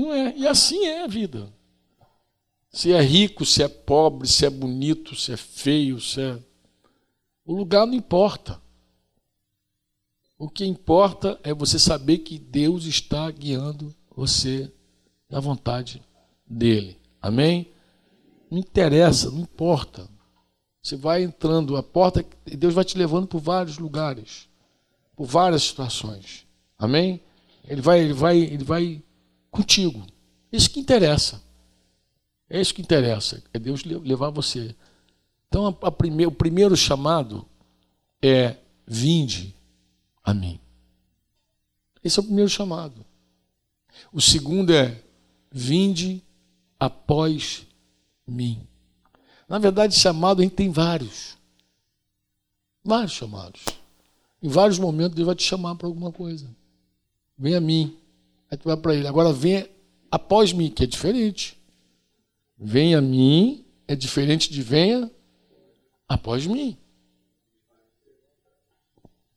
não 0.01 0.13
é. 0.13 0.37
E 0.37 0.47
assim 0.47 0.85
é 0.85 1.05
a 1.05 1.07
vida. 1.07 1.53
Se 2.71 2.93
é 2.93 3.01
rico, 3.01 3.47
se 3.47 3.63
é 3.63 3.69
pobre, 3.69 4.29
se 4.29 4.45
é 4.45 4.51
bonito, 4.51 5.17
se 5.17 5.33
é 5.33 5.37
feio, 5.37 5.99
se 6.01 6.21
é. 6.21 6.39
O 7.45 7.55
lugar 7.55 7.87
não 7.87 7.95
importa. 7.95 8.61
O 10.39 10.51
que 10.51 10.67
importa 10.67 11.41
é 11.43 11.55
você 11.55 11.79
saber 11.79 12.19
que 12.19 12.39
Deus 12.39 12.85
está 12.85 13.31
guiando 13.31 13.95
você 14.15 14.71
da 15.31 15.41
vontade 15.41 16.03
dele. 16.47 16.99
Amém? 17.23 17.73
Não 18.51 18.59
interessa, 18.59 19.31
não 19.31 19.41
importa. 19.41 20.07
Você 20.83 20.95
vai 20.95 21.23
entrando, 21.23 21.77
a 21.77 21.83
porta, 21.83 22.25
Deus 22.45 22.75
vai 22.75 22.85
te 22.85 22.99
levando 22.99 23.27
por 23.27 23.41
vários 23.41 23.79
lugares, 23.79 24.49
por 25.17 25.27
várias 25.27 25.63
situações. 25.63 26.47
Amém? 26.79 27.23
Ele 27.67 27.81
vai, 27.81 28.01
ele 28.01 28.13
vai, 28.13 28.39
ele 28.39 28.65
vai 28.65 29.03
contigo. 29.57 30.07
Isso 30.53 30.71
que 30.71 30.81
interessa. 30.81 31.43
É 32.49 32.61
isso 32.61 32.75
que 32.75 32.83
interessa. 32.83 33.43
É 33.53 33.59
Deus 33.59 33.85
levar 33.85 34.31
você. 34.31 34.75
Então, 35.49 35.67
a, 35.67 35.87
a 35.87 36.29
o 36.29 36.33
primeiro 36.33 36.77
chamado 36.77 37.47
é 38.23 38.57
vinde 38.87 39.55
a 40.23 40.33
mim. 40.35 40.61
Esse 42.03 42.19
é 42.19 42.23
o 42.23 42.25
primeiro 42.25 42.51
chamado. 42.51 43.05
O 44.13 44.21
segundo 44.21 44.73
é 44.73 45.03
Vinde 45.51 46.23
após 46.79 47.67
mim. 48.27 48.61
Na 49.49 49.59
verdade, 49.59 49.95
chamado 49.95 50.41
a 50.41 50.43
gente 50.43 50.55
tem 50.55 50.71
vários. 50.71 51.37
Vários 52.85 53.13
chamados. 53.13 53.65
Em 54.43 54.49
vários 54.49 54.79
momentos 54.79 55.17
Deus 55.17 55.27
vai 55.27 55.35
te 55.35 55.45
chamar 55.45 55.75
para 55.77 55.87
alguma 55.87 56.13
coisa. 56.13 56.47
Vem 57.39 57.55
a 57.55 57.61
mim. 57.61 57.97
Aí 58.51 58.57
tu 58.57 58.69
vai 58.69 58.77
para 58.77 58.95
ele. 58.95 59.07
Agora 59.07 59.33
vem 59.33 59.69
após 60.11 60.53
mim, 60.53 60.71
que 60.71 60.85
é 60.85 60.87
diferente. 60.87 61.59
Venha 62.59 62.99
a 62.99 63.03
mim 63.03 63.65
é 63.89 63.95
diferente 63.95 64.51
de 64.51 64.63
venha 64.63 65.11
após 66.09 66.47
mim. 66.47 66.77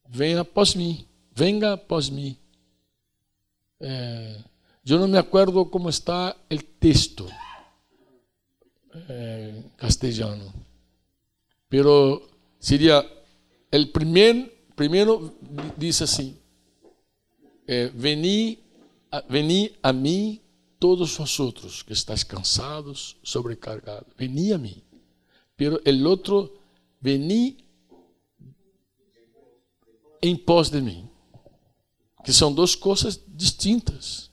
Venha 0.07 0.41
após 0.41 0.73
mim. 0.73 1.05
Venga 1.31 1.73
após 1.73 2.09
mim. 2.09 2.37
É, 3.79 4.39
Yo 4.89 4.97
no 4.97 5.07
me 5.07 5.19
acuerdo 5.19 5.69
cómo 5.69 5.87
está 5.87 6.35
el 6.49 6.65
texto 6.65 7.27
eh, 9.07 9.63
castellano, 9.75 10.51
pero 11.67 12.27
sería 12.57 13.05
el 13.69 13.91
primer, 13.91 14.51
primero 14.73 15.35
dice 15.77 16.05
así, 16.05 16.41
eh, 17.67 17.91
vení, 17.93 18.57
a, 19.11 19.21
vení 19.21 19.71
a 19.81 19.91
mí 19.91 20.41
todos 20.79 21.17
vosotros 21.17 21.83
que 21.83 21.93
estáis 21.93 22.23
cansados, 22.23 23.17
sobrecargados, 23.23 24.13
vení 24.17 24.53
a 24.53 24.57
mí. 24.57 24.83
Pero 25.55 25.81
el 25.83 26.05
otro, 26.07 26.57
vení 27.01 27.57
em 30.21 30.35
pós 30.35 30.69
de 30.69 30.81
mim, 30.81 31.09
que 32.23 32.31
são 32.31 32.53
duas 32.53 32.75
coisas 32.75 33.19
distintas. 33.27 34.29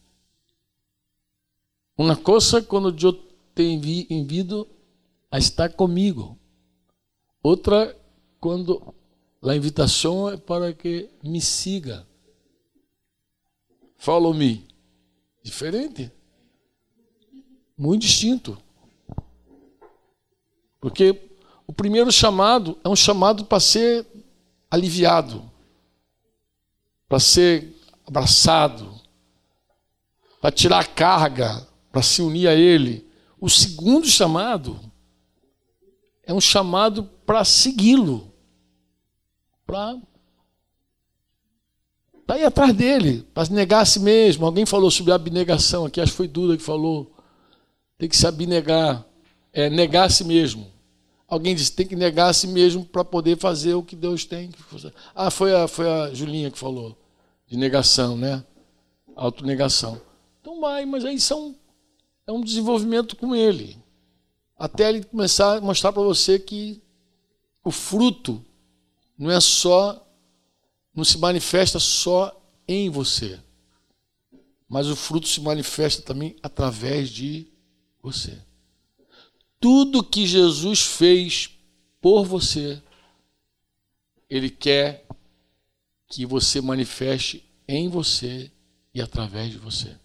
Uma 1.97 2.17
coisa 2.17 2.63
quando 2.63 2.95
eu 3.05 3.13
te 3.55 3.63
envido 4.11 4.69
a 5.31 5.39
estar 5.39 5.71
comigo. 5.71 6.39
Outra 7.43 7.97
quando 8.39 8.95
a 9.43 9.57
invitação 9.57 10.29
é 10.29 10.37
para 10.37 10.73
que 10.73 11.09
me 11.23 11.41
siga. 11.41 12.07
Follow 13.99 14.35
me. 14.35 14.67
Diferente. 15.43 16.11
Muito 17.77 18.03
distinto. 18.03 18.59
Porque 20.81 21.31
o 21.67 21.73
primeiro 21.73 22.13
chamado 22.13 22.79
é 22.85 22.89
um 22.89 22.97
chamado 22.97 23.45
para 23.45 23.61
ser 23.61 24.07
aliviado, 24.71 25.51
para 27.09 27.19
ser 27.19 27.75
abraçado, 28.07 29.01
para 30.41 30.53
tirar 30.53 30.81
a 30.81 30.87
carga, 30.87 31.67
para 31.91 32.03
se 32.03 32.23
unir 32.23 32.49
a 32.49 32.55
Ele. 32.55 33.07
O 33.41 33.49
segundo 33.49 34.07
chamado 34.07 34.79
é 36.23 36.33
um 36.33 36.41
chamado 36.41 37.05
para 37.25 37.45
segui-lo, 37.45 38.33
para 39.67 39.97
ir 42.35 42.45
atrás 42.45 42.73
dele, 42.73 43.25
para 43.33 43.49
negar 43.51 43.83
a 43.83 43.85
si 43.85 44.01
mesmo. 44.01 44.45
Alguém 44.45 44.67
falou 44.67 44.91
sobre 44.91 45.13
abnegação 45.13 45.87
aqui, 45.87 46.01
acho 46.01 46.13
que 46.13 46.17
foi 46.17 46.29
Duda 46.29 46.57
que 46.57 46.63
falou. 46.63 47.13
Tem 47.97 48.09
que 48.09 48.17
se 48.17 48.27
abnegar, 48.27 49.05
é 49.53 49.71
negar 49.71 50.07
a 50.07 50.11
si 50.11 50.25
mesmo. 50.25 50.67
Alguém 51.29 51.55
disse 51.55 51.73
tem 51.73 51.87
que 51.87 51.97
negar 51.97 52.29
a 52.29 52.33
si 52.33 52.47
mesmo 52.47 52.85
para 52.85 53.05
poder 53.05 53.39
fazer 53.39 53.75
o 53.75 53.83
que 53.83 53.97
Deus 53.97 54.25
tem. 54.25 54.51
Ah, 55.15 55.31
foi 55.31 55.55
a, 55.55 55.67
foi 55.67 55.89
a 55.89 56.13
Julinha 56.13 56.51
que 56.51 56.59
falou 56.59 56.97
de 57.47 57.57
negação, 57.57 58.17
né? 58.17 58.45
Autonegação. 59.15 60.01
Então 60.41 60.61
vai, 60.61 60.85
mas 60.85 61.05
aí 61.05 61.19
são, 61.19 61.55
é 62.27 62.33
um 62.33 62.41
desenvolvimento 62.41 63.17
com 63.17 63.35
ele. 63.35 63.77
Até 64.59 64.89
ele 64.89 65.05
começar 65.05 65.59
a 65.59 65.61
mostrar 65.61 65.93
para 65.93 66.03
você 66.03 66.39
que 66.39 66.81
o 67.65 67.71
fruto 67.71 68.43
não 69.19 69.31
é 69.31 69.41
só, 69.41 70.06
não 70.97 71.05
se 71.05 71.19
manifesta 71.19 71.79
só 71.79 72.35
em 72.67 72.91
você, 72.91 73.39
mas 74.69 74.89
o 74.89 74.97
fruto 74.97 75.29
se 75.29 75.41
manifesta 75.41 76.03
também 76.03 76.35
através 76.43 77.11
de 77.11 77.47
você 78.03 78.47
tudo 79.61 80.05
que 80.05 80.27
Jesus 80.27 80.81
fez 80.81 81.51
por 82.01 82.25
você, 82.25 82.81
Ele 84.29 84.51
quer 84.51 85.05
que 86.09 86.25
você 86.25 86.61
manifeste 86.61 87.45
em 87.67 87.89
você 87.89 88.51
e 88.95 89.01
através 89.01 89.51
de 89.51 89.59
você. 89.59 89.97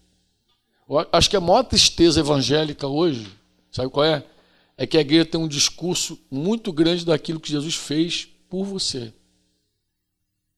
Eu 0.88 1.06
acho 1.12 1.30
que 1.30 1.36
a 1.36 1.40
maior 1.40 1.62
tristeza 1.62 2.20
evangélica 2.20 2.86
hoje, 2.86 3.30
sabe 3.70 3.90
qual 3.90 4.04
é? 4.04 4.24
É 4.76 4.86
que 4.86 4.98
a 4.98 5.00
igreja 5.00 5.26
tem 5.26 5.40
um 5.40 5.48
discurso 5.48 6.18
muito 6.30 6.72
grande 6.72 7.06
daquilo 7.06 7.38
que 7.38 7.50
Jesus 7.50 7.76
fez 7.76 8.28
por 8.48 8.64
você. 8.64 9.12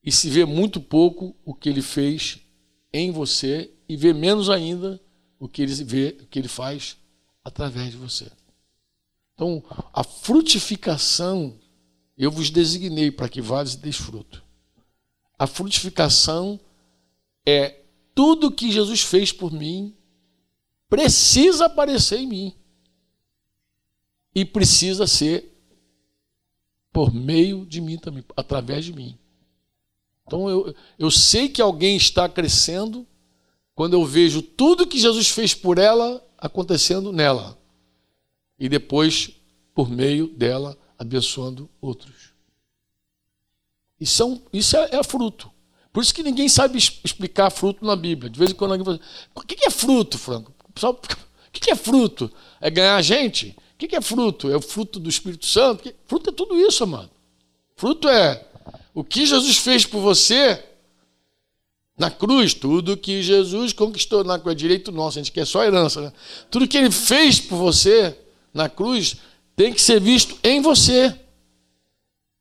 E 0.04 0.12
se 0.12 0.28
vê 0.28 0.44
muito 0.44 0.80
pouco 0.80 1.34
o 1.44 1.54
que 1.54 1.68
ele 1.68 1.82
fez 1.82 2.40
em 2.92 3.10
você 3.10 3.72
e 3.88 3.96
vê 3.96 4.12
menos 4.12 4.50
ainda 4.50 5.00
o 5.38 5.48
que 5.48 5.62
ele 5.62 5.74
vê, 5.84 6.16
o 6.22 6.26
que 6.26 6.38
ele 6.38 6.48
faz 6.48 6.96
através 7.42 7.92
de 7.92 7.96
você. 7.96 8.30
Então, 9.34 9.62
a 9.92 10.04
frutificação, 10.04 11.58
eu 12.16 12.30
vos 12.30 12.50
designei 12.50 13.10
para 13.10 13.28
que 13.28 13.40
vades 13.40 13.74
e 13.74 13.78
deis. 13.78 13.98
A 15.38 15.46
frutificação 15.46 16.60
é 17.44 17.80
tudo 18.14 18.52
que 18.52 18.70
Jesus 18.70 19.00
fez 19.00 19.32
por 19.32 19.52
mim 19.52 19.94
precisa 20.88 21.66
aparecer 21.66 22.20
em 22.20 22.26
mim. 22.26 22.54
E 24.34 24.44
precisa 24.44 25.06
ser 25.06 25.52
por 26.92 27.12
meio 27.12 27.66
de 27.66 27.80
mim 27.80 27.98
também, 27.98 28.24
através 28.36 28.84
de 28.84 28.92
mim. 28.92 29.18
Então 30.26 30.48
eu, 30.48 30.74
eu 30.98 31.10
sei 31.10 31.48
que 31.48 31.60
alguém 31.60 31.96
está 31.96 32.28
crescendo 32.28 33.06
quando 33.74 33.94
eu 33.94 34.04
vejo 34.04 34.40
tudo 34.40 34.86
que 34.86 34.98
Jesus 34.98 35.28
fez 35.28 35.54
por 35.54 35.78
ela 35.78 36.24
acontecendo 36.38 37.12
nela 37.12 37.58
e 38.58 38.68
depois, 38.68 39.30
por 39.74 39.90
meio 39.90 40.28
dela, 40.28 40.78
abençoando 40.98 41.68
outros. 41.80 42.32
Isso, 44.00 44.22
é, 44.22 44.26
um, 44.26 44.40
isso 44.52 44.76
é, 44.76 44.88
é 44.92 45.02
fruto. 45.02 45.50
Por 45.92 46.02
isso 46.02 46.14
que 46.14 46.22
ninguém 46.22 46.48
sabe 46.48 46.78
explicar 46.78 47.50
fruto 47.50 47.84
na 47.84 47.94
Bíblia. 47.94 48.30
De 48.30 48.38
vez 48.38 48.50
em 48.50 48.54
quando 48.54 48.72
alguém 48.72 48.84
fala, 48.84 49.00
o 49.34 49.40
que 49.42 49.64
é 49.64 49.70
fruto, 49.70 50.18
Franco? 50.18 50.52
O 50.82 51.50
que 51.52 51.70
é 51.70 51.76
fruto? 51.76 52.30
É 52.60 52.68
ganhar 52.68 53.00
gente? 53.00 53.56
O 53.74 53.78
que 53.78 53.94
é 53.94 54.00
fruto? 54.00 54.50
É 54.50 54.56
o 54.56 54.60
fruto 54.60 54.98
do 54.98 55.08
Espírito 55.08 55.46
Santo? 55.46 55.92
Fruto 56.06 56.30
é 56.30 56.32
tudo 56.32 56.56
isso, 56.58 56.82
amado. 56.82 57.10
Fruto 57.76 58.08
é 58.08 58.44
o 58.94 59.02
que 59.02 59.26
Jesus 59.26 59.58
fez 59.58 59.84
por 59.84 60.00
você 60.00 60.62
na 61.98 62.10
cruz, 62.10 62.54
tudo 62.54 62.96
que 62.96 63.22
Jesus 63.22 63.72
conquistou 63.72 64.24
na 64.24 64.38
cruz, 64.38 64.54
é 64.54 64.58
direito 64.58 64.92
nosso, 64.92 65.18
a 65.18 65.22
gente 65.22 65.32
quer 65.32 65.46
só 65.46 65.64
herança, 65.64 66.00
né? 66.00 66.12
Tudo 66.50 66.66
que 66.66 66.78
ele 66.78 66.90
fez 66.90 67.40
por 67.40 67.56
você 67.56 68.16
na 68.52 68.68
cruz 68.68 69.16
tem 69.56 69.72
que 69.72 69.82
ser 69.82 70.00
visto 70.00 70.38
em 70.42 70.60
você. 70.60 71.14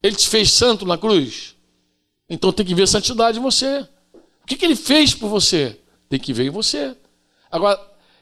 Ele 0.01 0.15
te 0.15 0.27
fez 0.27 0.51
santo 0.51 0.85
na 0.85 0.97
cruz? 0.97 1.55
Então 2.29 2.51
tem 2.51 2.65
que 2.65 2.75
ver 2.75 2.87
santidade 2.87 3.39
em 3.39 3.41
você. 3.41 3.87
O 4.43 4.45
que, 4.45 4.55
que 4.55 4.65
ele 4.65 4.75
fez 4.75 5.13
por 5.13 5.29
você? 5.29 5.79
Tem 6.09 6.19
que 6.19 6.33
ver 6.33 6.45
em 6.45 6.49
você. 6.49 6.95
Agora, 7.51 7.79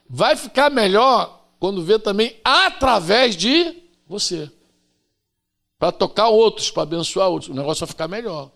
vai 0.10 0.36
ficar 0.36 0.70
melhor 0.70 1.48
quando 1.60 1.84
vê 1.84 1.98
também 1.98 2.36
através 2.44 3.36
de 3.36 3.76
você. 4.08 4.52
Para 5.82 5.92
tocar 5.92 6.30
outros, 6.30 6.70
para 6.70 6.84
abençoar 6.84 7.28
outros. 7.28 7.50
O 7.50 7.56
negócio 7.56 7.84
vai 7.84 7.90
ficar 7.90 8.08
melhor. 8.08 8.52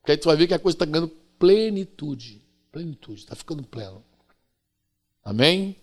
Porque 0.00 0.12
aí 0.12 0.16
tu 0.16 0.26
vai 0.26 0.36
ver 0.36 0.46
que 0.46 0.54
a 0.54 0.60
coisa 0.60 0.76
está 0.76 0.84
ganhando 0.84 1.08
plenitude. 1.36 2.40
Plenitude, 2.70 3.18
está 3.18 3.34
ficando 3.34 3.64
pleno. 3.64 4.00
Amém? 5.24 5.74